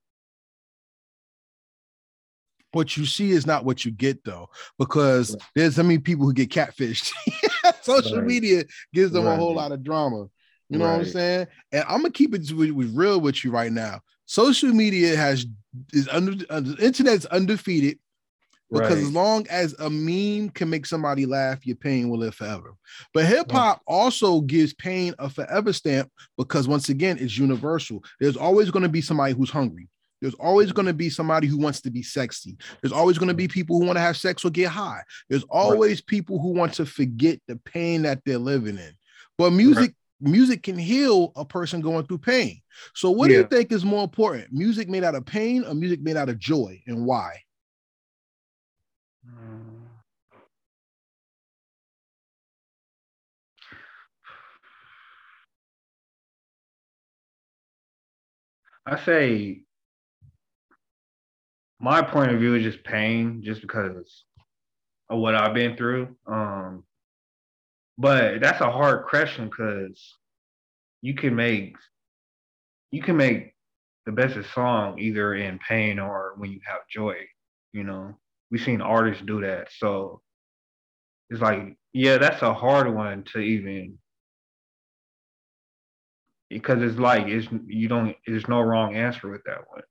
what 2.77 2.97
you 2.97 3.07
see 3.07 3.31
is 3.31 3.47
not 3.47 3.65
what 3.65 3.85
you 3.85 3.91
get 3.91 4.23
though, 4.23 4.51
because 4.79 5.35
there's 5.55 5.77
so 5.77 5.83
many 5.83 5.99
people 5.99 6.27
who 6.27 6.35
get 6.35 6.51
catfished. 6.51 7.11
Social 7.83 8.19
right. 8.19 8.27
media 8.27 8.65
gives 8.93 9.13
them 9.13 9.25
right. 9.25 9.33
a 9.33 9.37
whole 9.37 9.55
lot 9.55 9.73
of 9.73 9.83
drama. 9.83 10.27
You 10.69 10.79
know 10.79 10.87
what 10.87 11.01
I'm 11.01 11.05
saying? 11.07 11.47
And 11.73 11.85
I'm 11.85 11.99
gonna 11.99 12.11
keep 12.11 12.35
it 12.35 12.51
with, 12.53 12.71
with 12.71 12.97
real 12.97 13.21
with 13.21 13.45
you 13.45 13.51
right 13.51 13.73
now. 13.73 14.01
Social 14.27 14.71
media 14.73 15.17
has 15.17 15.47
is 15.93 16.09
under 16.09 16.45
uh, 16.51 16.61
the 16.61 16.77
internet's 16.85 17.27
undefeated 17.27 17.99
because 18.71 18.99
as 18.99 19.13
long 19.13 19.47
as 19.49 19.75
a 19.79 19.89
meme 19.89 20.51
can 20.51 20.69
make 20.69 20.87
somebody 20.87 21.25
laugh, 21.25 21.65
your 21.65 21.77
pain 21.77 22.09
will 22.09 22.19
live 22.19 22.35
forever. 22.35 22.75
But 23.15 23.27
hip 23.27 23.51
hop 23.51 23.81
also 23.87 24.41
gives 24.41 24.75
pain 24.75 25.15
a 25.19 25.31
forever 25.31 25.73
stamp 25.73 26.11
because 26.37 26.67
once 26.67 26.89
again, 26.89 27.19
it's 27.21 27.39
universal. 27.39 28.03
There's 28.19 28.37
always 28.37 28.71
going 28.71 28.83
to 28.83 28.89
be 28.89 29.01
somebody 29.01 29.35
who's 29.35 29.51
hungry. 29.51 29.89
There's 30.21 30.35
always 30.35 30.73
going 30.73 30.87
to 30.87 30.95
be 30.95 31.11
somebody 31.11 31.47
who 31.47 31.59
wants 31.59 31.81
to 31.83 31.91
be 31.91 32.03
sexy. 32.03 32.57
There's 32.81 32.93
always 32.93 33.19
going 33.19 33.29
to 33.29 33.35
be 33.35 33.49
people 33.49 33.79
who 33.79 33.85
want 33.85 33.99
to 33.99 34.03
have 34.03 34.17
sex 34.17 34.45
or 34.45 34.51
get 34.51 34.71
high. 34.71 35.03
There's 35.29 35.45
always 35.45 35.99
right. 35.99 36.07
people 36.07 36.41
who 36.41 36.49
want 36.49 36.73
to 36.75 36.87
forget 36.87 37.39
the 37.47 37.57
pain 37.57 38.03
that 38.03 38.23
they're 38.25 38.39
living 38.39 38.79
in. 38.79 38.93
But 39.39 39.53
music, 39.53 39.79
right. 39.79 39.95
Music 40.21 40.63
can 40.63 40.79
heal 40.79 41.33
a 41.37 41.45
person 41.45 41.81
going 41.81 42.07
through 42.07 42.19
pain. 42.19 42.61
So, 42.95 43.11
what 43.11 43.31
yeah. 43.31 43.37
do 43.37 43.43
you 43.43 43.49
think 43.49 43.73
is 43.73 43.85
more 43.85 44.05
important? 44.05 44.53
Music 44.53 44.89
made 44.89 45.05
out 45.05 45.15
of 45.15 45.25
pain 45.25 45.65
or 45.65 45.75
music 45.75 46.01
made 46.01 46.17
out 46.17 46.29
of 46.29 46.39
joy, 46.39 46.83
and 46.87 47.05
why? 47.05 47.41
I 58.89 58.97
say 59.05 59.63
my 61.81 62.03
point 62.03 62.31
of 62.31 62.39
view 62.39 62.55
is 62.55 62.63
just 62.63 62.85
pain, 62.85 63.43
just 63.43 63.61
because 63.61 64.25
of 65.09 65.19
what 65.19 65.35
I've 65.35 65.55
been 65.55 65.77
through. 65.77 66.17
Um, 66.27 66.85
but 67.99 68.41
that's 68.41 68.61
a 68.61 68.71
hard 68.71 69.07
question 69.07 69.49
because 69.49 70.15
you 71.03 71.15
can 71.15 71.35
make 71.35 71.77
you 72.91 73.03
can 73.03 73.17
make 73.17 73.55
the 74.07 74.13
best 74.13 74.37
song 74.55 74.99
either 74.99 75.35
in 75.35 75.59
pain 75.59 75.99
or 75.99 76.35
when 76.37 76.51
you 76.53 76.61
have 76.65 76.81
joy. 76.91 77.17
You 77.73 77.85
know, 77.85 78.19
we've 78.51 78.63
seen 78.63 78.81
artists 78.81 79.23
do 79.27 79.41
that, 79.43 79.69
so 79.77 80.23
it's 81.29 81.41
like, 81.41 81.77
yeah, 81.93 82.19
that's 82.19 82.43
a 82.43 82.55
hard 82.55 82.95
one 82.95 83.25
to 83.33 83.39
even 83.41 83.99
because 86.49 86.81
it's 86.81 86.99
like 86.99 87.27
it's 87.27 87.49
you 87.67 87.89
don't 87.89 88.15
there's 88.27 88.49
no 88.49 88.61
wrong 88.61 88.95
answer 88.95 89.29
with 89.29 89.43
that 89.45 89.63
one. 89.69 89.83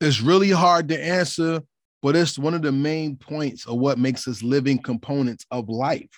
it's 0.00 0.20
really 0.20 0.50
hard 0.50 0.88
to 0.88 1.04
answer, 1.04 1.62
but 2.02 2.16
it's 2.16 2.38
one 2.38 2.54
of 2.54 2.62
the 2.62 2.72
main 2.72 3.16
points 3.16 3.66
of 3.66 3.78
what 3.78 3.98
makes 3.98 4.28
us 4.28 4.42
living 4.42 4.78
components 4.78 5.46
of 5.50 5.68
life. 5.68 6.08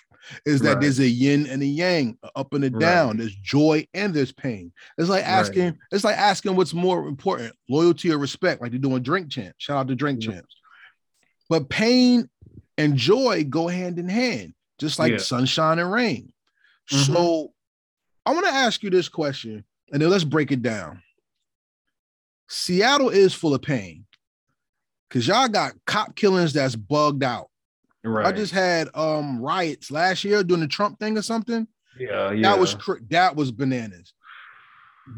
Is 0.45 0.61
that 0.61 0.73
right. 0.73 0.81
there's 0.81 0.99
a 0.99 1.07
yin 1.07 1.47
and 1.47 1.63
a 1.63 1.65
yang, 1.65 2.15
up 2.35 2.53
and 2.53 2.63
a 2.63 2.69
down. 2.69 3.07
Right. 3.07 3.17
There's 3.17 3.35
joy 3.35 3.87
and 3.95 4.13
there's 4.13 4.31
pain. 4.31 4.71
It's 4.99 5.09
like 5.09 5.25
asking, 5.25 5.65
right. 5.65 5.77
it's 5.91 6.03
like 6.03 6.17
asking 6.17 6.55
what's 6.55 6.75
more 6.75 7.07
important, 7.07 7.55
loyalty 7.67 8.11
or 8.11 8.19
respect, 8.19 8.61
like 8.61 8.69
they're 8.69 8.79
doing 8.79 9.01
drink 9.01 9.31
champs. 9.31 9.55
Shout 9.57 9.77
out 9.77 9.87
to 9.87 9.95
drink 9.95 10.23
yeah. 10.23 10.33
champs. 10.33 10.55
But 11.49 11.69
pain 11.69 12.29
and 12.77 12.95
joy 12.95 13.45
go 13.45 13.67
hand 13.67 13.97
in 13.97 14.07
hand, 14.07 14.53
just 14.79 14.99
like 14.99 15.13
yeah. 15.13 15.17
sunshine 15.17 15.79
and 15.79 15.91
rain. 15.91 16.31
Mm-hmm. 16.91 17.13
So 17.13 17.51
I 18.25 18.33
want 18.33 18.45
to 18.45 18.53
ask 18.53 18.83
you 18.83 18.91
this 18.91 19.09
question, 19.09 19.65
and 19.91 20.01
then 20.01 20.09
let's 20.09 20.23
break 20.23 20.51
it 20.51 20.61
down. 20.61 21.01
Seattle 22.47 23.09
is 23.09 23.33
full 23.33 23.55
of 23.55 23.61
pain 23.63 24.05
because 25.11 25.27
y'all 25.27 25.49
got 25.49 25.73
cop 25.85 26.15
killings 26.15 26.53
that's 26.53 26.75
bugged 26.75 27.23
out. 27.23 27.49
Right. 28.03 28.25
I 28.25 28.31
just 28.31 28.53
had 28.53 28.89
um 28.95 29.41
riots 29.41 29.91
last 29.91 30.23
year 30.23 30.43
during 30.43 30.61
the 30.61 30.67
Trump 30.67 30.99
thing 30.99 31.17
or 31.17 31.21
something. 31.21 31.67
Yeah, 31.99 32.31
yeah. 32.31 32.41
That 32.49 32.59
was 32.59 32.77
that 33.09 33.35
was 33.35 33.51
bananas. 33.51 34.13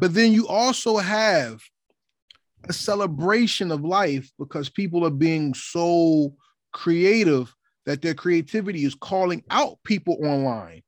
But 0.00 0.12
then 0.12 0.32
you 0.32 0.48
also 0.48 0.96
have 0.96 1.62
a 2.68 2.72
celebration 2.72 3.70
of 3.70 3.84
life 3.84 4.30
because 4.38 4.68
people 4.68 5.06
are 5.06 5.10
being 5.10 5.54
so 5.54 6.34
creative 6.72 7.54
that 7.86 8.02
their 8.02 8.14
creativity 8.14 8.84
is 8.84 8.94
calling 8.94 9.44
out 9.50 9.78
people 9.84 10.18
online, 10.24 10.82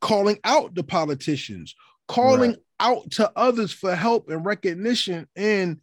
calling 0.00 0.38
out 0.44 0.74
the 0.74 0.84
politicians, 0.84 1.74
calling 2.06 2.50
right 2.50 2.60
out 2.80 3.10
to 3.12 3.30
others 3.36 3.72
for 3.72 3.94
help 3.94 4.28
and 4.30 4.44
recognition 4.44 5.28
and 5.36 5.78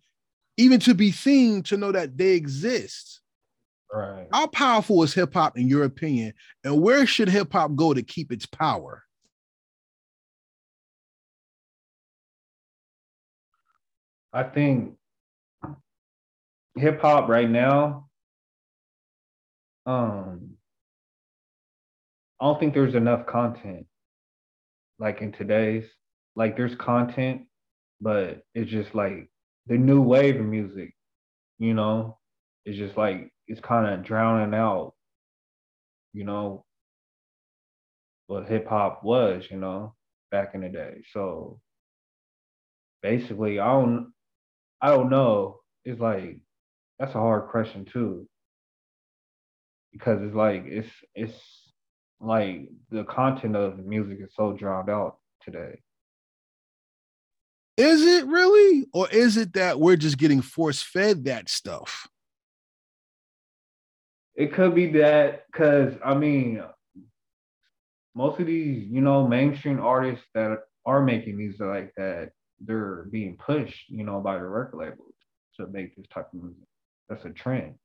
even 0.57 0.79
to 0.81 0.93
be 0.93 1.11
seen 1.11 1.63
to 1.63 1.77
know 1.77 1.91
that 1.91 2.17
they 2.17 2.33
exist. 2.33 3.21
Right. 3.93 4.27
How 4.33 4.47
powerful 4.47 5.03
is 5.03 5.13
hip 5.13 5.33
hop 5.33 5.57
in 5.57 5.67
your 5.67 5.83
opinion? 5.83 6.33
And 6.63 6.81
where 6.81 7.05
should 7.05 7.29
hip 7.29 7.53
hop 7.53 7.75
go 7.75 7.93
to 7.93 8.01
keep 8.03 8.31
its 8.31 8.45
power? 8.45 9.03
I 14.33 14.43
think 14.43 14.95
hip 16.75 17.01
hop 17.01 17.29
right 17.29 17.49
now, 17.49 18.07
um, 19.85 20.51
I 22.39 22.45
don't 22.45 22.59
think 22.59 22.73
there's 22.73 22.93
enough 22.93 23.25
content 23.25 23.87
like 24.99 25.21
in 25.21 25.31
today's 25.31 25.85
like 26.35 26.55
there's 26.55 26.75
content, 26.75 27.43
but 28.01 28.43
it's 28.53 28.69
just 28.69 28.93
like 28.93 29.29
the 29.67 29.77
new 29.77 30.01
wave 30.01 30.39
of 30.39 30.45
music, 30.45 30.95
you 31.59 31.73
know, 31.73 32.17
it's 32.65 32.77
just 32.77 32.97
like 32.97 33.31
it's 33.47 33.61
kind 33.61 33.87
of 33.87 34.05
drowning 34.05 34.57
out, 34.57 34.93
you 36.13 36.23
know, 36.23 36.65
what 38.27 38.47
hip 38.47 38.67
hop 38.67 39.03
was, 39.03 39.45
you 39.49 39.57
know, 39.57 39.95
back 40.31 40.51
in 40.53 40.61
the 40.61 40.69
day. 40.69 41.03
So 41.13 41.59
basically, 43.01 43.59
I 43.59 43.67
don't, 43.67 44.13
I 44.81 44.89
don't 44.89 45.09
know. 45.09 45.59
It's 45.85 45.99
like 45.99 46.39
that's 46.99 47.15
a 47.15 47.19
hard 47.19 47.49
question 47.49 47.85
too, 47.85 48.27
because 49.91 50.21
it's 50.21 50.35
like 50.35 50.63
it's 50.65 50.89
it's 51.15 51.33
like 52.19 52.69
the 52.91 53.03
content 53.05 53.55
of 53.55 53.77
the 53.77 53.83
music 53.83 54.19
is 54.21 54.31
so 54.35 54.53
drowned 54.53 54.89
out 54.89 55.17
today. 55.41 55.79
Is 57.77 58.01
it 58.01 58.25
really? 58.25 58.87
Or 58.91 59.07
is 59.09 59.37
it 59.37 59.53
that 59.53 59.79
we're 59.79 59.97
just 59.97 60.17
getting 60.17 60.41
force 60.41 60.81
fed 60.81 61.25
that 61.25 61.47
stuff? 61.47 62.07
It 64.35 64.53
could 64.53 64.75
be 64.75 64.87
that 64.93 65.45
because 65.51 65.93
I 66.03 66.15
mean, 66.15 66.63
most 68.15 68.39
of 68.39 68.47
these, 68.47 68.87
you 68.89 69.01
know, 69.01 69.27
mainstream 69.27 69.79
artists 69.79 70.25
that 70.33 70.57
are 70.85 71.01
making 71.03 71.37
these 71.37 71.59
like 71.59 71.93
that, 71.97 72.31
they're 72.59 73.05
being 73.11 73.37
pushed, 73.37 73.89
you 73.89 74.03
know, 74.03 74.19
by 74.19 74.37
the 74.37 74.45
record 74.45 74.77
labels 74.77 75.13
to 75.57 75.67
make 75.67 75.95
this 75.95 76.07
type 76.07 76.27
of 76.33 76.41
music. 76.41 76.63
That's 77.09 77.25
a 77.25 77.29
trend. 77.29 77.75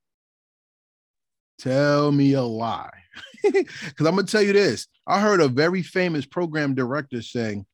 Tell 1.58 2.10
me 2.10 2.32
a 2.32 2.42
lie. 2.42 2.90
Because 3.42 4.06
I'm 4.06 4.14
going 4.14 4.24
to 4.24 4.30
tell 4.30 4.40
you 4.40 4.52
this. 4.52 4.86
I 5.04 5.20
heard 5.20 5.40
a 5.40 5.48
very 5.48 5.82
famous 5.82 6.24
program 6.24 6.76
director 6.76 7.20
saying 7.22 7.66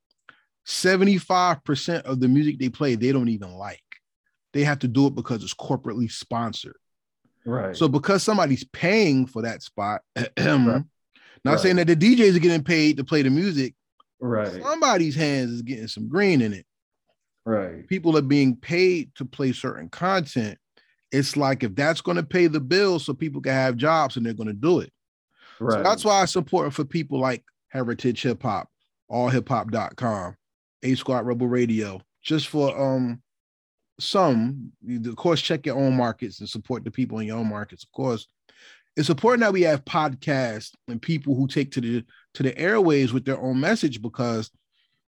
75% 0.69 2.03
of 2.03 2.21
the 2.21 2.29
music 2.29 2.59
they 2.59 2.69
play, 2.69 2.95
they 2.95 3.12
don't 3.12 3.29
even 3.29 3.53
like. 3.53 3.83
They 4.53 4.64
have 4.64 4.79
to 4.81 4.89
do 4.89 5.07
it 5.07 5.14
because 5.14 5.43
it's 5.43 5.55
corporately 5.55 6.11
sponsored. 6.11 6.77
Right. 7.45 7.77
So 7.77 7.89
because 7.89 8.23
somebody's 8.23 8.64
paying 8.64 9.27
for 9.27 9.43
that 9.43 9.62
spot, 9.62 10.03
right. 10.16 10.31
not 10.39 10.85
right. 11.45 11.61
saying 11.61 11.77
that 11.77 11.87
the 11.87 11.97
DJs 11.97 12.37
are 12.37 12.41
getting 12.41 12.64
paid 12.64 12.99
to 12.99 13.05
play 13.05 13.23
the 13.23 13.31
music. 13.31 13.75
Right. 14.21 14.61
Somebody's 14.62 15.16
hands 15.16 15.51
is 15.51 15.62
getting 15.62 15.89
some 15.89 16.09
green 16.09 16.43
in 16.43 16.53
it. 16.53 16.66
Right. 17.45 17.87
People 17.87 18.16
are 18.19 18.23
being 18.23 18.57
paid 18.57 19.14
to 19.16 19.25
play 19.25 19.53
certain 19.53 19.89
content 19.89 20.59
it's 21.11 21.37
like 21.37 21.62
if 21.62 21.75
that's 21.75 22.01
going 22.01 22.16
to 22.16 22.23
pay 22.23 22.47
the 22.47 22.61
bills 22.61 23.05
so 23.05 23.14
people 23.14 23.41
can 23.41 23.53
have 23.53 23.77
jobs 23.77 24.16
and 24.16 24.25
they're 24.25 24.35
going 24.35 24.49
to 24.49 24.53
do 24.53 24.81
it. 24.81 24.93
Right. 25.61 25.79
So 25.79 25.83
that's 25.83 26.05
why 26.05 26.23
I 26.23 26.25
support 26.27 26.73
for 26.73 26.85
people 26.85 27.19
like 27.19 27.45
Heritage 27.69 28.23
Hip 28.23 28.43
Hop, 28.43 28.69
allhiphop.com, 29.11 30.37
A 30.83 30.95
Squad 30.95 31.26
Rebel 31.26 31.49
Radio, 31.49 32.01
just 32.22 32.49
for 32.49 32.79
um 32.79 33.22
some, 34.01 34.72
of 35.07 35.16
course, 35.16 35.43
check 35.43 35.66
your 35.66 35.76
own 35.76 35.97
markets 35.97 36.39
and 36.39 36.49
support 36.49 36.85
the 36.85 36.91
people 36.91 37.18
in 37.18 37.26
your 37.26 37.39
own 37.39 37.49
markets, 37.49 37.83
of 37.83 37.91
course. 37.91 38.29
It's 38.97 39.11
important 39.11 39.41
that 39.41 39.53
we 39.53 39.62
have 39.62 39.85
podcasts 39.85 40.70
and 40.87 41.03
people 41.03 41.35
who 41.35 41.49
take 41.49 41.72
to 41.72 41.81
the 41.81 42.05
to 42.35 42.43
the 42.43 42.57
airways 42.57 43.12
with 43.12 43.24
their 43.24 43.41
own 43.41 43.61
message 43.61 44.01
because 44.01 44.51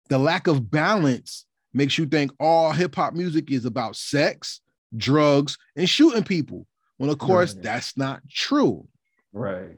the 0.09 0.19
lack 0.19 0.47
of 0.47 0.71
balance 0.71 1.47
makes 1.75 1.99
you 1.99 2.07
think 2.07 2.31
all 2.39 2.73
hip 2.73 2.95
hop 2.95 3.15
music 3.15 3.51
is 3.51 3.65
about 3.65 3.97
sex 3.97 4.61
drugs, 4.97 5.57
and 5.75 5.89
shooting 5.89 6.25
people. 6.25 6.67
When 6.99 7.11
of 7.11 7.19
course 7.19 7.55
right. 7.55 7.63
that's 7.63 7.97
not 7.97 8.23
true. 8.29 8.89
Right. 9.33 9.77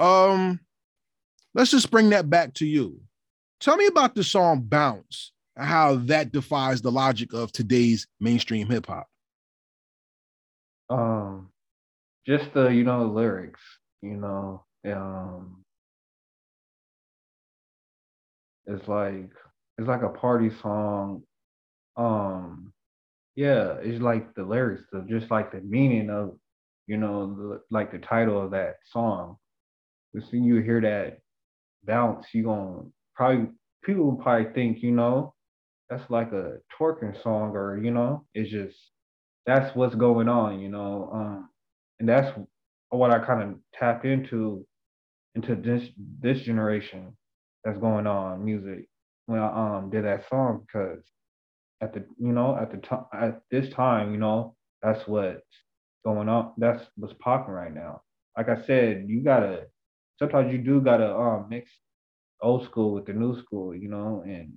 Um, 0.00 0.60
let's 1.54 1.70
just 1.70 1.90
bring 1.90 2.10
that 2.10 2.28
back 2.28 2.54
to 2.54 2.66
you. 2.66 3.00
Tell 3.62 3.76
me 3.76 3.86
about 3.86 4.16
the 4.16 4.24
song 4.24 4.62
Bounce 4.62 5.30
how 5.56 5.94
that 6.06 6.32
defies 6.32 6.82
the 6.82 6.90
logic 6.90 7.32
of 7.32 7.52
today's 7.52 8.08
mainstream 8.18 8.68
hip 8.68 8.86
hop. 8.86 9.06
Um 10.90 11.50
just 12.26 12.52
the, 12.54 12.70
you 12.70 12.82
know, 12.82 13.06
the 13.06 13.12
lyrics, 13.12 13.60
you 14.02 14.16
know, 14.16 14.64
um 14.84 15.62
it's 18.66 18.88
like 18.88 19.30
it's 19.78 19.86
like 19.86 20.02
a 20.02 20.08
party 20.08 20.50
song. 20.60 21.22
Um 21.96 22.72
yeah, 23.36 23.74
it's 23.80 24.02
like 24.02 24.34
the 24.34 24.42
lyrics, 24.42 24.82
the, 24.90 25.06
just 25.08 25.30
like 25.30 25.52
the 25.52 25.60
meaning 25.60 26.10
of, 26.10 26.36
you 26.88 26.96
know, 26.96 27.32
the, 27.36 27.60
like 27.70 27.92
the 27.92 28.00
title 28.00 28.42
of 28.42 28.50
that 28.50 28.78
song. 28.90 29.36
As 30.16 30.24
soon 30.30 30.42
you 30.42 30.56
hear 30.56 30.80
that 30.80 31.20
bounce, 31.84 32.26
you 32.34 32.42
gonna 32.42 32.82
probably 33.22 33.46
people 33.84 34.18
probably 34.22 34.52
think, 34.52 34.82
you 34.82 34.90
know, 34.90 35.34
that's 35.88 36.10
like 36.10 36.32
a 36.32 36.58
twerking 36.78 37.20
song, 37.22 37.50
or 37.56 37.78
you 37.82 37.92
know, 37.92 38.26
it's 38.34 38.50
just 38.50 38.76
that's 39.46 39.76
what's 39.76 39.94
going 39.94 40.28
on, 40.28 40.60
you 40.60 40.68
know. 40.68 41.10
Um, 41.12 41.50
and 42.00 42.08
that's 42.08 42.36
what 42.90 43.12
I 43.12 43.24
kind 43.24 43.42
of 43.42 43.58
tap 43.78 44.04
into 44.04 44.66
into 45.36 45.54
this 45.54 45.88
this 46.20 46.40
generation 46.42 47.16
that's 47.64 47.78
going 47.78 48.06
on 48.06 48.44
music 48.44 48.88
when 49.26 49.38
I 49.38 49.78
um 49.78 49.90
did 49.90 50.04
that 50.04 50.28
song 50.28 50.64
because 50.66 51.02
at 51.82 51.92
the 51.94 52.04
you 52.18 52.32
know 52.32 52.56
at 52.56 52.72
the 52.72 52.78
time 52.78 53.04
at 53.14 53.42
this 53.50 53.72
time 53.74 54.12
you 54.12 54.18
know 54.18 54.56
that's 54.82 55.06
what's 55.08 55.42
going 56.04 56.28
on 56.28 56.52
that's 56.58 56.84
what's 56.96 57.14
popping 57.20 57.54
right 57.54 57.74
now 57.74 58.00
like 58.36 58.48
i 58.48 58.60
said 58.66 59.04
you 59.08 59.22
gotta 59.22 59.66
sometimes 60.18 60.52
you 60.52 60.58
do 60.58 60.80
gotta 60.80 61.14
um 61.14 61.46
mix 61.50 61.70
old 62.42 62.64
school 62.64 62.92
with 62.92 63.06
the 63.06 63.12
new 63.12 63.40
school 63.40 63.74
you 63.74 63.88
know 63.88 64.22
and 64.26 64.52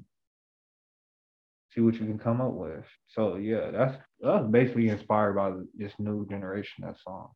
see 1.73 1.81
what 1.81 1.93
you 1.95 2.01
can 2.01 2.17
come 2.17 2.41
up 2.41 2.53
with 2.53 2.85
so 3.07 3.35
yeah 3.35 3.71
that's 3.71 3.97
that's 4.19 4.47
basically 4.47 4.89
inspired 4.89 5.33
by 5.33 5.51
this 5.75 5.93
new 5.99 6.25
generation 6.27 6.83
that 6.85 6.95
song 7.03 7.29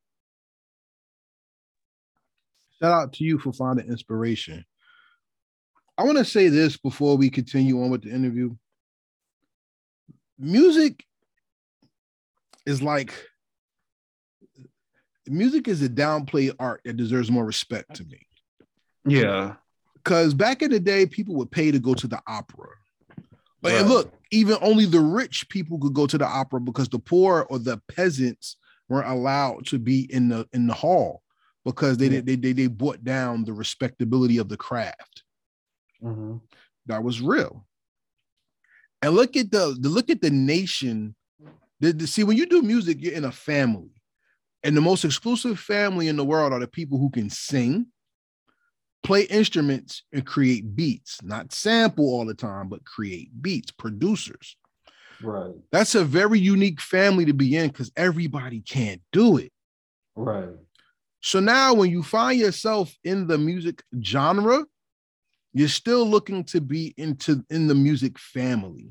shout 2.82 2.92
out 2.92 3.14
to 3.14 3.24
you 3.24 3.38
for 3.38 3.54
finding 3.54 3.88
inspiration 3.88 4.66
i 5.98 6.04
want 6.04 6.18
to 6.18 6.26
say 6.26 6.48
this 6.48 6.78
before 6.78 7.18
we 7.18 7.30
continue 7.30 7.82
on 7.84 7.90
with 7.90 8.04
the 8.04 8.10
interview 8.10 8.54
music 10.38 11.06
is 12.66 12.82
like 12.82 13.14
music 15.30 15.68
is 15.68 15.82
a 15.82 15.90
downplay 15.90 16.54
art 16.60 16.82
that 16.86 16.98
deserves 16.98 17.32
more 17.32 17.46
respect 17.46 17.96
to 17.96 18.04
me. 18.06 18.26
Yeah. 19.06 19.56
Because 20.04 20.34
back 20.34 20.62
in 20.62 20.72
the 20.72 20.80
day, 20.80 21.06
people 21.06 21.36
would 21.36 21.52
pay 21.52 21.72
to 21.72 21.80
go 21.80 21.94
to 21.94 22.08
the 22.08 22.22
opera. 22.28 22.70
But 23.62 23.74
right. 23.74 23.86
look, 23.86 24.14
even 24.32 24.58
only 24.62 24.86
the 24.86 25.02
rich 25.02 25.48
people 25.50 25.80
could 25.80 25.94
go 25.94 26.08
to 26.08 26.18
the 26.18 26.26
opera 26.26 26.62
because 26.62 26.88
the 26.88 27.00
poor 27.00 27.46
or 27.50 27.60
the 27.60 27.82
peasants 27.90 28.58
weren't 28.88 29.10
allowed 29.10 29.66
to 29.68 29.78
be 29.78 30.12
in 30.12 30.30
the 30.30 30.48
in 30.54 30.66
the 30.66 30.74
hall 30.74 31.22
because 31.66 31.98
they 31.98 32.08
they, 32.08 32.36
they 32.36 32.54
they 32.54 32.68
brought 32.68 33.04
down 33.04 33.44
the 33.44 33.54
respectability 33.54 34.38
of 34.38 34.48
the 34.48 34.56
craft. 34.56 35.24
Mm-hmm. 36.02 36.38
That 36.86 37.04
was 37.04 37.20
real 37.20 37.66
and 39.02 39.14
look 39.14 39.38
at 39.38 39.52
the, 39.52 39.76
the 39.80 39.90
look 39.90 40.10
at 40.10 40.22
the 40.22 40.30
nation. 40.30 41.16
The, 41.80 41.94
the, 41.94 42.08
see, 42.08 42.24
when 42.24 42.38
you 42.38 42.46
do 42.46 42.62
music, 42.62 42.98
you're 43.00 43.14
in 43.14 43.26
a 43.26 43.32
family, 43.32 43.92
and 44.64 44.76
the 44.76 44.82
most 44.82 45.06
exclusive 45.06 45.60
family 45.60 46.08
in 46.10 46.18
the 46.18 46.26
world 46.26 46.52
are 46.52 46.60
the 46.60 46.68
people 46.68 46.98
who 46.98 47.10
can 47.10 47.30
sing, 47.30 47.88
play 49.04 49.24
instruments, 49.24 50.04
and 50.14 50.26
create 50.26 50.76
beats. 50.76 51.22
Not 51.24 51.54
sample 51.54 52.06
all 52.06 52.26
the 52.26 52.34
time, 52.34 52.68
but 52.70 52.86
create 52.86 53.30
beats. 53.42 53.72
Producers. 53.72 54.56
Right. 55.22 55.54
That's 55.72 55.96
a 55.96 56.04
very 56.04 56.40
unique 56.40 56.80
family 56.80 57.26
to 57.26 57.34
be 57.34 57.56
in 57.58 57.70
because 57.70 57.92
everybody 57.98 58.62
can't 58.62 59.02
do 59.12 59.38
it. 59.38 59.52
Right. 60.16 60.50
So 61.22 61.40
now, 61.40 61.74
when 61.74 61.90
you 61.92 62.04
find 62.04 62.40
yourself 62.40 62.96
in 63.04 63.28
the 63.28 63.38
music 63.38 63.84
genre, 64.02 64.66
you're 65.54 65.68
still 65.68 66.06
looking 66.06 66.44
to 66.46 66.62
be 66.62 66.94
into 66.98 67.44
in 67.50 67.68
the 67.68 67.76
music 67.76 68.18
family. 68.18 68.90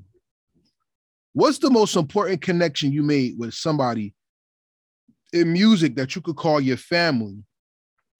What's 1.33 1.59
the 1.59 1.71
most 1.71 1.97
important 1.97 2.43
connection 2.43 2.93
you 2.93 3.03
made 3.03 3.39
with 3.39 3.55
somebody 3.55 4.15
in 5.33 5.53
music 5.53 5.95
that 5.97 6.15
you 6.17 6.23
could 6.23 6.37
call 6.37 6.61
your 6.61 6.77
family? 6.77 7.45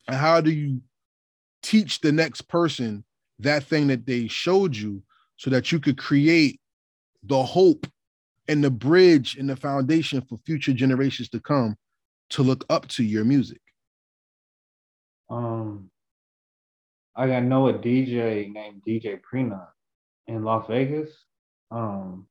And 0.07 0.17
how 0.17 0.41
do 0.41 0.51
you 0.51 0.81
teach 1.69 2.01
the 2.01 2.11
next 2.11 2.43
person 2.49 3.05
that 3.41 3.63
thing 3.63 3.89
that 3.89 4.07
they 4.07 4.27
showed 4.27 4.75
you 4.75 5.03
so 5.37 5.51
that 5.51 5.71
you 5.71 5.79
could 5.79 5.99
create 5.99 6.61
the 7.23 7.43
hope 7.43 7.87
and 8.49 8.65
the 8.65 8.71
bridge 8.71 9.37
and 9.37 9.51
the 9.51 9.57
foundation 9.57 10.23
for 10.23 10.39
future 10.47 10.73
generations 10.73 11.29
to 11.29 11.39
come 11.39 11.77
to 12.31 12.43
look 12.43 12.65
up 12.71 12.89
to 12.89 13.05
your 13.05 13.23
music? 13.23 13.61
Um, 15.29 15.91
I 17.15 17.27
got 17.27 17.43
know 17.43 17.69
a 17.69 17.75
DJ 17.75 18.51
named 18.51 18.83
DJ 18.89 19.21
Prina 19.21 19.67
in 20.27 20.45
Las 20.45 20.67
Vegas. 20.69 21.11
Um, 21.71 22.27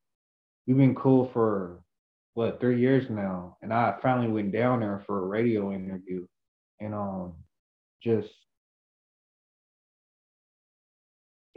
we've 0.66 0.76
been 0.76 0.96
cool 0.96 1.30
for 1.32 1.80
what 2.34 2.58
three 2.60 2.80
years 2.80 3.08
now, 3.08 3.56
and 3.62 3.72
I 3.72 3.94
finally 4.02 4.32
went 4.32 4.50
down 4.50 4.80
there 4.80 5.04
for 5.06 5.20
a 5.20 5.26
radio 5.26 5.72
interview, 5.72 6.26
and 6.80 6.92
um, 6.92 7.34
just 8.02 8.30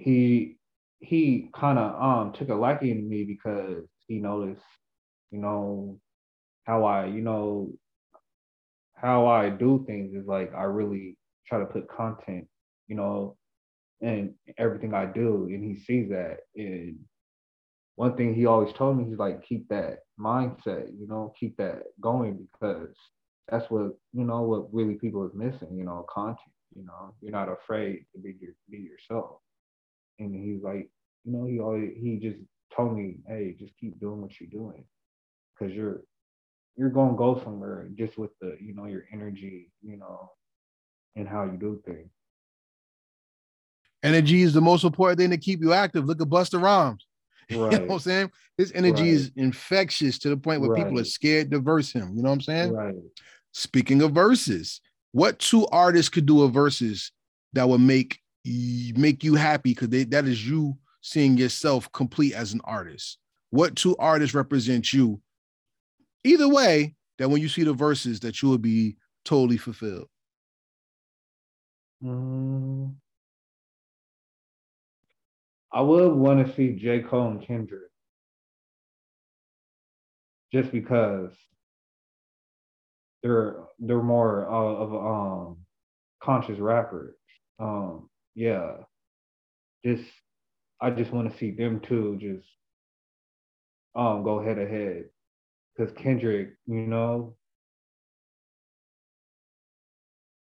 he 0.03 0.57
he 0.99 1.49
kind 1.55 1.79
of 1.79 2.01
um 2.01 2.33
took 2.33 2.49
a 2.49 2.55
liking 2.55 2.95
to 2.95 3.01
me 3.01 3.23
because 3.23 3.85
he 4.07 4.19
noticed, 4.19 4.61
you 5.31 5.39
know, 5.39 5.99
how 6.65 6.85
I 6.85 7.05
you 7.07 7.21
know 7.21 7.71
how 8.95 9.27
I 9.27 9.49
do 9.49 9.83
things 9.87 10.13
is 10.13 10.27
like 10.27 10.53
I 10.53 10.63
really 10.63 11.17
try 11.47 11.59
to 11.59 11.65
put 11.65 11.89
content 11.89 12.47
you 12.91 12.97
know, 12.97 13.37
and 14.01 14.33
everything 14.57 14.93
I 14.93 15.05
do, 15.05 15.47
and 15.49 15.63
he 15.63 15.81
sees 15.81 16.09
that. 16.09 16.39
And 16.57 16.99
one 17.95 18.17
thing 18.17 18.35
he 18.35 18.45
always 18.45 18.73
told 18.73 18.97
me, 18.97 19.05
he's 19.05 19.17
like, 19.17 19.45
keep 19.47 19.69
that 19.69 19.99
mindset, 20.19 20.87
you 20.99 21.07
know, 21.07 21.33
keep 21.39 21.55
that 21.55 21.83
going 22.01 22.45
because 22.51 22.93
that's 23.47 23.69
what 23.71 23.93
you 24.11 24.25
know 24.25 24.41
what 24.41 24.73
really 24.73 24.95
people 24.95 25.25
is 25.25 25.33
missing, 25.33 25.77
you 25.77 25.85
know, 25.85 26.05
content. 26.13 26.37
You 26.75 26.85
know, 26.85 27.13
you're 27.21 27.31
not 27.31 27.47
afraid 27.47 28.05
to 28.13 28.21
be 28.21 28.35
your, 28.41 28.51
be 28.69 28.79
yourself. 28.79 29.37
And 30.21 30.35
he's 30.35 30.63
like, 30.63 30.89
you 31.25 31.33
know, 31.33 31.45
he 31.45 31.59
always 31.59 31.91
he 31.95 32.17
just 32.17 32.37
told 32.75 32.97
me, 32.97 33.17
hey, 33.27 33.55
just 33.59 33.73
keep 33.79 33.99
doing 33.99 34.21
what 34.21 34.39
you're 34.39 34.49
doing. 34.49 34.85
Cause 35.57 35.71
you're 35.71 36.01
you're 36.77 36.89
gonna 36.89 37.17
go 37.17 37.41
somewhere 37.43 37.89
just 37.95 38.17
with 38.17 38.31
the, 38.39 38.55
you 38.61 38.73
know, 38.73 38.85
your 38.85 39.05
energy, 39.11 39.71
you 39.81 39.97
know, 39.97 40.31
and 41.15 41.27
how 41.27 41.43
you 41.43 41.57
do 41.57 41.81
things. 41.85 42.09
Energy 44.03 44.41
is 44.41 44.53
the 44.53 44.61
most 44.61 44.83
important 44.83 45.19
thing 45.19 45.29
to 45.31 45.37
keep 45.37 45.61
you 45.61 45.73
active. 45.73 46.05
Look 46.05 46.21
at 46.21 46.27
Busta 46.27 46.61
Rhymes. 46.61 47.05
Right. 47.51 47.73
You 47.73 47.79
know 47.79 47.85
what 47.85 47.93
I'm 47.95 47.99
saying? 47.99 48.31
His 48.57 48.71
energy 48.73 49.03
right. 49.03 49.11
is 49.11 49.31
infectious 49.35 50.17
to 50.19 50.29
the 50.29 50.37
point 50.37 50.61
where 50.61 50.69
right. 50.69 50.85
people 50.85 50.99
are 50.99 51.03
scared 51.03 51.51
to 51.51 51.59
verse 51.59 51.91
him. 51.91 52.15
You 52.15 52.23
know 52.23 52.29
what 52.29 52.35
I'm 52.35 52.41
saying? 52.41 52.71
Right. 52.71 52.95
Speaking 53.51 54.01
of 54.01 54.13
verses, 54.13 54.79
what 55.11 55.37
two 55.39 55.67
artists 55.67 56.07
could 56.07 56.25
do 56.25 56.43
a 56.43 56.47
verses 56.47 57.11
that 57.51 57.67
would 57.67 57.81
make 57.81 58.20
make 58.45 59.23
you 59.23 59.35
happy 59.35 59.73
because 59.73 59.89
that 59.89 60.25
is 60.25 60.47
you 60.47 60.77
seeing 61.01 61.37
yourself 61.37 61.91
complete 61.91 62.33
as 62.33 62.53
an 62.53 62.61
artist? 62.63 63.17
What 63.49 63.75
two 63.75 63.95
artists 63.97 64.33
represent 64.33 64.93
you? 64.93 65.21
Either 66.23 66.47
way, 66.47 66.95
that 67.17 67.29
when 67.29 67.41
you 67.41 67.49
see 67.49 67.63
the 67.63 67.73
verses, 67.73 68.19
that 68.21 68.41
you 68.41 68.49
will 68.49 68.57
be 68.57 68.97
totally 69.25 69.57
fulfilled. 69.57 70.07
Mm. 72.03 72.95
I 75.73 75.81
would 75.81 76.13
want 76.13 76.45
to 76.45 76.53
see 76.53 76.71
J. 76.71 76.99
Cole 76.99 77.27
and 77.27 77.45
Kendrick. 77.45 77.83
Just 80.51 80.71
because 80.71 81.31
they're 83.23 83.57
they're 83.79 84.01
more 84.01 84.45
of 84.45 84.93
um 84.93 85.57
conscious 86.21 86.59
rappers. 86.59 87.15
Um, 87.59 88.09
yeah. 88.35 88.77
Just 89.85 90.03
I 90.79 90.91
just 90.91 91.11
want 91.11 91.31
to 91.31 91.37
see 91.37 91.51
them 91.51 91.79
two 91.79 92.17
just 92.19 92.47
um 93.95 94.23
go 94.23 94.41
head 94.43 94.55
to 94.55 94.67
head. 94.67 95.05
Cause 95.77 95.91
Kendrick, 95.97 96.57
you 96.67 96.75
know, 96.87 97.35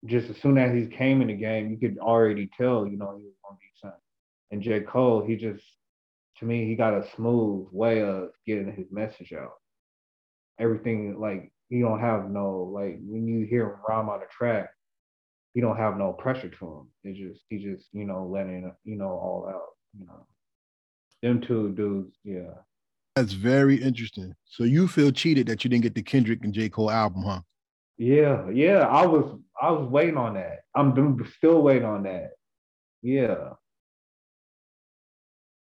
just 0.06 0.30
as 0.30 0.38
soon 0.38 0.58
as 0.58 0.74
he 0.74 0.88
came 0.88 1.22
in 1.22 1.28
the 1.28 1.34
game, 1.36 1.70
you 1.70 1.78
could 1.78 1.98
already 2.00 2.50
tell, 2.58 2.86
you 2.86 2.98
know, 2.98 3.16
he 3.18 3.24
was 3.24 3.34
gonna 3.44 3.58
be 3.58 3.72
something. 3.82 4.00
And 4.52 4.62
J. 4.62 4.82
Cole, 4.82 5.24
he 5.26 5.36
just, 5.36 5.64
to 6.38 6.46
me, 6.46 6.66
he 6.68 6.76
got 6.76 6.94
a 6.94 7.08
smooth 7.16 7.68
way 7.72 8.02
of 8.02 8.30
getting 8.46 8.74
his 8.74 8.88
message 8.92 9.34
out. 9.34 9.54
Everything, 10.60 11.20
like, 11.20 11.52
he 11.70 11.80
don't 11.82 12.00
have 12.02 12.30
no, 12.30 12.72
like, 12.74 13.00
when 13.02 13.28
you 13.28 13.46
hear 13.46 13.64
him 13.66 13.76
rhyme 13.88 14.10
on 14.10 14.20
the 14.20 14.26
track, 14.30 14.70
he 15.54 15.62
don't 15.62 15.78
have 15.78 15.98
no 15.98 16.14
pressure 16.14 16.50
to 16.50 16.66
him. 16.66 16.88
It 17.04 17.16
just, 17.16 17.42
he 17.50 17.58
just, 17.58 17.88
you 17.94 18.06
know, 18.06 18.26
letting, 18.26 18.72
you 18.84 18.96
know, 18.96 19.10
all 19.10 19.48
out, 19.50 19.70
you 19.98 20.06
know. 20.06 20.26
Them 21.22 21.42
two 21.42 21.72
dudes, 21.72 22.18
yeah. 22.24 22.54
That's 23.16 23.34
very 23.34 23.76
interesting. 23.76 24.36
So 24.46 24.64
you 24.64 24.88
feel 24.88 25.12
cheated 25.12 25.48
that 25.48 25.64
you 25.64 25.70
didn't 25.70 25.84
get 25.84 25.96
the 25.96 26.02
Kendrick 26.02 26.44
and 26.44 26.54
J. 26.54 26.70
Cole 26.70 26.92
album, 26.92 27.24
huh? 27.24 27.42
Yeah, 27.98 28.50
yeah. 28.50 28.80
I 28.88 29.06
was 29.06 29.40
I 29.62 29.72
was 29.72 29.88
waiting 29.88 30.18
on 30.18 30.34
that. 30.34 30.62
I'm 30.76 31.24
still 31.38 31.62
waiting 31.62 31.86
on 31.86 32.04
that. 32.04 32.32
Yeah. 33.04 33.52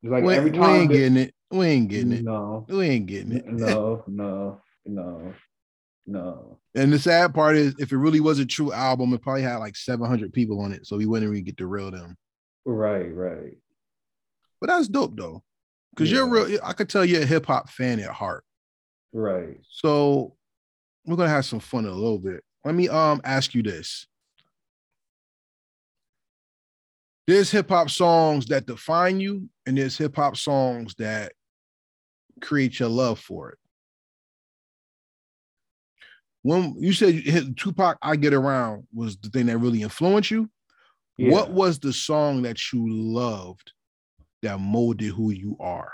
It's 0.03 0.11
Like 0.11 0.23
we, 0.23 0.35
every 0.35 0.51
time 0.51 0.61
we 0.61 0.77
ain't 0.77 0.91
getting 0.91 1.17
it. 1.17 1.33
We 1.49 1.65
ain't 1.65 1.89
getting 1.89 2.11
it. 2.13 2.23
No. 2.23 2.65
We 2.69 2.89
ain't 2.89 3.07
getting 3.07 3.33
it. 3.33 3.47
No, 3.47 4.03
no, 4.07 4.61
no, 4.85 5.33
no. 6.05 6.59
And 6.75 6.91
the 6.91 6.99
sad 6.99 7.33
part 7.33 7.55
is 7.55 7.75
if 7.79 7.91
it 7.91 7.97
really 7.97 8.19
was 8.19 8.39
a 8.39 8.45
true 8.45 8.71
album, 8.71 9.13
it 9.13 9.21
probably 9.21 9.41
had 9.43 9.57
like 9.57 9.75
700 9.75 10.33
people 10.33 10.61
on 10.61 10.71
it. 10.71 10.87
So 10.87 10.97
we 10.97 11.05
wouldn't 11.05 11.31
even 11.31 11.43
get 11.43 11.57
to 11.57 11.67
real 11.67 11.91
them. 11.91 12.17
Right, 12.65 13.13
right. 13.13 13.57
But 14.59 14.67
that's 14.67 14.87
dope 14.87 15.15
though. 15.15 15.43
Cause 15.97 16.09
yeah. 16.09 16.17
you're 16.17 16.29
real, 16.29 16.59
I 16.63 16.73
could 16.73 16.89
tell 16.89 17.03
you're 17.03 17.23
a 17.23 17.25
hip 17.25 17.45
hop 17.45 17.69
fan 17.69 17.99
at 17.99 18.11
heart. 18.11 18.43
Right. 19.13 19.57
So 19.69 20.35
we're 21.05 21.17
gonna 21.17 21.29
have 21.29 21.45
some 21.45 21.59
fun 21.59 21.85
a 21.85 21.91
little 21.91 22.19
bit. 22.19 22.43
Let 22.63 22.75
me 22.75 22.87
um 22.87 23.21
ask 23.23 23.53
you 23.53 23.63
this. 23.63 24.07
there's 27.31 27.51
hip 27.51 27.69
hop 27.69 27.89
songs 27.89 28.47
that 28.47 28.65
define 28.65 29.19
you, 29.19 29.49
and 29.65 29.77
there's 29.77 29.97
hip 29.97 30.15
hop 30.15 30.35
songs 30.35 30.95
that 30.95 31.33
create 32.41 32.79
your 32.79 32.89
love 32.89 33.19
for 33.19 33.51
it. 33.51 33.57
When 36.43 36.75
you 36.79 36.93
said 36.93 37.55
Tupac, 37.57 37.97
I 38.01 38.15
Get 38.15 38.33
Around 38.33 38.87
was 38.93 39.17
the 39.17 39.29
thing 39.29 39.45
that 39.45 39.57
really 39.57 39.83
influenced 39.83 40.31
you. 40.31 40.49
Yeah. 41.17 41.31
What 41.31 41.51
was 41.51 41.79
the 41.79 41.93
song 41.93 42.41
that 42.43 42.73
you 42.73 42.83
loved 42.89 43.73
that 44.41 44.59
molded 44.59 45.11
who 45.11 45.31
you 45.31 45.55
are? 45.59 45.93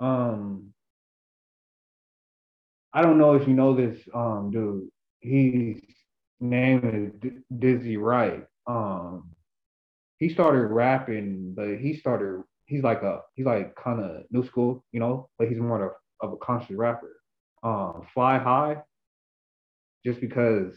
Um, 0.00 0.73
I 2.94 3.02
don't 3.02 3.18
know 3.18 3.34
if 3.34 3.48
you 3.48 3.54
know 3.54 3.74
this 3.74 4.00
um 4.14 4.50
dude. 4.52 4.88
His 5.20 5.82
name 6.40 6.80
is 6.84 7.12
D- 7.20 7.38
Dizzy 7.58 7.96
Wright. 7.98 8.46
Um, 8.66 9.30
he 10.18 10.28
started 10.30 10.68
rapping, 10.68 11.54
but 11.56 11.78
he 11.78 11.96
started. 11.96 12.42
He's 12.66 12.82
like 12.82 13.02
a 13.02 13.20
he's 13.34 13.46
like 13.46 13.74
kind 13.76 14.00
of 14.00 14.24
new 14.30 14.46
school, 14.46 14.84
you 14.92 15.00
know, 15.00 15.28
but 15.38 15.48
he's 15.48 15.58
more 15.58 15.84
of, 15.84 15.92
of 16.20 16.32
a 16.34 16.36
conscious 16.38 16.76
rapper. 16.76 17.12
Um, 17.62 18.06
Fly 18.14 18.38
High, 18.38 18.78
just 20.06 20.20
because 20.20 20.74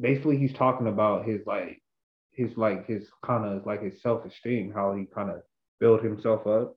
basically 0.00 0.38
he's 0.38 0.52
talking 0.52 0.88
about 0.88 1.26
his 1.26 1.40
like 1.46 1.82
his 2.32 2.56
like 2.56 2.86
his 2.86 3.08
kind 3.24 3.44
of 3.46 3.66
like 3.66 3.82
his 3.82 4.02
self 4.02 4.24
esteem, 4.26 4.72
how 4.74 4.94
he 4.94 5.06
kind 5.06 5.30
of 5.30 5.42
built 5.80 6.02
himself 6.02 6.46
up 6.46 6.76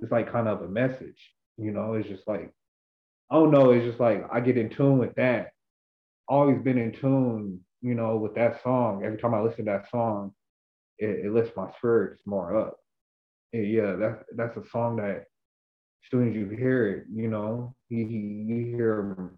it's 0.00 0.12
like 0.12 0.30
kind 0.32 0.48
of 0.48 0.62
a 0.62 0.68
message, 0.68 1.32
you 1.56 1.70
know. 1.70 1.94
It's 1.94 2.08
just 2.08 2.26
like, 2.26 2.52
I 3.32 3.36
don't 3.36 3.50
know. 3.50 3.70
It's 3.70 3.86
just 3.86 3.98
like 3.98 4.26
I 4.30 4.40
get 4.40 4.58
in 4.58 4.68
tune 4.68 4.98
with 4.98 5.14
that. 5.14 5.52
Always 6.28 6.58
been 6.58 6.76
in 6.76 6.92
tune, 6.92 7.60
you 7.80 7.94
know, 7.94 8.16
with 8.16 8.34
that 8.34 8.62
song. 8.62 9.04
Every 9.04 9.16
time 9.16 9.32
I 9.32 9.40
listen 9.40 9.64
to 9.64 9.70
that 9.72 9.88
song, 9.90 10.34
it, 10.98 11.24
it 11.24 11.32
lifts 11.32 11.56
my 11.56 11.70
spirits 11.78 12.20
more 12.26 12.54
up. 12.54 12.76
And 13.54 13.66
yeah, 13.66 13.96
that's 13.98 14.22
that's 14.36 14.56
a 14.58 14.68
song 14.68 14.96
that 14.96 15.16
as 15.16 16.10
soon 16.10 16.28
as 16.28 16.34
you 16.34 16.46
hear 16.50 16.88
it, 16.88 17.04
you 17.10 17.28
know, 17.28 17.74
you, 17.88 18.06
you 18.06 18.76
hear 18.76 19.32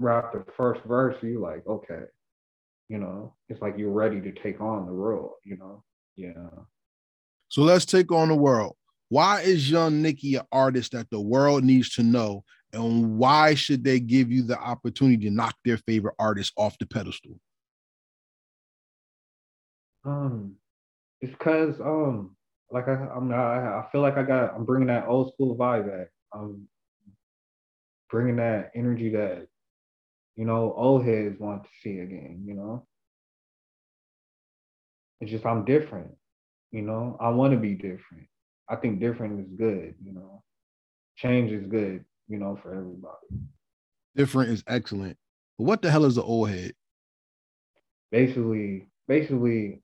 rap 0.00 0.32
the 0.32 0.44
first 0.56 0.82
verse, 0.84 1.16
you 1.22 1.40
like, 1.40 1.64
okay, 1.68 2.02
you 2.88 2.98
know, 2.98 3.36
it's 3.48 3.62
like 3.62 3.74
you're 3.78 3.92
ready 3.92 4.20
to 4.20 4.32
take 4.32 4.60
on 4.60 4.86
the 4.86 4.92
world, 4.92 5.34
you 5.44 5.56
know. 5.56 5.84
Yeah. 6.16 6.48
So 7.48 7.62
let's 7.62 7.84
take 7.84 8.10
on 8.10 8.28
the 8.28 8.34
world. 8.34 8.74
Why 9.08 9.42
is 9.42 9.70
Young 9.70 10.02
Nicky 10.02 10.34
an 10.34 10.42
artist 10.50 10.92
that 10.92 11.10
the 11.10 11.20
world 11.20 11.62
needs 11.62 11.90
to 11.90 12.02
know? 12.02 12.42
And 12.74 13.18
why 13.18 13.54
should 13.54 13.84
they 13.84 14.00
give 14.00 14.30
you 14.30 14.42
the 14.42 14.58
opportunity 14.58 15.24
to 15.24 15.30
knock 15.30 15.56
their 15.64 15.78
favorite 15.78 16.14
artist 16.18 16.52
off 16.56 16.76
the 16.78 16.86
pedestal? 16.86 17.38
Um, 20.04 20.56
it's 21.20 21.32
because 21.32 21.80
um, 21.80 22.36
like 22.70 22.88
I, 22.88 22.92
I'm 22.92 23.28
not, 23.28 23.38
I 23.38 23.86
feel 23.92 24.00
like 24.00 24.16
I 24.16 24.22
got, 24.22 24.54
I'm 24.54 24.64
bringing 24.64 24.88
that 24.88 25.06
old 25.06 25.32
school 25.32 25.56
vibe 25.56 25.86
back. 25.86 26.08
I'm 26.32 26.68
bringing 28.10 28.36
that 28.36 28.72
energy 28.74 29.10
that, 29.10 29.46
you 30.36 30.44
know, 30.44 30.74
old 30.76 31.04
heads 31.04 31.38
want 31.38 31.62
to 31.62 31.70
see 31.82 32.00
again. 32.00 32.42
You 32.44 32.54
know, 32.54 32.86
it's 35.20 35.30
just 35.30 35.46
I'm 35.46 35.64
different. 35.64 36.10
You 36.72 36.82
know, 36.82 37.16
I 37.20 37.28
want 37.28 37.52
to 37.52 37.58
be 37.58 37.74
different. 37.74 38.26
I 38.68 38.76
think 38.76 38.98
different 38.98 39.40
is 39.40 39.52
good, 39.56 39.94
you 40.04 40.12
know. 40.12 40.42
Change 41.16 41.52
is 41.52 41.66
good, 41.66 42.04
you 42.28 42.38
know, 42.38 42.58
for 42.62 42.72
everybody. 42.72 43.44
Different 44.16 44.50
is 44.50 44.64
excellent. 44.66 45.16
But 45.58 45.64
what 45.64 45.82
the 45.82 45.90
hell 45.90 46.04
is 46.04 46.16
an 46.16 46.24
old 46.24 46.50
head? 46.50 46.72
Basically, 48.10 48.88
basically, 49.08 49.82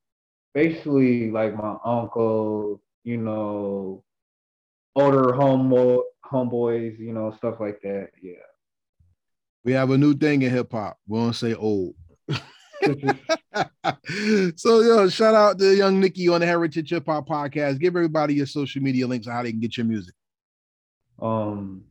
basically 0.55 1.31
like 1.31 1.57
my 1.57 1.77
uncle, 1.85 2.81
you 3.05 3.17
know, 3.17 4.05
older 4.95 5.33
homeboy 5.33 6.03
homeboys, 6.31 6.99
you 6.99 7.13
know, 7.13 7.35
stuff 7.37 7.57
like 7.61 7.81
that. 7.83 8.11
Yeah. 8.23 8.33
We 9.65 9.73
have 9.73 9.91
a 9.91 9.99
new 9.99 10.15
thing 10.15 10.43
in 10.43 10.51
hip 10.51 10.73
hop. 10.73 10.99
We 11.07 11.19
don't 11.19 11.33
say 11.35 11.55
old. 11.55 11.95
so 14.57 14.81
yo, 14.81 15.09
shout 15.09 15.35
out 15.35 15.59
to 15.59 15.77
young 15.77 16.01
Nicky 16.01 16.29
on 16.29 16.41
the 16.41 16.47
Heritage 16.47 16.91
Hip 16.91 17.07
Hop 17.07 17.29
Podcast. 17.29 17.79
Give 17.79 17.95
everybody 17.95 18.35
your 18.35 18.47
social 18.47 18.83
media 18.83 19.07
links 19.07 19.27
on 19.27 19.35
how 19.35 19.43
they 19.43 19.51
can 19.51 19.61
get 19.61 19.77
your 19.77 19.87
music. 19.87 20.15
Um, 21.21 21.85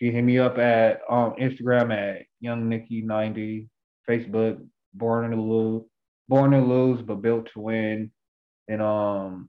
you 0.00 0.12
hit 0.12 0.22
me 0.22 0.38
up 0.38 0.58
at 0.58 1.00
um 1.08 1.34
Instagram 1.40 1.92
at 1.92 2.26
Young 2.40 2.68
Nicky 2.68 3.02
90, 3.02 3.68
Facebook, 4.08 4.64
Born 4.92 5.30
to 5.30 5.40
Lose, 5.40 5.84
Born 6.28 6.50
to 6.52 6.60
Lose, 6.60 7.02
but 7.02 7.22
built 7.22 7.50
to 7.52 7.60
win. 7.60 8.10
And 8.68 8.82
um 8.82 9.48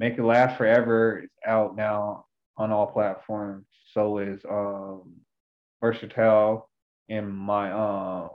Make 0.00 0.18
It 0.18 0.24
Last 0.24 0.58
Forever 0.58 1.20
is 1.24 1.30
out 1.46 1.76
now 1.76 2.26
on 2.56 2.72
all 2.72 2.86
platforms. 2.86 3.66
So 3.92 4.18
is 4.18 4.40
um 4.48 5.14
Versatile 5.80 6.68
and 7.08 7.32
my 7.32 7.70
uh 7.70 8.28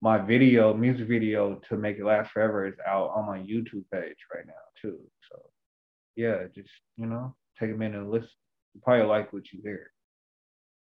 my 0.00 0.18
video, 0.18 0.72
music 0.74 1.08
video 1.08 1.60
to 1.68 1.76
Make 1.76 1.98
It 1.98 2.04
Last 2.04 2.30
Forever 2.30 2.66
is 2.66 2.74
out 2.86 3.10
on 3.14 3.26
my 3.26 3.38
YouTube 3.38 3.84
page 3.92 4.16
right 4.32 4.46
now 4.46 4.52
too. 4.80 4.98
So 5.30 5.42
yeah, 6.16 6.44
just 6.54 6.70
you 6.96 7.06
know, 7.06 7.34
take 7.58 7.70
a 7.70 7.74
minute 7.74 8.00
and 8.00 8.10
listen. 8.10 8.28
You 8.74 8.80
probably 8.84 9.06
like 9.06 9.32
what 9.32 9.52
you 9.52 9.60
hear. 9.62 9.90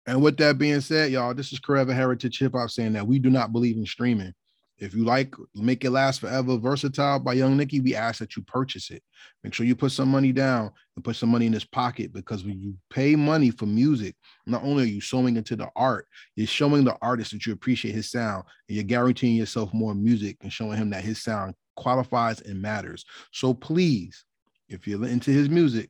And 0.07 0.21
with 0.21 0.37
that 0.37 0.57
being 0.57 0.81
said, 0.81 1.11
y'all, 1.11 1.33
this 1.33 1.51
is 1.51 1.59
Forever 1.59 1.93
Heritage 1.93 2.39
Hip 2.39 2.53
Hop 2.53 2.69
saying 2.69 2.93
that 2.93 3.07
we 3.07 3.19
do 3.19 3.29
not 3.29 3.51
believe 3.51 3.77
in 3.77 3.85
streaming. 3.85 4.33
If 4.77 4.93
you 4.93 5.05
like 5.05 5.33
Make 5.55 5.85
It 5.85 5.91
Last 5.91 6.19
Forever 6.19 6.57
Versatile 6.57 7.19
by 7.19 7.33
Young 7.33 7.55
Nicky, 7.55 7.79
we 7.79 7.95
ask 7.95 8.19
that 8.19 8.35
you 8.35 8.43
purchase 8.43 8.91
it. 8.91 9.01
Make 9.41 9.53
sure 9.53 9.65
you 9.65 9.75
put 9.75 9.93
some 9.93 10.09
money 10.09 10.33
down 10.33 10.69
and 10.95 11.03
put 11.03 11.15
some 11.15 11.29
money 11.29 11.45
in 11.45 11.53
his 11.53 11.63
pocket 11.63 12.11
because 12.11 12.43
when 12.43 12.59
you 12.59 12.75
pay 12.89 13.15
money 13.15 13.51
for 13.51 13.65
music, 13.65 14.15
not 14.45 14.63
only 14.63 14.83
are 14.83 14.87
you 14.87 14.99
showing 14.99 15.37
into 15.37 15.55
the 15.55 15.69
art, 15.77 16.07
you're 16.35 16.45
showing 16.45 16.83
the 16.83 16.97
artist 17.01 17.31
that 17.31 17.45
you 17.45 17.53
appreciate 17.53 17.95
his 17.95 18.11
sound 18.11 18.43
and 18.67 18.75
you're 18.75 18.83
guaranteeing 18.83 19.35
yourself 19.35 19.73
more 19.73 19.95
music 19.95 20.37
and 20.41 20.51
showing 20.51 20.77
him 20.77 20.89
that 20.89 21.05
his 21.05 21.23
sound 21.23 21.55
qualifies 21.77 22.41
and 22.41 22.61
matters. 22.61 23.05
So 23.31 23.53
please, 23.53 24.25
if 24.67 24.87
you're 24.87 25.05
into 25.05 25.31
his 25.31 25.49
music, 25.49 25.89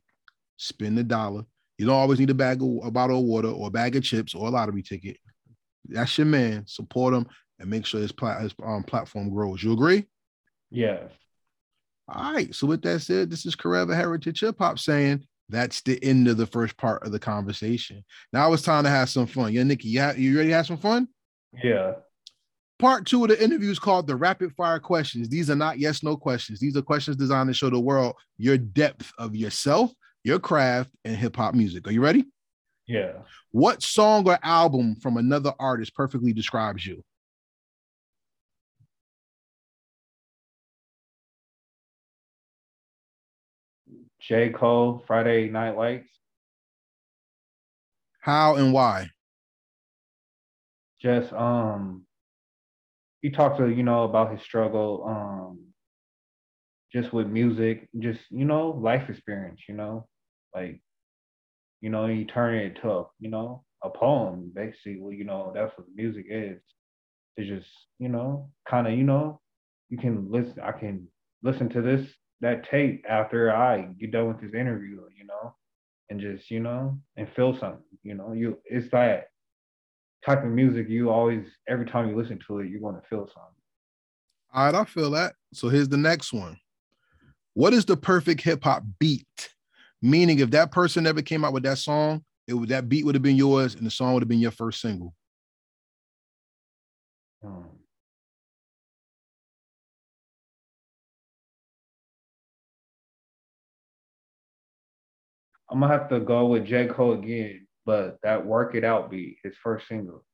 spend 0.58 0.96
the 0.96 1.02
dollar. 1.02 1.44
You 1.78 1.86
don't 1.86 1.96
always 1.96 2.18
need 2.18 2.30
a 2.30 2.34
bag 2.34 2.62
of 2.62 2.68
a 2.84 2.90
bottle 2.90 3.18
of 3.18 3.24
water 3.24 3.48
or 3.48 3.68
a 3.68 3.70
bag 3.70 3.96
of 3.96 4.02
chips 4.02 4.34
or 4.34 4.48
a 4.48 4.50
lottery 4.50 4.82
ticket. 4.82 5.18
That's 5.88 6.16
your 6.16 6.26
man. 6.26 6.66
Support 6.66 7.14
him 7.14 7.26
and 7.58 7.70
make 7.70 7.86
sure 7.86 8.00
his, 8.00 8.12
plat- 8.12 8.42
his 8.42 8.54
um, 8.64 8.82
platform 8.82 9.30
grows. 9.30 9.62
You 9.62 9.72
agree? 9.72 10.06
Yeah. 10.70 11.08
All 12.08 12.32
right. 12.32 12.54
So 12.54 12.66
with 12.66 12.82
that 12.82 13.00
said, 13.00 13.30
this 13.30 13.46
is 13.46 13.54
Forever 13.54 13.94
Heritage 13.94 14.40
Hip 14.40 14.56
Hop 14.58 14.78
saying 14.78 15.24
that's 15.48 15.80
the 15.82 16.02
end 16.02 16.28
of 16.28 16.36
the 16.36 16.46
first 16.46 16.76
part 16.76 17.04
of 17.04 17.12
the 17.12 17.18
conversation. 17.18 18.04
Now 18.32 18.52
it's 18.52 18.62
time 18.62 18.84
to 18.84 18.90
have 18.90 19.08
some 19.08 19.26
fun. 19.26 19.52
Yeah, 19.52 19.62
Nicky, 19.62 19.88
you, 19.88 20.00
ha- 20.00 20.14
you 20.16 20.36
ready 20.36 20.48
to 20.50 20.54
have 20.54 20.66
some 20.66 20.78
fun? 20.78 21.08
Yeah. 21.62 21.94
Part 22.78 23.06
two 23.06 23.24
of 23.24 23.30
the 23.30 23.42
interview 23.42 23.70
is 23.70 23.78
called 23.78 24.06
the 24.06 24.16
rapid 24.16 24.52
fire 24.54 24.78
questions. 24.78 25.28
These 25.28 25.48
are 25.50 25.56
not 25.56 25.78
yes, 25.78 26.02
no 26.02 26.16
questions. 26.16 26.60
These 26.60 26.76
are 26.76 26.82
questions 26.82 27.16
designed 27.16 27.48
to 27.48 27.54
show 27.54 27.70
the 27.70 27.80
world 27.80 28.16
your 28.36 28.58
depth 28.58 29.12
of 29.18 29.34
yourself, 29.34 29.92
your 30.26 30.40
craft, 30.40 30.90
and 31.04 31.16
hip 31.16 31.36
hop 31.36 31.54
music. 31.54 31.86
Are 31.86 31.92
you 31.92 32.02
ready? 32.02 32.24
Yeah. 32.86 33.12
What 33.52 33.82
song 33.82 34.28
or 34.28 34.38
album 34.42 34.96
from 34.96 35.16
another 35.16 35.52
artist 35.58 35.94
perfectly 35.94 36.32
describes 36.32 36.84
you? 36.84 37.02
J. 44.20 44.50
Cole, 44.50 45.04
Friday 45.06 45.48
Night 45.48 45.76
Lights. 45.76 46.08
How 48.20 48.56
and 48.56 48.72
why? 48.72 49.10
Just 51.00 51.32
um 51.32 52.02
he 53.22 53.30
talked 53.30 53.58
to, 53.58 53.68
you 53.68 53.82
know, 53.82 54.04
about 54.04 54.32
his 54.32 54.42
struggle, 54.42 55.04
um, 55.06 55.60
just 56.92 57.12
with 57.12 57.26
music, 57.26 57.88
just, 57.98 58.20
you 58.30 58.44
know, 58.44 58.70
life 58.70 59.08
experience, 59.08 59.62
you 59.68 59.74
know, 59.74 60.06
like, 60.56 60.80
you 61.80 61.90
know, 61.90 62.06
he 62.06 62.24
turned 62.24 62.56
it 62.60 62.76
into, 62.76 62.90
a, 62.90 63.04
you 63.20 63.28
know, 63.28 63.62
a 63.84 63.90
poem, 63.90 64.50
basically, 64.54 64.98
well, 64.98 65.12
you 65.12 65.24
know, 65.24 65.52
that's 65.54 65.76
what 65.76 65.86
music 65.94 66.26
is. 66.30 66.60
It's 67.36 67.48
just, 67.48 67.68
you 67.98 68.08
know, 68.08 68.48
kind 68.68 68.86
of, 68.86 68.94
you 68.94 69.04
know, 69.04 69.40
you 69.90 69.98
can 69.98 70.30
listen, 70.30 70.58
I 70.62 70.72
can 70.72 71.06
listen 71.42 71.68
to 71.70 71.82
this 71.82 72.08
that 72.40 72.68
tape 72.70 73.04
after 73.08 73.54
I 73.54 73.88
get 74.00 74.12
done 74.12 74.28
with 74.28 74.40
this 74.40 74.54
interview, 74.54 75.00
you 75.16 75.26
know, 75.26 75.54
and 76.10 76.20
just, 76.20 76.50
you 76.50 76.60
know, 76.60 76.98
and 77.16 77.28
feel 77.36 77.56
something, 77.58 77.82
you 78.02 78.14
know, 78.14 78.32
you 78.32 78.58
it's 78.64 78.90
that 78.92 79.28
type 80.24 80.42
of 80.42 80.50
music 80.50 80.88
you 80.88 81.10
always 81.10 81.44
every 81.68 81.86
time 81.86 82.08
you 82.08 82.16
listen 82.16 82.38
to 82.46 82.60
it, 82.60 82.68
you're 82.68 82.80
gonna 82.80 83.02
feel 83.08 83.26
something. 83.26 83.62
All 84.54 84.64
right, 84.64 84.74
I 84.74 84.84
feel 84.84 85.10
that. 85.10 85.34
So 85.52 85.68
here's 85.68 85.88
the 85.88 85.98
next 85.98 86.32
one. 86.32 86.58
What 87.52 87.74
is 87.74 87.84
the 87.84 87.96
perfect 87.96 88.40
hip 88.40 88.64
hop 88.64 88.82
beat? 88.98 89.55
Meaning, 90.02 90.38
if 90.40 90.50
that 90.50 90.70
person 90.70 91.06
ever 91.06 91.22
came 91.22 91.44
out 91.44 91.52
with 91.52 91.62
that 91.64 91.78
song, 91.78 92.22
it 92.46 92.54
would 92.54 92.68
that 92.68 92.88
beat 92.88 93.04
would 93.04 93.14
have 93.14 93.22
been 93.22 93.36
yours, 93.36 93.74
and 93.74 93.86
the 93.86 93.90
song 93.90 94.14
would 94.14 94.22
have 94.22 94.28
been 94.28 94.38
your 94.38 94.50
first 94.50 94.80
single. 94.80 95.14
Hmm. 97.42 97.62
I'm 105.70 105.80
gonna 105.80 105.92
have 105.92 106.08
to 106.10 106.20
go 106.20 106.46
with 106.46 106.64
J. 106.64 106.86
Cole 106.86 107.14
again, 107.14 107.66
but 107.84 108.18
that 108.22 108.44
Work 108.46 108.74
It 108.74 108.84
Out 108.84 109.10
beat, 109.10 109.38
his 109.42 109.54
first 109.62 109.88
single 109.88 110.24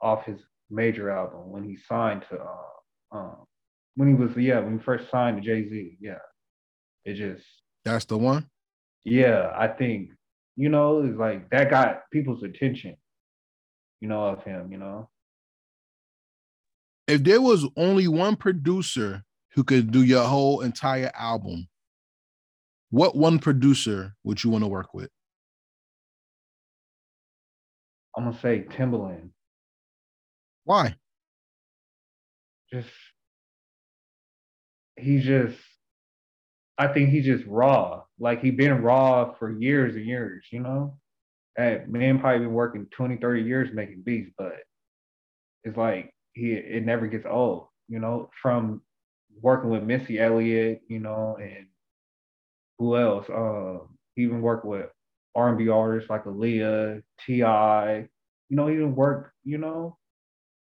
off 0.00 0.24
his 0.26 0.40
major 0.70 1.10
album 1.10 1.50
when 1.50 1.64
he 1.64 1.76
signed 1.76 2.24
to 2.28 2.38
uh, 2.38 3.16
uh 3.16 3.34
when 3.96 4.08
he 4.08 4.14
was 4.14 4.36
yeah, 4.36 4.58
when 4.58 4.78
he 4.78 4.84
first 4.84 5.10
signed 5.10 5.40
to 5.40 5.42
Jay-Z, 5.42 5.96
yeah. 6.00 6.18
It 7.04 7.14
just 7.14 7.44
That's 7.84 8.04
the 8.04 8.18
one? 8.18 8.48
Yeah, 9.04 9.52
I 9.54 9.68
think, 9.68 10.10
you 10.56 10.68
know, 10.68 11.02
it's 11.04 11.18
like 11.18 11.50
that 11.50 11.70
got 11.70 12.10
people's 12.10 12.42
attention, 12.42 12.96
you 14.00 14.08
know, 14.08 14.24
of 14.24 14.42
him, 14.44 14.72
you 14.72 14.78
know. 14.78 15.10
If 17.06 17.22
there 17.22 17.40
was 17.42 17.66
only 17.76 18.08
one 18.08 18.36
producer 18.36 19.22
who 19.52 19.62
could 19.62 19.90
do 19.90 20.02
your 20.02 20.24
whole 20.24 20.62
entire 20.62 21.10
album, 21.14 21.68
what 22.90 23.14
one 23.14 23.38
producer 23.38 24.14
would 24.24 24.42
you 24.42 24.50
want 24.50 24.64
to 24.64 24.68
work 24.68 24.94
with? 24.94 25.10
I'm 28.16 28.24
gonna 28.24 28.38
say 28.40 28.64
Timbaland. 28.70 29.30
Why? 30.64 30.94
Just 32.72 32.88
he's 34.96 35.24
just 35.24 35.58
I 36.78 36.88
think 36.88 37.10
he's 37.10 37.24
just 37.24 37.44
raw. 37.46 38.02
Like 38.18 38.40
he 38.42 38.50
been 38.50 38.82
raw 38.82 39.34
for 39.38 39.50
years 39.52 39.94
and 39.96 40.04
years, 40.06 40.44
you 40.50 40.60
know? 40.60 40.98
Hey, 41.56 41.84
man 41.88 42.18
probably 42.18 42.40
been 42.46 42.54
working 42.54 42.86
20, 42.90 43.16
30 43.18 43.42
years 43.42 43.70
making 43.72 44.02
beats, 44.02 44.30
but 44.36 44.54
it's 45.64 45.76
like 45.76 46.12
he 46.32 46.52
it 46.52 46.84
never 46.84 47.06
gets 47.06 47.26
old, 47.28 47.68
you 47.88 47.98
know, 48.00 48.30
from 48.42 48.82
working 49.40 49.70
with 49.70 49.82
Missy 49.84 50.18
Elliott, 50.18 50.82
you 50.88 51.00
know, 51.00 51.36
and 51.40 51.66
who 52.78 52.96
else? 52.96 53.26
He 54.14 54.22
even 54.22 54.42
worked 54.42 54.64
with 54.64 54.86
R&B 55.34 55.68
artists 55.68 56.10
like 56.10 56.24
Aaliyah, 56.24 57.02
T.I. 57.26 58.08
You 58.48 58.56
know, 58.56 58.70
even 58.70 58.94
worked, 58.94 59.32
you 59.44 59.58
know, 59.58 59.98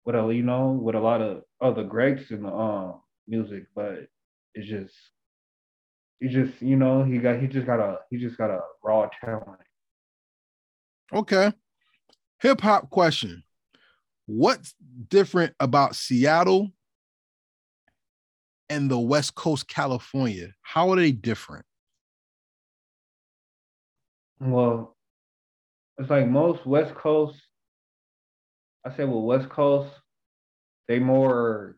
with 0.05 0.15
a 0.17 0.35
you 0.35 0.43
know 0.43 0.71
with 0.71 0.95
a 0.95 1.01
lot 1.01 1.21
of 1.21 1.43
other 1.61 1.85
greats 1.85 2.31
in 2.31 2.43
the 2.43 2.53
um 2.53 3.01
music, 3.27 3.67
but 3.75 4.09
it's 4.55 4.69
just 4.69 4.95
he 6.21 6.29
just 6.29 6.61
you 6.63 6.77
know 6.77 7.05
he 7.05 7.19
got 7.19 7.41
he 7.41 7.47
just 7.47 7.67
got 7.67 7.81
a 7.81 7.99
he 8.11 8.19
just 8.19 8.37
got 8.37 8.51
a 8.51 8.61
raw 8.83 9.09
talent. 9.21 9.61
Okay, 11.13 11.53
hip 12.41 12.61
hop 12.61 12.91
question: 12.91 13.43
What's 14.27 14.75
different 15.09 15.55
about 15.61 15.95
Seattle 15.95 16.73
and 18.69 18.91
the 18.91 18.99
West 18.99 19.35
Coast 19.35 19.69
California? 19.69 20.49
How 20.63 20.91
are 20.91 20.97
they 20.97 21.13
different? 21.13 21.65
Well, 24.41 24.97
it's 25.99 26.11
like 26.11 26.27
most 26.27 26.67
West 26.67 26.95
Coast. 26.95 27.37
I 28.85 28.95
say, 28.97 29.05
well, 29.05 29.23
West 29.23 29.49
Coast, 29.49 29.91
they 30.89 30.99
more 30.99 31.77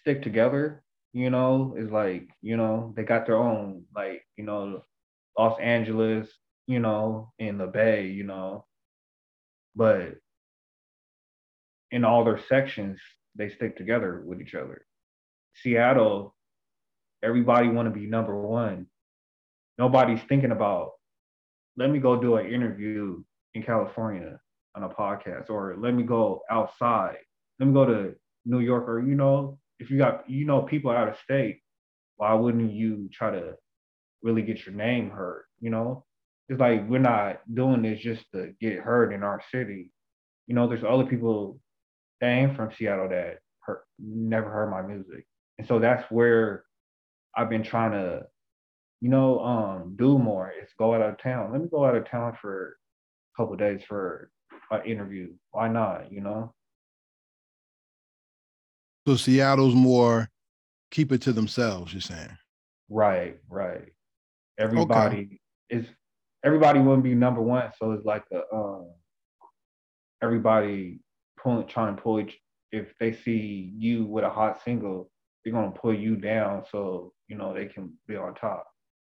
stick 0.00 0.22
together. 0.22 0.82
You 1.12 1.30
know, 1.30 1.74
it's 1.76 1.90
like 1.90 2.28
you 2.40 2.56
know 2.56 2.92
they 2.96 3.02
got 3.02 3.26
their 3.26 3.36
own 3.36 3.84
like 3.94 4.22
you 4.36 4.44
know 4.44 4.84
Los 5.38 5.58
Angeles, 5.60 6.28
you 6.66 6.78
know, 6.78 7.32
in 7.38 7.58
the 7.58 7.66
Bay, 7.66 8.06
you 8.06 8.24
know, 8.24 8.66
but 9.74 10.14
in 11.90 12.04
all 12.04 12.24
their 12.24 12.40
sections 12.48 13.00
they 13.36 13.48
stick 13.48 13.76
together 13.76 14.22
with 14.24 14.40
each 14.40 14.54
other. 14.54 14.86
Seattle, 15.54 16.34
everybody 17.22 17.68
want 17.68 17.92
to 17.92 17.98
be 17.98 18.06
number 18.06 18.40
one. 18.40 18.86
Nobody's 19.78 20.22
thinking 20.28 20.52
about 20.52 20.92
let 21.76 21.90
me 21.90 21.98
go 21.98 22.20
do 22.20 22.36
an 22.36 22.52
interview 22.52 23.22
in 23.54 23.62
California 23.62 24.38
on 24.74 24.84
a 24.84 24.88
podcast, 24.88 25.50
or 25.50 25.76
let 25.78 25.94
me 25.94 26.02
go 26.02 26.42
outside. 26.50 27.16
Let 27.58 27.66
me 27.66 27.72
go 27.72 27.84
to 27.86 28.14
New 28.44 28.60
York, 28.60 28.88
or 28.88 29.00
you 29.00 29.14
know, 29.14 29.58
if 29.80 29.90
you 29.90 29.98
got 29.98 30.28
you 30.28 30.44
know 30.44 30.62
people 30.62 30.90
out 30.90 31.08
of 31.08 31.16
state, 31.24 31.60
why 32.16 32.34
wouldn't 32.34 32.72
you 32.72 33.08
try 33.12 33.30
to 33.30 33.54
really 34.22 34.42
get 34.42 34.64
your 34.64 34.74
name 34.74 35.10
heard? 35.10 35.44
You 35.60 35.70
know, 35.70 36.04
it's 36.48 36.60
like 36.60 36.88
we're 36.88 36.98
not 36.98 37.40
doing 37.52 37.82
this 37.82 38.00
just 38.00 38.24
to 38.34 38.52
get 38.60 38.78
heard 38.78 39.12
in 39.12 39.22
our 39.22 39.42
city. 39.52 39.90
You 40.46 40.54
know, 40.54 40.68
there's 40.68 40.84
other 40.84 41.06
people 41.06 41.58
that 42.20 42.28
ain't 42.28 42.56
from 42.56 42.70
Seattle 42.76 43.08
that 43.08 43.38
heard, 43.60 43.80
never 43.98 44.50
heard 44.50 44.70
my 44.70 44.82
music, 44.82 45.26
and 45.58 45.66
so 45.66 45.78
that's 45.78 46.10
where 46.10 46.64
I've 47.36 47.50
been 47.50 47.64
trying 47.64 47.92
to 47.92 48.26
you 49.00 49.08
know, 49.08 49.40
um, 49.40 49.96
do 49.98 50.18
more. 50.18 50.52
It's 50.60 50.72
go 50.78 50.94
out 50.94 51.02
of 51.02 51.18
town. 51.18 51.52
Let 51.52 51.62
me 51.62 51.68
go 51.70 51.84
out 51.84 51.96
of 51.96 52.08
town 52.08 52.36
for 52.40 52.76
a 53.34 53.42
couple 53.42 53.56
days 53.56 53.80
for 53.88 54.30
an 54.70 54.84
interview. 54.84 55.32
Why 55.52 55.68
not? 55.68 56.12
You 56.12 56.20
know. 56.20 56.54
So 59.06 59.16
Seattle's 59.16 59.74
more 59.74 60.28
keep 60.90 61.12
it 61.12 61.22
to 61.22 61.32
themselves. 61.32 61.92
You're 61.92 62.00
saying. 62.00 62.36
Right. 62.88 63.38
Right. 63.48 63.92
Everybody 64.58 65.16
okay. 65.16 65.40
is. 65.70 65.86
Everybody 66.44 66.80
wouldn't 66.80 67.04
be 67.04 67.14
number 67.14 67.42
one, 67.42 67.70
so 67.78 67.92
it's 67.92 68.04
like 68.04 68.24
a 68.32 68.42
um. 68.54 68.90
Everybody 70.22 71.00
pulling, 71.42 71.66
trying 71.66 71.96
to 71.96 72.02
pull 72.02 72.20
each. 72.20 72.38
If 72.72 72.94
they 73.00 73.12
see 73.12 73.72
you 73.76 74.04
with 74.04 74.24
a 74.24 74.30
hot 74.30 74.62
single, 74.64 75.10
they're 75.44 75.52
gonna 75.52 75.70
pull 75.70 75.94
you 75.94 76.16
down 76.16 76.64
so 76.70 77.12
you 77.28 77.36
know 77.36 77.54
they 77.54 77.66
can 77.66 77.92
be 78.06 78.16
on 78.16 78.34
top 78.34 78.66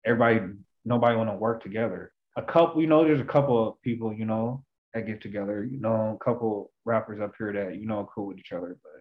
everybody 0.04 0.40
nobody 0.84 1.16
want 1.16 1.30
to 1.30 1.36
work 1.36 1.62
together. 1.62 2.12
A 2.36 2.42
couple, 2.42 2.80
you 2.80 2.86
know, 2.86 3.04
there's 3.04 3.20
a 3.20 3.24
couple 3.24 3.68
of 3.68 3.80
people, 3.82 4.12
you 4.12 4.24
know, 4.24 4.64
that 4.94 5.06
get 5.06 5.20
together. 5.20 5.64
You 5.64 5.80
know, 5.80 6.18
a 6.20 6.24
couple 6.24 6.72
rappers 6.84 7.20
up 7.20 7.32
here 7.36 7.52
that 7.52 7.78
you 7.78 7.86
know 7.86 8.08
cool 8.14 8.26
with 8.26 8.38
each 8.38 8.52
other, 8.52 8.76
but 8.82 8.99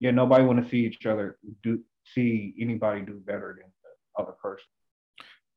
yeah, 0.00 0.10
nobody 0.10 0.44
want 0.44 0.62
to 0.62 0.70
see 0.70 0.86
each 0.86 1.06
other 1.06 1.38
do 1.62 1.80
see 2.14 2.54
anybody 2.60 3.02
do 3.02 3.20
better 3.24 3.58
than 3.60 3.70
the 3.82 4.22
other 4.22 4.32
person. 4.42 4.64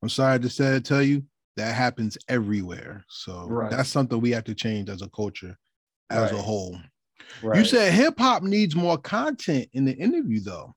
I'm 0.02 0.10
sorry 0.10 0.40
to 0.40 0.50
say 0.50 0.80
tell 0.80 1.04
you 1.04 1.24
that 1.58 1.76
happens 1.76 2.18
everywhere. 2.28 3.06
So 3.10 3.46
right. 3.48 3.70
that's 3.70 3.90
something 3.90 4.20
we 4.20 4.32
have 4.32 4.46
to 4.46 4.56
change 4.56 4.90
as 4.90 5.02
a 5.02 5.10
culture, 5.10 5.58
as 6.10 6.32
right. 6.32 6.40
a 6.40 6.42
whole. 6.42 6.78
Right. 7.44 7.60
You 7.60 7.66
said 7.66 7.94
hip 7.94 8.16
hop 8.18 8.44
needs 8.44 8.76
more 8.76 8.98
content 8.98 9.70
in 9.74 9.86
the 9.86 9.94
interview, 9.94 10.42
though. 10.42 10.74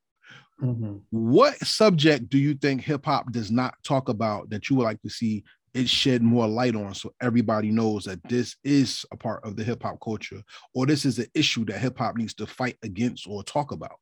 Mm-hmm. 0.62 0.97
What 1.11 1.59
subject 1.59 2.29
do 2.29 2.39
you 2.39 2.55
think 2.55 2.83
hip 2.83 3.07
hop 3.07 3.33
does 3.33 3.51
not 3.51 3.75
talk 3.83 4.09
about 4.09 4.51
that 4.51 4.69
you 4.69 4.77
would 4.77 4.85
like 4.85 5.03
to 5.03 5.11
see 5.11 5.43
it 5.75 5.89
shed 5.89 6.22
more 6.22 6.47
light 6.47 6.77
on 6.77 6.95
so 6.95 7.12
everybody 7.20 7.70
knows 7.70 8.05
that 8.05 8.22
this 8.29 8.57
is 8.64 9.05
a 9.12 9.16
part 9.16 9.45
of 9.45 9.57
the 9.57 9.64
hip 9.64 9.83
hop 9.83 9.99
culture 10.03 10.43
or 10.72 10.87
this 10.87 11.05
is 11.05 11.18
an 11.18 11.27
issue 11.35 11.64
that 11.64 11.79
hip 11.79 11.99
hop 11.99 12.16
needs 12.16 12.35
to 12.35 12.47
fight 12.47 12.77
against 12.83 13.27
or 13.27 13.43
talk 13.43 13.72
about? 13.72 13.99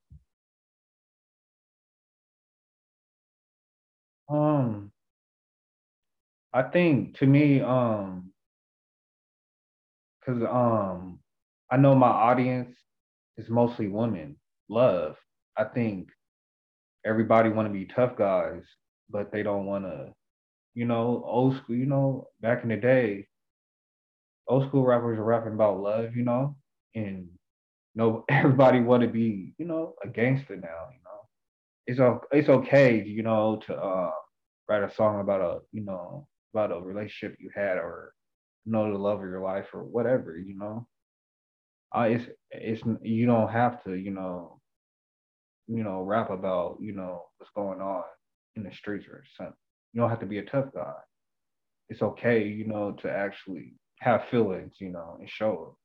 Um, 4.29 4.93
I 6.53 6.63
think 6.63 7.19
to 7.19 7.27
me, 7.27 7.61
um, 7.61 8.33
because 10.21 10.43
um, 10.43 11.19
I 11.71 11.77
know 11.77 11.95
my 11.95 12.09
audience 12.09 12.77
is 13.37 13.49
mostly 13.49 13.89
women. 13.89 14.37
Love. 14.69 15.17
I 15.57 15.65
think 15.65 16.09
everybody 17.05 17.49
want 17.49 17.69
to 17.69 17.73
be 17.73 17.87
tough 17.87 18.17
guys, 18.17 18.63
but 19.11 19.33
they 19.33 19.43
don't 19.43 19.67
want 19.67 19.85
to, 19.85 20.13
you 20.75 20.85
know, 20.87 21.23
old 21.27 21.57
school. 21.57 21.77
You 21.77 21.87
know, 21.87 22.29
back 22.41 22.63
in 22.63 22.69
the 22.71 22.77
day, 22.77 23.29
old 24.49 24.69
school 24.69 24.85
rappers 24.85 25.19
are 25.19 25.25
rapping 25.25 25.55
about 25.55 25.81
love, 25.81 26.17
you 26.17 26.25
know, 26.25 26.57
and 26.95 27.19
you 27.19 27.97
know 27.97 28.25
everybody 28.29 28.81
want 28.81 29.03
to 29.03 29.09
be, 29.09 29.55
you 29.59 29.67
know, 29.67 29.95
a 30.05 30.09
gangster 30.09 30.57
now. 30.57 30.89
You 30.93 31.01
know, 31.05 31.29
it's 31.87 32.27
it's 32.33 32.49
okay, 32.49 33.03
you 33.05 33.23
know, 33.23 33.61
to 33.67 33.75
uh, 33.77 34.11
write 34.69 34.83
a 34.83 34.95
song 34.95 35.21
about 35.21 35.41
a, 35.41 35.61
you 35.73 35.85
know, 35.85 36.27
about 36.55 36.73
a 36.77 36.81
relationship 36.81 37.37
you 37.41 37.51
had 37.55 37.79
or 37.79 38.13
know 38.67 38.91
the 38.93 38.99
love 38.99 39.19
of 39.19 39.25
your 39.29 39.41
life 39.43 39.67
or 39.75 39.85
whatever, 39.85 40.39
you 40.39 40.57
know. 40.57 40.87
Uh, 41.95 42.03
it's 42.09 42.25
it's 42.51 42.83
you 43.03 43.27
don't 43.27 43.51
have 43.51 43.83
to, 43.85 43.95
you 43.95 44.11
know, 44.11 44.61
you 45.69 45.83
know, 45.85 46.03
rap 46.03 46.31
about, 46.31 46.79
you 46.81 46.93
know, 46.93 47.23
what's 47.39 47.53
going 47.55 47.81
on 47.81 48.03
in 48.57 48.63
the 48.63 48.73
streets 48.73 49.07
or 49.09 49.25
something. 49.37 49.55
You 49.93 50.01
don't 50.01 50.11
have 50.11 50.21
to 50.21 50.27
be 50.27 50.39
a 50.39 50.45
tough 50.45 50.67
guy. 50.75 50.95
It's 51.89 52.03
okay, 52.03 52.47
you 52.47 52.67
know, 52.67 52.93
to 53.03 53.11
actually 53.11 53.75
have 54.01 54.25
feelings, 54.31 54.75
you 54.79 54.89
know, 54.89 55.17
and 55.19 55.29
show 55.29 55.51
them. 55.53 55.77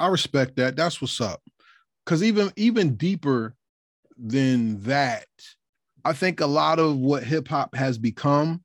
I 0.00 0.08
respect 0.08 0.56
that. 0.56 0.76
That's 0.76 1.00
what's 1.00 1.20
up. 1.20 1.42
Cause 2.06 2.22
even 2.22 2.52
even 2.56 2.94
deeper 2.94 3.54
than 4.16 4.80
that, 4.82 5.26
I 6.04 6.12
think 6.12 6.40
a 6.40 6.46
lot 6.46 6.78
of 6.78 6.96
what 6.96 7.24
hip 7.24 7.48
hop 7.48 7.74
has 7.74 7.98
become 7.98 8.62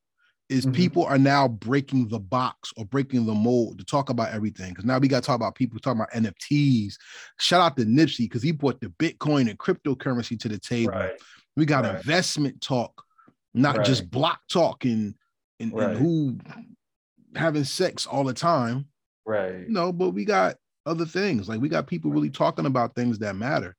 is 0.50 0.66
mm-hmm. 0.66 0.76
people 0.76 1.06
are 1.06 1.18
now 1.18 1.48
breaking 1.48 2.08
the 2.08 2.20
box 2.20 2.72
or 2.78 2.86
breaking 2.86 3.26
the 3.26 3.34
mold 3.34 3.80
to 3.80 3.86
talk 3.86 4.10
about 4.10 4.32
everything. 4.34 4.70
Because 4.70 4.86
now 4.86 4.98
we 4.98 5.08
got 5.08 5.24
to 5.24 5.26
talk 5.26 5.36
about 5.36 5.56
people 5.56 5.80
talking 5.80 6.02
about 6.02 6.12
NFTs. 6.12 6.96
Shout 7.40 7.62
out 7.62 7.78
to 7.78 7.86
Nipsey 7.86 8.20
because 8.20 8.44
he 8.44 8.52
brought 8.52 8.80
the 8.80 8.88
Bitcoin 9.00 9.50
and 9.50 9.58
cryptocurrency 9.58 10.40
to 10.40 10.50
the 10.50 10.60
table. 10.60 10.92
Right. 10.92 11.14
We 11.56 11.66
got 11.66 11.86
right. 11.86 11.96
investment 11.96 12.62
talk, 12.62 13.04
not 13.54 13.78
right. 13.78 13.86
just 13.86 14.10
block 14.10 14.42
talk 14.52 14.86
and, 14.86 15.16
and, 15.60 15.74
and 15.74 15.98
who 15.98 16.38
having 17.36 17.64
sex 17.64 18.06
all 18.06 18.24
the 18.24 18.34
time. 18.34 18.88
Right. 19.26 19.70
no, 19.70 19.94
but 19.94 20.10
we 20.12 20.26
got 20.26 20.58
other 20.86 21.06
things. 21.06 21.48
Like 21.48 21.62
we 21.62 21.70
got 21.70 21.88
people 21.88 22.12
really 22.12 22.30
talking 22.30 22.66
about 22.66 22.96
things 22.96 23.20
that 23.20 23.36
matter. 23.36 23.76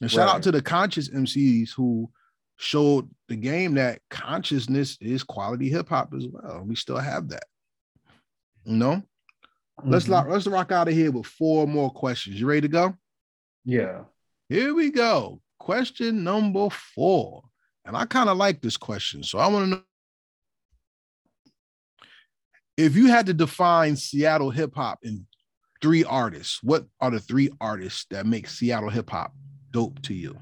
And 0.00 0.10
shout 0.10 0.28
out 0.28 0.42
to 0.42 0.52
the 0.52 0.60
conscious 0.60 1.08
MCs 1.08 1.70
who 1.74 2.10
showed 2.56 3.08
the 3.28 3.36
game 3.36 3.74
that 3.74 4.00
consciousness 4.10 4.98
is 5.00 5.22
quality 5.22 5.68
hip 5.68 5.88
hop 5.88 6.12
as 6.14 6.26
well. 6.28 6.64
We 6.66 6.74
still 6.74 6.98
have 6.98 7.28
that. 7.28 7.44
You 8.64 8.76
know? 8.76 9.02
Mm-hmm. 9.80 9.90
Let's 9.90 10.08
lock, 10.08 10.26
let's 10.28 10.46
rock 10.46 10.72
out 10.72 10.88
of 10.88 10.94
here 10.94 11.10
with 11.10 11.26
four 11.26 11.66
more 11.66 11.90
questions. 11.90 12.40
You 12.40 12.46
ready 12.46 12.62
to 12.62 12.68
go? 12.68 12.94
Yeah. 13.64 14.02
Here 14.48 14.74
we 14.74 14.90
go. 14.90 15.40
Question 15.58 16.24
number 16.24 16.68
four. 16.70 17.44
And 17.84 17.96
I 17.96 18.04
kind 18.04 18.28
of 18.28 18.36
like 18.36 18.60
this 18.60 18.76
question. 18.76 19.22
So 19.22 19.38
I 19.38 19.48
want 19.48 19.64
to 19.64 19.70
know 19.70 19.82
if 22.76 22.96
you 22.96 23.06
had 23.08 23.26
to 23.26 23.34
define 23.34 23.96
Seattle 23.96 24.50
hip 24.50 24.74
hop 24.74 25.00
in 25.02 25.26
three 25.80 26.04
artists, 26.04 26.60
what 26.62 26.86
are 27.00 27.10
the 27.10 27.20
three 27.20 27.50
artists 27.60 28.06
that 28.10 28.24
make 28.26 28.48
Seattle 28.48 28.88
hip 28.88 29.10
hop 29.10 29.34
dope 29.70 30.00
to 30.02 30.14
you? 30.14 30.38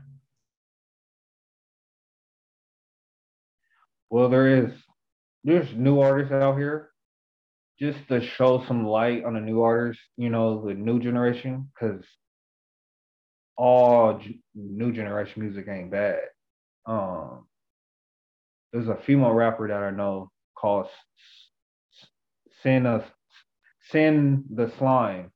Well, 4.11 4.29
there 4.29 4.65
is 4.65 4.73
there's 5.45 5.73
new 5.75 6.01
artists 6.01 6.33
out 6.33 6.59
here 6.59 6.91
just 7.81 7.99
to 8.09 8.21
show 8.21 8.63
some 8.69 8.87
light 8.87 9.25
on 9.25 9.35
the 9.35 9.41
new 9.41 9.63
artists, 9.63 10.03
you 10.19 10.29
know, 10.29 10.67
the 10.67 10.75
new 10.75 11.01
generation, 11.01 11.71
because 11.73 12.05
all 13.57 14.21
new 14.55 14.93
generation 14.93 15.43
music 15.43 15.67
ain't 15.69 15.91
bad. 15.91 16.21
Um, 16.91 17.47
there's 18.73 18.89
a 18.89 18.97
female 18.97 19.33
rapper 19.33 19.69
that 19.69 19.83
I 19.83 19.91
know 19.91 20.31
called 20.57 20.89
of 22.65 23.05
Sin 23.91 24.45
the 24.55 24.73
Slime, 24.77 25.31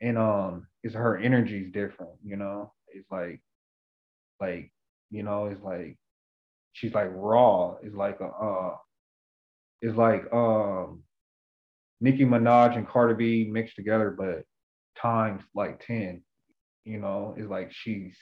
and 0.00 0.16
um, 0.16 0.66
is 0.82 0.94
her 0.94 1.18
energy's 1.18 1.72
different, 1.72 2.12
you 2.24 2.36
know. 2.36 2.72
It's 2.88 3.10
like, 3.10 3.40
like 4.40 4.72
you 5.10 5.22
know, 5.22 5.46
it's 5.46 5.62
like 5.62 5.98
she's 6.72 6.94
like 6.94 7.10
raw. 7.12 7.76
It's 7.82 7.94
like 7.94 8.20
a 8.20 8.26
uh, 8.26 8.76
it's 9.80 9.96
like 9.96 10.32
um 10.32 11.02
Nicki 12.00 12.24
Minaj 12.24 12.76
and 12.76 12.88
Cardi 12.88 13.14
B 13.14 13.50
mixed 13.50 13.76
together, 13.76 14.14
but 14.16 14.44
times 15.00 15.42
like 15.54 15.84
ten. 15.84 16.22
You 16.84 16.98
know, 17.00 17.34
it's 17.36 17.50
like 17.50 17.72
she's 17.72 18.16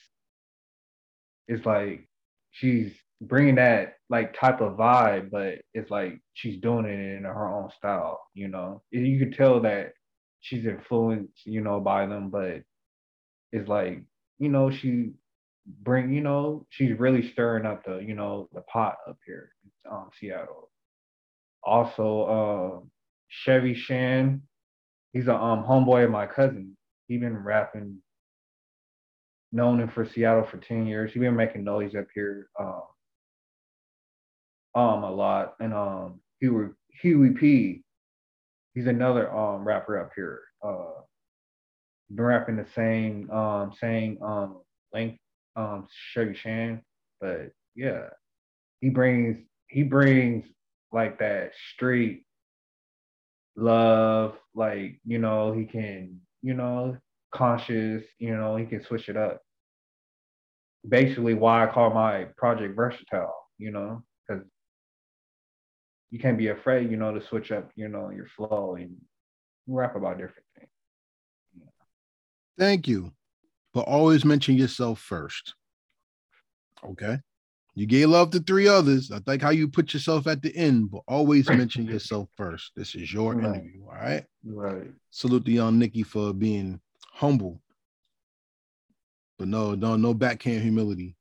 it's 1.46 1.64
like 1.66 2.09
she's 2.52 2.92
bringing 3.20 3.56
that 3.56 3.94
like 4.08 4.38
type 4.38 4.60
of 4.60 4.76
vibe, 4.76 5.30
but 5.30 5.58
it's 5.74 5.90
like 5.90 6.20
she's 6.34 6.60
doing 6.60 6.86
it 6.86 7.16
in 7.16 7.24
her 7.24 7.48
own 7.48 7.70
style. 7.76 8.20
You 8.34 8.48
know, 8.48 8.82
you 8.90 9.18
could 9.18 9.34
tell 9.34 9.60
that 9.60 9.92
she's 10.40 10.66
influenced, 10.66 11.46
you 11.46 11.60
know, 11.60 11.80
by 11.80 12.06
them, 12.06 12.30
but 12.30 12.62
it's 13.52 13.68
like 13.68 14.02
you 14.38 14.48
know 14.48 14.70
she 14.70 15.12
bring, 15.66 16.12
you 16.12 16.20
know, 16.20 16.66
she's 16.70 16.98
really 16.98 17.30
stirring 17.32 17.66
up 17.66 17.84
the, 17.84 17.98
you 17.98 18.14
know, 18.14 18.48
the 18.52 18.62
pot 18.62 18.96
up 19.08 19.18
here 19.26 19.50
in 19.64 19.92
um, 19.92 20.10
Seattle. 20.18 20.70
Also, 21.62 22.22
uh, 22.22 22.86
Chevy 23.28 23.74
Shan, 23.74 24.42
he's 25.12 25.28
a 25.28 25.34
um, 25.34 25.64
homeboy 25.64 26.04
of 26.04 26.10
my 26.10 26.26
cousin. 26.26 26.76
He 27.08 27.18
been 27.18 27.36
rapping, 27.36 27.98
known 29.52 29.80
him 29.80 29.88
for 29.88 30.06
Seattle 30.06 30.46
for 30.50 30.58
10 30.58 30.86
years. 30.86 31.12
He's 31.12 31.20
been 31.20 31.36
making 31.36 31.64
noise 31.64 31.94
up 31.94 32.06
here 32.14 32.48
um, 32.58 32.82
um 34.74 35.04
a 35.04 35.10
lot. 35.10 35.54
And 35.60 35.74
um 35.74 36.20
Huey, 36.40 36.68
Huey 37.00 37.30
P, 37.30 37.82
he's 38.74 38.86
another 38.86 39.34
um 39.34 39.66
rapper 39.66 39.98
up 39.98 40.10
here. 40.14 40.42
Uh 40.64 41.00
been 42.14 42.24
rapping 42.24 42.56
the 42.56 42.66
same 42.74 43.30
um 43.30 43.72
same 43.80 44.22
um 44.22 44.60
length 44.92 45.18
um 45.56 45.86
Chevy 46.12 46.34
Shan, 46.34 46.82
but 47.20 47.50
yeah, 47.74 48.08
he 48.80 48.88
brings 48.88 49.36
he 49.68 49.82
brings 49.82 50.44
like 50.92 51.18
that 51.20 51.52
street 51.74 52.24
love, 53.56 54.34
like 54.54 55.00
you 55.04 55.18
know 55.18 55.52
he 55.52 55.64
can 55.64 56.20
you 56.42 56.54
know 56.54 56.96
conscious, 57.34 58.04
you 58.18 58.36
know 58.36 58.56
he 58.56 58.66
can 58.66 58.82
switch 58.84 59.08
it 59.08 59.16
up. 59.16 59.40
Basically, 60.88 61.34
why 61.34 61.64
I 61.64 61.72
call 61.72 61.90
my 61.90 62.26
project 62.36 62.74
versatile, 62.74 63.34
you 63.58 63.70
know, 63.70 64.02
because 64.26 64.44
you 66.10 66.18
can't 66.18 66.38
be 66.38 66.48
afraid, 66.48 66.90
you 66.90 66.96
know, 66.96 67.12
to 67.12 67.24
switch 67.26 67.52
up, 67.52 67.70
you 67.76 67.88
know, 67.88 68.10
your 68.10 68.26
flow 68.36 68.76
and 68.78 68.96
rap 69.66 69.94
about 69.96 70.18
different 70.18 70.46
things. 70.58 70.70
Yeah. 71.56 71.66
Thank 72.58 72.88
you. 72.88 73.12
But 73.72 73.82
always 73.82 74.24
mention 74.24 74.56
yourself 74.56 74.98
first. 74.98 75.54
Okay. 76.84 77.18
You 77.76 77.86
gave 77.86 78.08
love 78.08 78.30
to 78.30 78.40
three 78.40 78.66
others. 78.66 79.12
I 79.12 79.20
like 79.26 79.40
how 79.40 79.50
you 79.50 79.68
put 79.68 79.94
yourself 79.94 80.26
at 80.26 80.42
the 80.42 80.54
end, 80.56 80.90
but 80.90 81.02
always 81.06 81.48
mention 81.48 81.86
yourself 81.86 82.28
first. 82.36 82.72
This 82.74 82.94
is 82.94 83.12
your 83.12 83.34
right. 83.34 83.44
interview. 83.44 83.84
All 83.84 83.94
right. 83.94 84.24
Right. 84.44 84.90
Salute 85.10 85.44
to 85.44 85.52
young 85.52 85.78
Nicky 85.78 86.02
for 86.02 86.32
being 86.32 86.80
humble. 87.20 87.60
But 89.38 89.48
no, 89.48 89.74
no, 89.74 89.96
no 89.96 90.14
backhand 90.14 90.62
humility. 90.62 91.16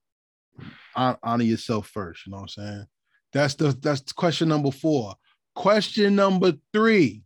Honor 0.96 1.44
yourself 1.44 1.88
first. 1.88 2.26
You 2.26 2.32
know 2.32 2.38
what 2.38 2.44
I'm 2.58 2.64
saying? 2.64 2.86
That's 3.32 3.56
the 3.56 3.78
that's 3.80 4.12
question 4.12 4.50
number 4.50 4.72
four. 4.72 5.16
Question 5.56 6.16
number 6.16 6.54
three. 6.74 7.24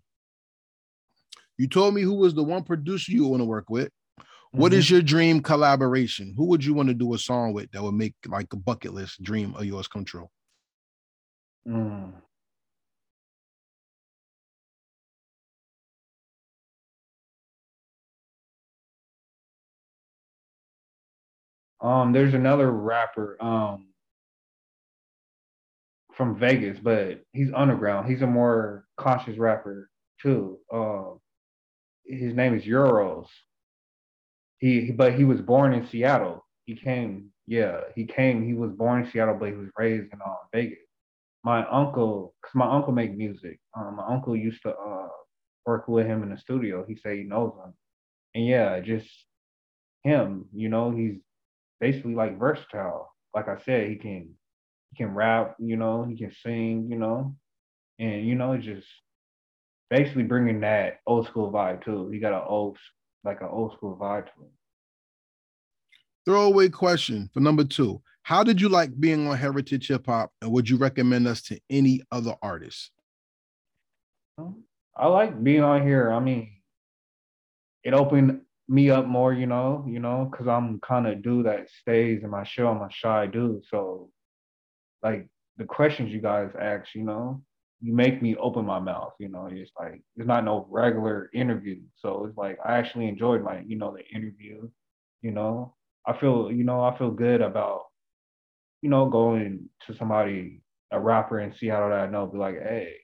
You 1.57 1.67
told 1.67 1.93
me 1.93 2.01
who 2.01 2.15
was 2.15 2.33
the 2.33 2.43
one 2.43 2.63
producer 2.63 3.11
you 3.11 3.27
want 3.27 3.41
to 3.41 3.45
work 3.45 3.69
with. 3.69 3.89
What 4.51 4.71
mm-hmm. 4.71 4.79
is 4.79 4.89
your 4.89 5.01
dream 5.01 5.41
collaboration? 5.41 6.33
Who 6.37 6.45
would 6.45 6.63
you 6.63 6.73
want 6.73 6.89
to 6.89 6.93
do 6.93 7.13
a 7.13 7.17
song 7.17 7.53
with 7.53 7.71
that 7.71 7.81
would 7.81 7.93
make 7.93 8.13
like 8.27 8.51
a 8.53 8.57
bucket 8.57 8.93
list 8.93 9.21
dream 9.23 9.55
of 9.55 9.65
yours 9.65 9.87
come 9.87 10.05
true? 10.05 10.29
Mm. 11.67 12.13
Um, 21.83 22.13
there's 22.13 22.33
another 22.33 22.71
rapper. 22.71 23.37
Um, 23.41 23.87
from 26.15 26.37
Vegas, 26.37 26.77
but 26.81 27.23
he's 27.33 27.51
underground. 27.55 28.09
He's 28.09 28.21
a 28.21 28.27
more 28.27 28.85
conscious 28.97 29.37
rapper 29.37 29.89
too. 30.21 30.59
Uh, 30.71 31.15
his 32.05 32.33
name 32.33 32.55
is 32.55 32.63
Euros. 32.63 33.27
He, 34.59 34.91
but 34.91 35.13
he 35.13 35.23
was 35.23 35.41
born 35.41 35.73
in 35.73 35.87
Seattle. 35.87 36.45
He 36.65 36.75
came, 36.75 37.29
yeah, 37.47 37.81
he 37.95 38.05
came. 38.05 38.45
He 38.45 38.53
was 38.53 38.71
born 38.71 39.03
in 39.03 39.11
Seattle, 39.11 39.35
but 39.39 39.49
he 39.49 39.55
was 39.55 39.69
raised 39.77 40.13
in 40.13 40.19
uh, 40.25 40.35
Vegas. 40.53 40.77
My 41.43 41.67
uncle, 41.67 42.33
cause 42.41 42.55
my 42.55 42.71
uncle 42.71 42.93
make 42.93 43.15
music. 43.15 43.59
Um, 43.75 43.97
my 43.97 44.05
uncle 44.07 44.35
used 44.35 44.61
to 44.61 44.69
uh, 44.69 45.09
work 45.65 45.87
with 45.87 46.05
him 46.05 46.23
in 46.23 46.29
the 46.29 46.37
studio. 46.37 46.85
He 46.87 46.95
said 46.95 47.17
he 47.17 47.23
knows 47.23 47.53
him, 47.65 47.73
and 48.33 48.45
yeah, 48.47 48.79
just 48.79 49.09
him. 50.03 50.45
You 50.53 50.69
know, 50.69 50.91
he's 50.91 51.17
basically 51.83 52.15
like 52.15 52.39
versatile. 52.39 53.13
Like 53.35 53.49
I 53.49 53.57
said, 53.65 53.89
he 53.89 53.97
can 53.97 54.29
he 54.89 54.95
can 54.95 55.13
rap, 55.13 55.55
you 55.59 55.75
know, 55.75 56.05
he 56.05 56.15
can 56.15 56.31
sing, 56.31 56.87
you 56.89 56.97
know, 56.97 57.35
and 57.99 58.25
you 58.25 58.35
know, 58.35 58.55
just 58.57 58.87
basically 59.89 60.23
bringing 60.23 60.61
that 60.61 60.99
old 61.05 61.27
school 61.27 61.51
vibe 61.51 61.83
too. 61.83 62.09
He 62.09 62.19
got 62.19 62.31
an 62.31 62.47
old, 62.47 62.77
like 63.25 63.41
an 63.41 63.49
old 63.51 63.73
school 63.73 63.97
vibe 63.99 64.27
to 64.27 64.31
him. 64.31 64.51
Throwaway 66.25 66.69
question 66.69 67.29
for 67.33 67.41
number 67.41 67.65
two: 67.65 68.01
How 68.21 68.45
did 68.45 68.61
you 68.61 68.69
like 68.69 68.97
being 68.97 69.27
on 69.27 69.35
Heritage 69.35 69.89
Hip 69.89 70.05
Hop, 70.05 70.31
and 70.41 70.53
would 70.53 70.69
you 70.69 70.77
recommend 70.77 71.27
us 71.27 71.41
to 71.43 71.59
any 71.69 72.01
other 72.13 72.35
artists? 72.41 72.91
Um, 74.37 74.63
I 74.95 75.07
like 75.07 75.43
being 75.43 75.63
on 75.63 75.85
here. 75.85 76.13
I 76.13 76.21
mean, 76.21 76.49
it 77.83 77.93
opened 77.93 78.39
me 78.67 78.89
up 78.89 79.05
more, 79.05 79.33
you 79.33 79.45
know, 79.45 79.85
you 79.87 79.99
know, 79.99 80.29
because 80.31 80.47
I'm 80.47 80.79
kind 80.79 81.07
of 81.07 81.21
dude 81.21 81.45
that 81.45 81.69
stays 81.69 82.23
in 82.23 82.29
my 82.29 82.43
show. 82.43 82.69
I'm 82.69 82.81
a 82.81 82.89
shy 82.91 83.27
dude, 83.27 83.63
so 83.69 84.09
like 85.01 85.27
the 85.57 85.65
questions 85.65 86.11
you 86.11 86.21
guys 86.21 86.49
ask, 86.59 86.95
you 86.95 87.03
know, 87.03 87.43
you 87.81 87.93
make 87.93 88.21
me 88.21 88.35
open 88.37 88.65
my 88.65 88.79
mouth, 88.79 89.13
you 89.19 89.27
know, 89.27 89.49
it's 89.51 89.71
like 89.77 90.01
it's 90.15 90.27
not 90.27 90.45
no 90.45 90.65
regular 90.69 91.29
interview. 91.33 91.81
So 91.97 92.25
it's 92.25 92.37
like 92.37 92.57
I 92.65 92.77
actually 92.77 93.07
enjoyed 93.07 93.43
my, 93.43 93.61
you 93.67 93.77
know, 93.77 93.95
the 93.95 94.05
interview, 94.15 94.69
you 95.21 95.31
know. 95.31 95.75
I 96.05 96.17
feel, 96.17 96.51
you 96.51 96.63
know, 96.63 96.81
I 96.81 96.97
feel 96.97 97.11
good 97.11 97.41
about, 97.41 97.83
you 98.81 98.89
know, 98.89 99.09
going 99.09 99.69
to 99.87 99.95
somebody, 99.95 100.61
a 100.91 100.99
rapper 100.99 101.39
in 101.39 101.53
Seattle 101.53 101.89
that 101.89 101.99
I 101.99 102.07
know, 102.07 102.25
be 102.25 102.37
like, 102.37 102.55
hey, 102.61 102.95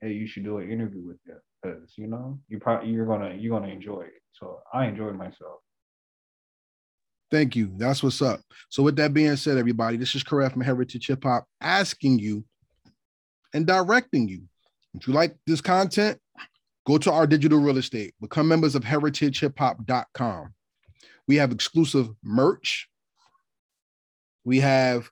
hey, 0.00 0.12
you 0.12 0.26
should 0.26 0.44
do 0.44 0.58
an 0.58 0.70
interview 0.70 1.02
with 1.06 1.22
them. 1.24 1.40
Cause 1.64 1.92
you 1.96 2.06
know, 2.06 2.38
you 2.48 2.58
probably 2.58 2.90
you're 2.90 3.06
gonna 3.06 3.34
you're 3.34 3.58
gonna 3.58 3.72
enjoy 3.72 4.02
it. 4.02 4.22
So 4.32 4.60
I 4.72 4.86
enjoyed 4.86 5.16
myself. 5.16 5.60
Thank 7.30 7.54
you. 7.54 7.70
That's 7.76 8.02
what's 8.02 8.20
up. 8.22 8.40
So, 8.70 8.82
with 8.82 8.96
that 8.96 9.14
being 9.14 9.36
said, 9.36 9.56
everybody, 9.56 9.96
this 9.96 10.14
is 10.14 10.24
Karev 10.24 10.52
from 10.52 10.62
Heritage 10.62 11.06
Hip 11.06 11.22
Hop 11.22 11.46
asking 11.60 12.18
you 12.18 12.44
and 13.54 13.66
directing 13.66 14.28
you. 14.28 14.42
If 14.94 15.06
you 15.06 15.14
like 15.14 15.36
this 15.46 15.60
content, 15.60 16.18
go 16.86 16.98
to 16.98 17.12
our 17.12 17.26
digital 17.26 17.60
real 17.60 17.78
estate, 17.78 18.14
become 18.20 18.48
members 18.48 18.74
of 18.74 18.82
heritagehiphop.com. 18.82 20.54
We 21.28 21.36
have 21.36 21.52
exclusive 21.52 22.08
merch. 22.24 22.88
We 24.44 24.58
have 24.58 25.08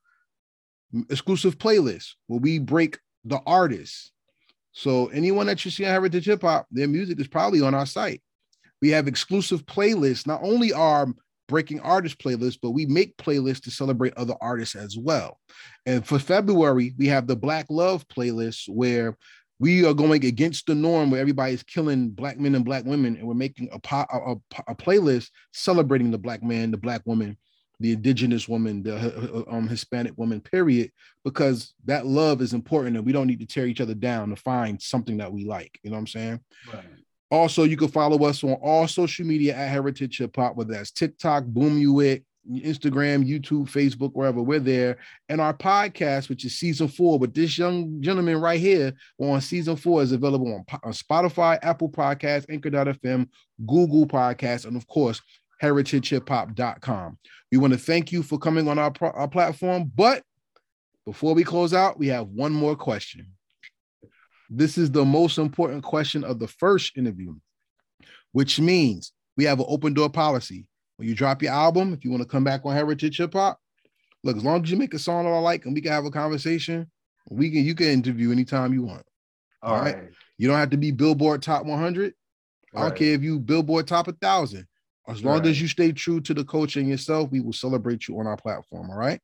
exclusive 1.10 1.58
playlists 1.58 2.14
where 2.26 2.40
we 2.40 2.58
break 2.58 2.98
the 3.24 3.40
artists. 3.46 4.10
So 4.78 5.08
anyone 5.08 5.48
that 5.48 5.64
you 5.64 5.72
see 5.72 5.84
on 5.84 5.90
Heritage 5.90 6.26
Hip 6.26 6.42
Hop, 6.42 6.68
their 6.70 6.86
music 6.86 7.18
is 7.18 7.26
probably 7.26 7.60
on 7.60 7.74
our 7.74 7.84
site. 7.84 8.22
We 8.80 8.90
have 8.90 9.08
exclusive 9.08 9.66
playlists. 9.66 10.24
Not 10.24 10.40
only 10.40 10.72
our 10.72 11.08
breaking 11.48 11.80
artist 11.80 12.20
playlist, 12.20 12.60
but 12.62 12.70
we 12.70 12.86
make 12.86 13.16
playlists 13.16 13.62
to 13.62 13.72
celebrate 13.72 14.16
other 14.16 14.36
artists 14.40 14.76
as 14.76 14.96
well. 14.96 15.40
And 15.84 16.06
for 16.06 16.20
February, 16.20 16.94
we 16.96 17.08
have 17.08 17.26
the 17.26 17.34
Black 17.34 17.66
Love 17.68 18.06
playlist 18.06 18.68
where 18.68 19.18
we 19.58 19.84
are 19.84 19.94
going 19.94 20.24
against 20.24 20.66
the 20.66 20.76
norm 20.76 21.10
where 21.10 21.20
everybody's 21.20 21.64
killing 21.64 22.10
black 22.10 22.38
men 22.38 22.54
and 22.54 22.64
black 22.64 22.84
women, 22.84 23.16
and 23.16 23.26
we're 23.26 23.34
making 23.34 23.70
a, 23.72 23.96
a, 23.96 24.36
a 24.68 24.74
playlist 24.76 25.30
celebrating 25.52 26.12
the 26.12 26.18
black 26.18 26.44
man, 26.44 26.70
the 26.70 26.76
black 26.76 27.02
woman, 27.04 27.36
the 27.80 27.92
indigenous 27.92 28.48
woman, 28.48 28.82
the 28.82 29.44
um, 29.48 29.68
Hispanic 29.68 30.16
woman, 30.16 30.40
period, 30.40 30.90
because 31.24 31.74
that 31.84 32.06
love 32.06 32.42
is 32.42 32.52
important 32.52 32.96
and 32.96 33.06
we 33.06 33.12
don't 33.12 33.26
need 33.26 33.40
to 33.40 33.46
tear 33.46 33.66
each 33.66 33.80
other 33.80 33.94
down 33.94 34.30
to 34.30 34.36
find 34.36 34.80
something 34.80 35.16
that 35.18 35.32
we 35.32 35.44
like. 35.44 35.78
You 35.82 35.90
know 35.90 35.96
what 35.96 36.00
I'm 36.00 36.06
saying? 36.08 36.40
Right. 36.72 36.84
Also, 37.30 37.64
you 37.64 37.76
can 37.76 37.88
follow 37.88 38.24
us 38.24 38.42
on 38.42 38.54
all 38.54 38.88
social 38.88 39.26
media 39.26 39.54
at 39.54 39.68
Heritage 39.68 40.18
Hip 40.18 40.34
Hop, 40.36 40.56
whether 40.56 40.72
that's 40.72 40.90
TikTok, 40.90 41.44
Boomuitt, 41.44 42.24
Instagram, 42.50 43.28
YouTube, 43.28 43.70
Facebook, 43.70 44.12
wherever 44.14 44.40
we're 44.40 44.58
there. 44.58 44.96
And 45.28 45.40
our 45.40 45.52
podcast, 45.52 46.28
which 46.28 46.44
is 46.44 46.58
season 46.58 46.88
four, 46.88 47.20
but 47.20 47.34
this 47.34 47.58
young 47.58 48.00
gentleman 48.00 48.40
right 48.40 48.58
here 48.58 48.94
on 49.18 49.40
season 49.40 49.76
four 49.76 50.02
is 50.02 50.12
available 50.12 50.54
on, 50.54 50.64
on 50.82 50.92
Spotify, 50.92 51.58
Apple 51.62 51.90
Podcasts, 51.90 52.46
Anchor.fm, 52.48 53.28
Google 53.66 54.06
Podcasts, 54.06 54.64
and 54.64 54.76
of 54.76 54.86
course, 54.86 55.20
heritagehiphop.com. 55.62 57.18
We 57.50 57.58
want 57.58 57.72
to 57.72 57.78
thank 57.78 58.12
you 58.12 58.22
for 58.22 58.38
coming 58.38 58.68
on 58.68 58.78
our, 58.78 58.92
our 59.00 59.28
platform. 59.28 59.90
But 59.94 60.22
before 61.06 61.34
we 61.34 61.44
close 61.44 61.72
out, 61.72 61.98
we 61.98 62.08
have 62.08 62.28
one 62.28 62.52
more 62.52 62.76
question. 62.76 63.32
This 64.50 64.78
is 64.78 64.90
the 64.90 65.04
most 65.04 65.38
important 65.38 65.82
question 65.82 66.24
of 66.24 66.38
the 66.38 66.48
first 66.48 66.96
interview, 66.96 67.34
which 68.32 68.60
means 68.60 69.12
we 69.36 69.44
have 69.44 69.60
an 69.60 69.66
open 69.68 69.94
door 69.94 70.10
policy. 70.10 70.66
When 70.96 71.08
you 71.08 71.14
drop 71.14 71.42
your 71.42 71.52
album, 71.52 71.92
if 71.92 72.04
you 72.04 72.10
want 72.10 72.22
to 72.22 72.28
come 72.28 72.44
back 72.44 72.62
on 72.64 72.74
Heritage 72.74 73.18
Hip 73.18 73.34
Hop, 73.34 73.60
look, 74.24 74.36
as 74.36 74.44
long 74.44 74.64
as 74.64 74.70
you 74.70 74.76
make 74.76 74.94
a 74.94 74.98
song 74.98 75.24
that 75.24 75.30
I 75.30 75.38
like 75.38 75.64
and 75.64 75.74
we 75.74 75.80
can 75.80 75.92
have 75.92 76.04
a 76.04 76.10
conversation, 76.10 76.90
we 77.30 77.50
can 77.50 77.64
you 77.64 77.74
can 77.74 77.86
interview 77.88 78.32
anytime 78.32 78.72
you 78.72 78.82
want. 78.82 79.04
All, 79.62 79.74
All 79.74 79.80
right. 79.80 79.94
right. 79.96 80.08
You 80.38 80.48
don't 80.48 80.56
have 80.56 80.70
to 80.70 80.76
be 80.76 80.90
Billboard 80.90 81.42
top 81.42 81.66
100. 81.66 82.14
Right. 82.72 82.80
I 82.80 82.88
don't 82.88 82.96
care 82.96 83.14
if 83.14 83.22
you 83.22 83.38
Billboard 83.38 83.86
top 83.86 84.08
a 84.08 84.12
thousand. 84.12 84.66
As 85.08 85.24
long 85.24 85.38
right. 85.38 85.46
as 85.46 85.60
you 85.60 85.68
stay 85.68 85.92
true 85.92 86.20
to 86.20 86.34
the 86.34 86.44
culture 86.44 86.80
and 86.80 86.88
yourself, 86.88 87.30
we 87.30 87.40
will 87.40 87.52
celebrate 87.52 88.08
you 88.08 88.18
on 88.20 88.26
our 88.26 88.36
platform. 88.36 88.90
All 88.90 88.96
right. 88.96 89.20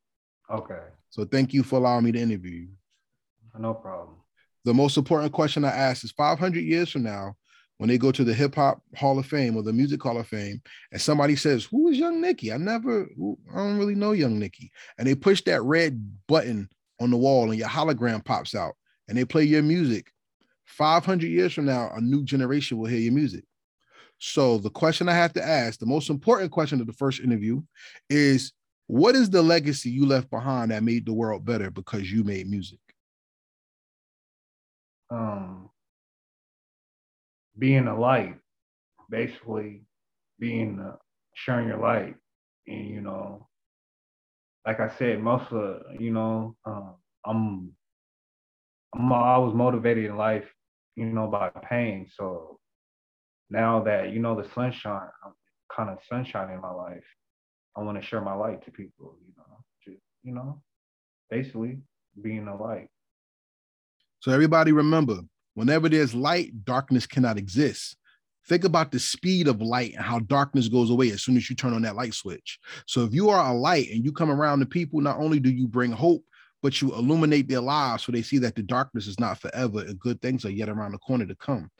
Okay. 0.50 0.80
So 1.10 1.24
thank 1.24 1.52
you 1.52 1.62
for 1.62 1.76
allowing 1.76 2.04
me 2.04 2.12
to 2.12 2.18
interview 2.18 2.52
you. 2.52 2.68
No 3.58 3.74
problem 3.74 4.16
the 4.64 4.74
most 4.74 4.96
important 4.96 5.32
question 5.32 5.64
I 5.64 5.70
ask 5.70 6.04
is 6.04 6.12
500 6.12 6.60
years 6.60 6.90
from 6.90 7.02
now, 7.02 7.36
when 7.78 7.88
they 7.88 7.98
go 7.98 8.12
to 8.12 8.24
the 8.24 8.32
Hip 8.32 8.54
Hop 8.54 8.80
Hall 8.96 9.18
of 9.18 9.26
Fame 9.26 9.56
or 9.56 9.62
the 9.62 9.72
Music 9.72 10.02
Hall 10.02 10.18
of 10.18 10.28
Fame, 10.28 10.62
and 10.92 11.00
somebody 11.00 11.36
says, 11.36 11.64
"Who 11.64 11.88
is 11.88 11.98
Young 11.98 12.20
Nicky?" 12.20 12.52
I 12.52 12.56
never, 12.56 13.02
I 13.52 13.56
don't 13.56 13.78
really 13.78 13.96
know 13.96 14.12
Young 14.12 14.38
Nicky, 14.38 14.70
and 14.96 15.06
they 15.06 15.14
push 15.14 15.42
that 15.42 15.62
red 15.62 16.26
button 16.28 16.68
on 17.00 17.10
the 17.10 17.16
wall, 17.16 17.50
and 17.50 17.58
your 17.58 17.68
hologram 17.68 18.24
pops 18.24 18.54
out, 18.54 18.76
and 19.08 19.18
they 19.18 19.24
play 19.24 19.44
your 19.44 19.62
music. 19.62 20.12
500 20.66 21.26
years 21.26 21.52
from 21.52 21.66
now, 21.66 21.90
a 21.94 22.00
new 22.00 22.24
generation 22.24 22.78
will 22.78 22.86
hear 22.86 23.00
your 23.00 23.12
music. 23.12 23.44
So 24.26 24.58
the 24.58 24.70
question 24.70 25.08
I 25.08 25.14
have 25.14 25.34
to 25.34 25.46
ask, 25.46 25.78
the 25.78 25.86
most 25.86 26.08
important 26.08 26.50
question 26.50 26.80
of 26.80 26.86
the 26.86 26.92
first 26.94 27.20
interview, 27.20 27.62
is 28.08 28.52
what 28.86 29.14
is 29.14 29.28
the 29.30 29.42
legacy 29.42 29.90
you 29.90 30.06
left 30.06 30.30
behind 30.30 30.70
that 30.70 30.82
made 30.82 31.06
the 31.06 31.12
world 31.12 31.44
better 31.44 31.70
because 31.70 32.10
you 32.10 32.24
made 32.24 32.48
music? 32.48 32.78
um, 35.10 35.70
being 37.58 37.86
a 37.86 37.98
light, 37.98 38.36
basically 39.10 39.82
being 40.38 40.80
uh, 40.80 40.96
sharing 41.34 41.68
your 41.68 41.78
light, 41.78 42.14
and 42.66 42.88
you 42.88 43.00
know, 43.00 43.48
like 44.66 44.80
I 44.80 44.90
said, 44.98 45.20
most 45.20 45.52
of 45.52 45.82
you 46.00 46.10
know, 46.10 46.56
um, 46.64 46.94
I'm 47.24 47.72
I'm, 48.94 49.12
I 49.12 49.38
was 49.38 49.54
motivated 49.54 50.06
in 50.06 50.16
life, 50.16 50.46
you 50.96 51.06
know, 51.06 51.26
by 51.26 51.50
pain. 51.50 52.08
So 52.16 52.58
now 53.50 53.82
that 53.84 54.10
you 54.12 54.20
know 54.20 54.40
the 54.40 54.48
sunshine, 54.54 55.08
I'm 55.24 55.32
kind 55.74 55.90
of 55.90 55.98
sunshine 56.08 56.50
in 56.50 56.60
my 56.60 56.70
life. 56.70 57.04
I 57.76 57.82
want 57.82 58.00
to 58.00 58.06
share 58.06 58.20
my 58.20 58.34
light 58.34 58.64
to 58.64 58.70
people. 58.70 59.16
You 59.26 59.34
know, 59.36 59.64
just, 59.84 60.02
you 60.22 60.32
know, 60.34 60.62
basically 61.30 61.78
being 62.20 62.46
a 62.48 62.56
light. 62.56 62.88
So 64.20 64.32
everybody 64.32 64.72
remember, 64.72 65.20
whenever 65.54 65.88
there's 65.88 66.14
light, 66.14 66.64
darkness 66.64 67.06
cannot 67.06 67.38
exist. 67.38 67.96
Think 68.46 68.64
about 68.64 68.92
the 68.92 68.98
speed 68.98 69.48
of 69.48 69.62
light 69.62 69.94
and 69.94 70.04
how 70.04 70.18
darkness 70.20 70.68
goes 70.68 70.90
away 70.90 71.10
as 71.10 71.22
soon 71.22 71.36
as 71.36 71.48
you 71.48 71.56
turn 71.56 71.72
on 71.72 71.82
that 71.82 71.96
light 71.96 72.12
switch. 72.12 72.58
So 72.86 73.02
if 73.04 73.14
you 73.14 73.30
are 73.30 73.50
a 73.50 73.54
light 73.54 73.90
and 73.90 74.04
you 74.04 74.12
come 74.12 74.30
around 74.30 74.60
to 74.60 74.66
people, 74.66 75.00
not 75.00 75.18
only 75.18 75.40
do 75.40 75.50
you 75.50 75.66
bring 75.66 75.92
hope, 75.92 76.22
but 76.62 76.80
you 76.80 76.94
illuminate 76.94 77.48
their 77.48 77.60
lives 77.60 78.04
so 78.04 78.12
they 78.12 78.22
see 78.22 78.38
that 78.38 78.54
the 78.54 78.62
darkness 78.62 79.06
is 79.06 79.20
not 79.20 79.38
forever 79.38 79.80
and 79.80 79.98
good 79.98 80.20
things 80.22 80.46
are 80.46 80.50
yet 80.50 80.70
around 80.70 80.92
the 80.92 80.98
corner 80.98 81.26
to 81.26 81.34
come. 81.34 81.70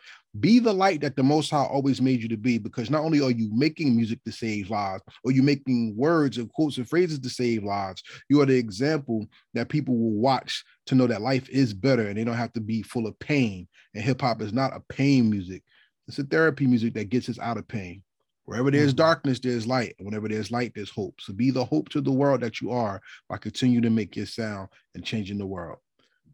Be 0.41 0.59
the 0.59 0.73
light 0.73 1.01
that 1.03 1.15
the 1.15 1.23
Most 1.23 1.51
High 1.51 1.63
always 1.63 2.01
made 2.01 2.21
you 2.21 2.29
to 2.29 2.37
be, 2.37 2.59
because 2.59 2.91
not 2.91 3.03
only 3.03 3.21
are 3.21 3.31
you 3.31 3.51
making 3.53 3.95
music 3.95 4.23
to 4.25 4.33
save 4.33 4.69
lives, 4.69 5.03
or 5.23 5.31
you 5.31 5.45
making 5.45 5.95
words 5.97 6.39
and 6.39 6.53
quotes 6.53 6.77
and 6.77 6.89
phrases 6.89 7.21
to 7.21 7.31
save 7.31 7.63
lives, 7.63 8.03
you 8.29 8.41
are 8.41 8.47
the 8.47 8.57
example 8.57 9.27
that 9.53 9.69
people 9.69 9.97
will 9.97 10.21
watch 10.21 10.65
to 10.87 10.97
know 10.97 11.07
that 11.07 11.23
life 11.23 11.49
is 11.51 11.73
better 11.73 12.09
and 12.09 12.19
they 12.19 12.25
don't 12.25 12.35
have 12.35 12.53
to 12.55 12.61
be 12.61 12.83
full 12.83 13.07
of 13.07 13.17
pain. 13.21 13.69
And 13.95 14.03
hip 14.03 14.23
hop 14.23 14.43
is 14.43 14.53
not 14.53 14.75
a 14.75 14.81
pain 14.89 15.31
music. 15.31 15.63
It's 16.09 16.19
a 16.19 16.25
therapy 16.25 16.67
music 16.67 16.95
that 16.95 17.11
gets 17.11 17.29
us 17.29 17.39
out 17.39 17.57
of 17.57 17.69
pain. 17.69 18.03
Wherever 18.45 18.71
there's 18.71 18.91
mm-hmm. 18.91 18.97
darkness, 18.97 19.39
there's 19.39 19.67
light. 19.67 19.95
Whenever 20.01 20.29
there's 20.29 20.51
light, 20.51 20.73
there's 20.75 20.91
hope. 20.91 21.15
So 21.21 21.33
be 21.33 21.51
the 21.51 21.65
hope 21.65 21.89
to 21.91 22.01
the 22.01 22.13
world 22.13 22.41
that 22.41 22.61
you 22.61 22.73
are 22.73 23.01
by 23.29 23.39
continuing 23.39 23.83
to 23.83 23.91
make 23.91 24.17
your 24.17 24.27
sound 24.27 24.69
and 24.95 25.05
changing 25.05 25.39
the 25.39 25.47
world. 25.47 25.79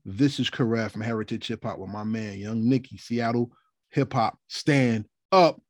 This 0.07 0.41
is 0.41 0.49
Karev 0.49 0.91
from 0.91 1.03
Heritage 1.03 1.47
Hip 1.49 1.63
Hop 1.65 1.79
with 1.79 1.91
my 1.91 2.03
man, 2.03 2.39
Young 2.39 2.67
Nicky, 2.67 2.97
Seattle 2.97 3.53
Hip 3.91 4.13
Hop. 4.13 4.39
Stand 4.49 5.07
up 5.33 5.61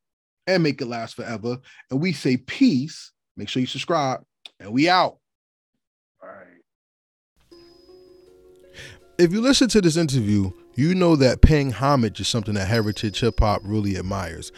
and 0.47 0.63
make 0.63 0.81
it 0.81 0.87
last 0.87 1.17
forever. 1.17 1.59
And 1.91 2.01
we 2.01 2.13
say 2.13 2.37
peace. 2.37 3.13
Make 3.37 3.49
sure 3.49 3.61
you 3.61 3.67
subscribe, 3.67 4.21
and 4.59 4.73
we 4.73 4.89
out. 4.89 5.19
If 9.19 9.33
you 9.33 9.43
listen 9.43 9.69
to 9.69 9.83
this 9.83 9.99
interview, 9.99 10.51
you 10.77 10.95
know 10.95 11.15
that 11.17 11.43
paying 11.43 11.73
homage 11.73 12.21
is 12.21 12.29
something 12.29 12.55
that 12.55 12.69
heritage 12.69 13.21
hip 13.21 13.41
hop 13.41 13.61
really 13.65 13.99
admires. 13.99 14.51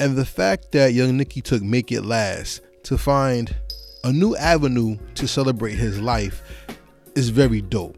And 0.00 0.16
the 0.16 0.24
fact 0.24 0.72
that 0.72 0.92
Young 0.92 1.16
Nicky 1.16 1.40
took 1.40 1.62
Make 1.62 1.92
It 1.92 2.02
Last 2.02 2.62
to 2.84 2.98
find 2.98 3.54
a 4.02 4.12
new 4.12 4.34
avenue 4.34 4.96
to 5.14 5.28
celebrate 5.28 5.74
his 5.74 6.00
life 6.00 6.42
is 7.14 7.28
very 7.28 7.60
dope. 7.60 7.96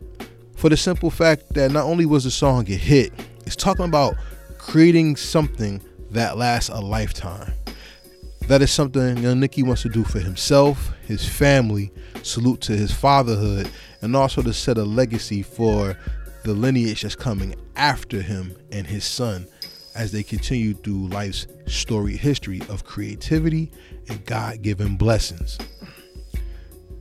For 0.56 0.68
the 0.68 0.76
simple 0.76 1.08
fact 1.08 1.54
that 1.54 1.72
not 1.72 1.86
only 1.86 2.04
was 2.04 2.24
the 2.24 2.30
song 2.30 2.70
a 2.70 2.74
hit, 2.74 3.14
it's 3.46 3.56
talking 3.56 3.86
about 3.86 4.14
creating 4.60 5.16
something 5.16 5.82
that 6.10 6.36
lasts 6.36 6.68
a 6.68 6.80
lifetime. 6.80 7.52
That 8.46 8.62
is 8.62 8.70
something 8.70 9.18
Young 9.18 9.40
Nicky 9.40 9.62
wants 9.62 9.82
to 9.82 9.88
do 9.88 10.04
for 10.04 10.18
himself, 10.18 10.92
his 11.06 11.26
family, 11.26 11.90
salute 12.22 12.60
to 12.62 12.76
his 12.76 12.92
fatherhood, 12.92 13.70
and 14.02 14.14
also 14.14 14.42
to 14.42 14.52
set 14.52 14.76
a 14.76 14.84
legacy 14.84 15.42
for 15.42 15.96
the 16.44 16.52
lineage 16.52 17.02
that's 17.02 17.14
coming 17.14 17.54
after 17.76 18.20
him 18.22 18.54
and 18.70 18.86
his 18.86 19.04
son 19.04 19.46
as 19.94 20.12
they 20.12 20.22
continue 20.22 20.74
through 20.74 21.08
life's 21.08 21.46
storied 21.66 22.18
history 22.18 22.60
of 22.68 22.84
creativity 22.84 23.70
and 24.08 24.24
God-given 24.26 24.96
blessings. 24.96 25.58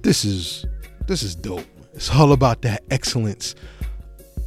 This 0.02 0.24
is 0.24 0.66
this 1.08 1.24
is 1.24 1.36
dope. 1.36 1.66
It's 1.94 2.10
all 2.10 2.32
about 2.32 2.62
that 2.62 2.84
excellence 2.90 3.56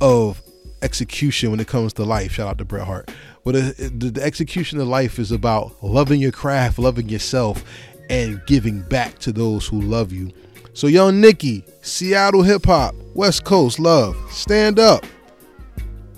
of 0.00 0.42
execution 0.82 1.50
when 1.50 1.60
it 1.60 1.68
comes 1.68 1.92
to 1.94 2.04
life. 2.04 2.32
Shout 2.32 2.48
out 2.48 2.58
to 2.58 2.64
Bret 2.64 2.86
Hart. 2.86 3.10
But 3.44 3.52
the, 3.52 4.20
execution 4.22 4.80
of 4.80 4.88
life 4.88 5.18
is 5.18 5.32
about 5.32 5.82
loving 5.82 6.20
your 6.20 6.32
craft, 6.32 6.78
loving 6.78 7.08
yourself, 7.08 7.64
and 8.08 8.40
giving 8.46 8.82
back 8.82 9.18
to 9.20 9.32
those 9.32 9.66
who 9.66 9.80
love 9.80 10.12
you 10.12 10.32
so, 10.74 10.86
Young 10.86 11.20
Nicky, 11.20 11.64
Seattle 11.82 12.42
hip 12.42 12.64
hop, 12.64 12.94
West 13.14 13.44
Coast 13.44 13.78
love, 13.78 14.16
stand 14.30 14.78
up. 14.78 15.04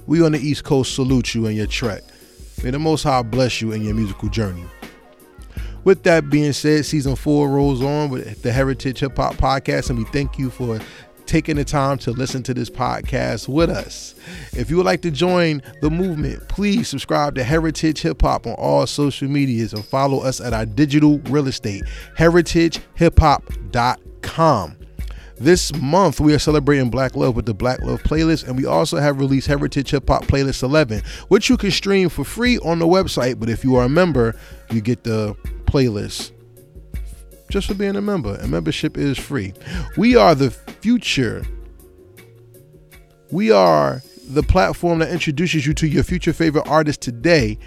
We 0.06 0.22
on 0.22 0.30
the 0.30 0.38
East 0.38 0.62
Coast 0.62 0.94
salute 0.94 1.34
you 1.34 1.46
and 1.46 1.56
your 1.56 1.66
trek. 1.66 2.04
May 2.62 2.70
the 2.70 2.78
Most 2.78 3.02
High 3.02 3.22
bless 3.22 3.60
you 3.60 3.72
in 3.72 3.82
your 3.82 3.94
musical 3.94 4.28
journey. 4.28 4.64
With 5.82 6.04
that 6.04 6.30
being 6.30 6.52
said, 6.52 6.86
season 6.86 7.16
four 7.16 7.48
rolls 7.48 7.82
on 7.82 8.10
with 8.10 8.42
the 8.42 8.52
Heritage 8.52 9.00
Hip 9.00 9.16
Hop 9.16 9.34
Podcast, 9.34 9.90
and 9.90 9.98
we 9.98 10.04
thank 10.04 10.38
you 10.38 10.50
for 10.50 10.78
taking 11.26 11.56
the 11.56 11.64
time 11.64 11.98
to 11.98 12.10
listen 12.12 12.42
to 12.44 12.54
this 12.54 12.70
podcast 12.70 13.48
with 13.48 13.70
us. 13.70 14.14
If 14.52 14.70
you 14.70 14.76
would 14.76 14.86
like 14.86 15.02
to 15.02 15.10
join 15.10 15.62
the 15.80 15.90
movement, 15.90 16.48
please 16.48 16.88
subscribe 16.88 17.34
to 17.36 17.44
Heritage 17.44 18.00
Hip 18.02 18.22
Hop 18.22 18.46
on 18.46 18.54
all 18.54 18.86
social 18.86 19.28
medias 19.28 19.72
and 19.72 19.84
follow 19.84 20.20
us 20.20 20.40
at 20.40 20.52
our 20.52 20.66
digital 20.66 21.18
real 21.20 21.48
estate, 21.48 21.84
heritagehiphop.com 22.16 24.00
com. 24.24 24.76
This 25.36 25.74
month, 25.74 26.20
we 26.20 26.32
are 26.32 26.38
celebrating 26.38 26.90
Black 26.90 27.16
Love 27.16 27.36
with 27.36 27.46
the 27.46 27.54
Black 27.54 27.80
Love 27.82 28.02
playlist, 28.02 28.46
and 28.46 28.56
we 28.56 28.66
also 28.66 28.98
have 28.98 29.18
released 29.18 29.48
Heritage 29.48 29.90
Hip 29.90 30.08
Hop 30.08 30.24
Playlist 30.24 30.62
11, 30.62 31.02
which 31.28 31.48
you 31.48 31.56
can 31.56 31.70
stream 31.70 32.08
for 32.08 32.24
free 32.24 32.58
on 32.58 32.78
the 32.78 32.86
website. 32.86 33.40
But 33.40 33.48
if 33.48 33.64
you 33.64 33.76
are 33.76 33.84
a 33.84 33.88
member, 33.88 34.34
you 34.70 34.80
get 34.80 35.02
the 35.02 35.34
playlist 35.66 36.30
just 37.50 37.66
for 37.66 37.74
being 37.74 37.96
a 37.96 38.00
member, 38.00 38.34
and 38.36 38.50
membership 38.50 38.96
is 38.96 39.18
free. 39.18 39.52
We 39.96 40.16
are 40.16 40.34
the 40.34 40.50
future. 40.50 41.44
We 43.30 43.50
are 43.50 44.02
the 44.28 44.42
platform 44.42 45.00
that 45.00 45.10
introduces 45.10 45.66
you 45.66 45.74
to 45.74 45.86
your 45.86 46.02
future 46.02 46.32
favorite 46.32 46.66
artist 46.66 47.02
today 47.02 47.58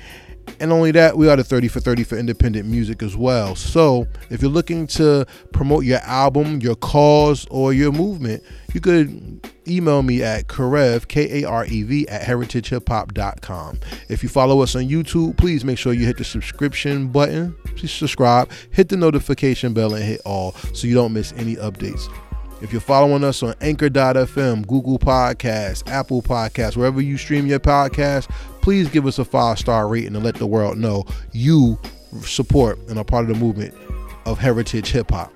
and 0.60 0.72
only 0.72 0.92
that, 0.92 1.18
we 1.18 1.30
are 1.30 1.36
the 1.36 1.44
30 1.44 1.68
for 1.68 1.80
30 1.80 2.04
for 2.04 2.18
independent 2.18 2.68
music 2.68 3.04
as 3.04 3.16
well. 3.16 3.56
So 3.56 4.08
if 4.30 4.42
you're 4.42 4.52
looking 4.52 4.88
to 4.88 5.26
promote 5.52 5.84
your 5.86 6.00
album, 6.00 6.60
your 6.62 6.76
cause, 6.76 7.48
or 7.50 7.74
your 7.74 7.92
movement, 7.92 8.44
you 8.74 8.82
could 8.82 9.48
email 9.68 10.04
me 10.04 10.24
at 10.24 10.48
Karev, 10.48 11.08
K 11.08 11.42
A 11.44 11.48
R 11.48 11.66
E 11.66 11.84
V, 11.84 12.08
at 12.08 12.22
heritagehiphop.com. 12.22 13.80
If 14.10 14.24
you 14.24 14.30
follow 14.30 14.62
us 14.62 14.76
on 14.76 14.84
YouTube, 14.84 15.38
please 15.38 15.64
make 15.64 15.78
sure 15.78 15.94
you 15.94 16.06
hit 16.06 16.18
the 16.18 16.24
subscription 16.24 17.10
button, 17.10 17.56
please 17.76 17.92
subscribe, 17.92 18.52
hit 18.72 18.90
the 18.90 18.98
notification 18.98 19.74
bell, 19.74 19.94
and 19.94 20.04
hit 20.04 20.22
all 20.26 20.54
so 20.74 20.88
you 20.88 20.96
don't 20.96 21.14
miss 21.14 21.34
any 21.34 21.56
updates. 21.56 22.08
If 22.60 22.72
you're 22.72 22.82
following 22.82 23.24
us 23.24 23.44
on 23.44 23.54
Anchor.fm, 23.62 24.66
Google 24.66 24.98
Podcasts, 24.98 25.88
Apple 25.88 26.24
Podcasts, 26.24 26.76
wherever 26.76 27.00
you 27.00 27.16
stream 27.16 27.46
your 27.46 27.60
podcast, 27.60 28.32
please 28.62 28.90
give 28.90 29.06
us 29.06 29.20
a 29.20 29.26
five 29.26 29.60
star 29.60 29.88
rating 29.88 30.16
and 30.16 30.26
let 30.26 30.36
the 30.36 30.48
world 30.48 30.78
know 30.78 31.06
you 31.34 31.80
support 32.22 32.80
and 32.88 32.98
are 32.98 33.04
part 33.04 33.30
of 33.30 33.38
the 33.38 33.46
movement 33.46 33.76
of 34.26 34.40
heritage 34.40 34.90
hip 34.90 35.12
hop. 35.12 35.32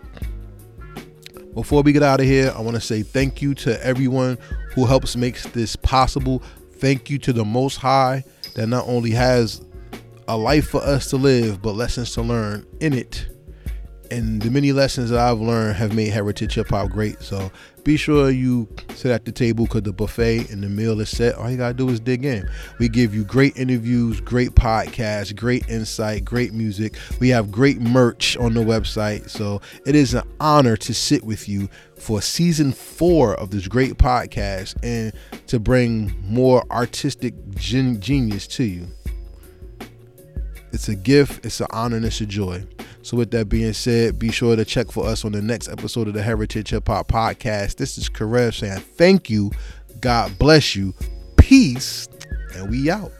Before 1.53 1.84
we 1.84 1.91
get 1.91 2.02
out 2.02 2.19
of 2.19 2.26
here, 2.26 2.52
I 2.56 2.61
want 2.61 2.76
to 2.76 2.81
say 2.81 3.03
thank 3.03 3.39
you 3.39 3.53
to 3.56 3.85
everyone 3.85 4.39
who 4.73 4.85
helps 4.85 5.15
makes 5.15 5.43
this 5.49 5.76
possible. 5.76 6.41
Thank 6.77 7.11
you 7.11 7.19
to 7.19 7.34
the 7.34 7.45
Most 7.45 7.76
High 7.77 8.23
that 8.56 8.65
not 8.65 8.88
only 8.88 9.11
has 9.11 9.64
a 10.27 10.35
life 10.35 10.69
for 10.69 10.81
us 10.81 11.10
to 11.11 11.18
live, 11.18 11.61
but 11.61 11.73
lessons 11.73 12.14
to 12.14 12.23
learn 12.23 12.65
in 12.80 12.93
it 12.93 13.27
and 14.11 14.41
the 14.41 14.51
many 14.51 14.73
lessons 14.73 15.09
that 15.09 15.19
I've 15.19 15.39
learned 15.39 15.77
have 15.77 15.95
made 15.95 16.09
Heritage 16.09 16.55
Hip 16.55 16.67
Hop 16.69 16.89
great. 16.89 17.21
So 17.21 17.49
be 17.83 17.95
sure 17.95 18.29
you 18.29 18.67
sit 18.93 19.09
at 19.09 19.23
the 19.23 19.31
table 19.31 19.65
because 19.65 19.83
the 19.83 19.93
buffet 19.93 20.49
and 20.51 20.61
the 20.61 20.69
meal 20.69 20.99
is 20.99 21.09
set. 21.09 21.35
All 21.35 21.49
you 21.49 21.57
gotta 21.57 21.73
do 21.73 21.89
is 21.89 21.99
dig 21.99 22.25
in. 22.25 22.47
We 22.77 22.89
give 22.89 23.15
you 23.15 23.23
great 23.23 23.55
interviews, 23.55 24.19
great 24.19 24.51
podcasts, 24.51 25.35
great 25.35 25.67
insight, 25.69 26.25
great 26.25 26.53
music. 26.53 26.97
We 27.19 27.29
have 27.29 27.51
great 27.51 27.79
merch 27.79 28.35
on 28.38 28.53
the 28.53 28.59
website. 28.59 29.29
So 29.29 29.61
it 29.85 29.95
is 29.95 30.13
an 30.13 30.23
honor 30.41 30.75
to 30.77 30.93
sit 30.93 31.23
with 31.23 31.47
you 31.47 31.69
for 31.95 32.21
season 32.21 32.73
four 32.73 33.35
of 33.35 33.51
this 33.51 33.67
great 33.67 33.93
podcast 33.93 34.75
and 34.83 35.13
to 35.47 35.59
bring 35.59 36.13
more 36.23 36.63
artistic 36.69 37.33
gen- 37.55 38.01
genius 38.01 38.45
to 38.47 38.63
you. 38.65 38.88
It's 40.73 40.88
a 40.88 40.95
gift, 40.95 41.45
it's 41.45 41.59
an 41.59 41.67
honor, 41.71 41.97
and 41.97 42.05
it's 42.05 42.21
a 42.21 42.25
joy. 42.25 42.65
So, 43.03 43.18
with 43.18 43.32
that 43.32 43.49
being 43.49 43.73
said, 43.73 44.19
be 44.19 44.32
sure 44.32 44.56
to 44.56 44.64
check 44.64 44.91
for 44.91 45.06
us 45.06 45.26
on 45.26 45.32
the 45.32 45.41
next 45.41 45.68
episode 45.68 46.07
of 46.07 46.14
the 46.14 46.22
Heritage 46.22 46.69
Hip 46.69 46.88
Hop 46.88 47.07
Podcast. 47.07 47.78
This 47.78 47.98
is 47.98 48.10
Karev 48.10 48.53
saying 48.53 48.80
thank 48.80 49.30
you, 49.30 49.52
God 50.02 50.38
bless 50.38 50.76
you, 50.76 50.94
peace, 51.38 52.07
and 52.56 52.69
we 52.69 52.91
out. 52.91 53.11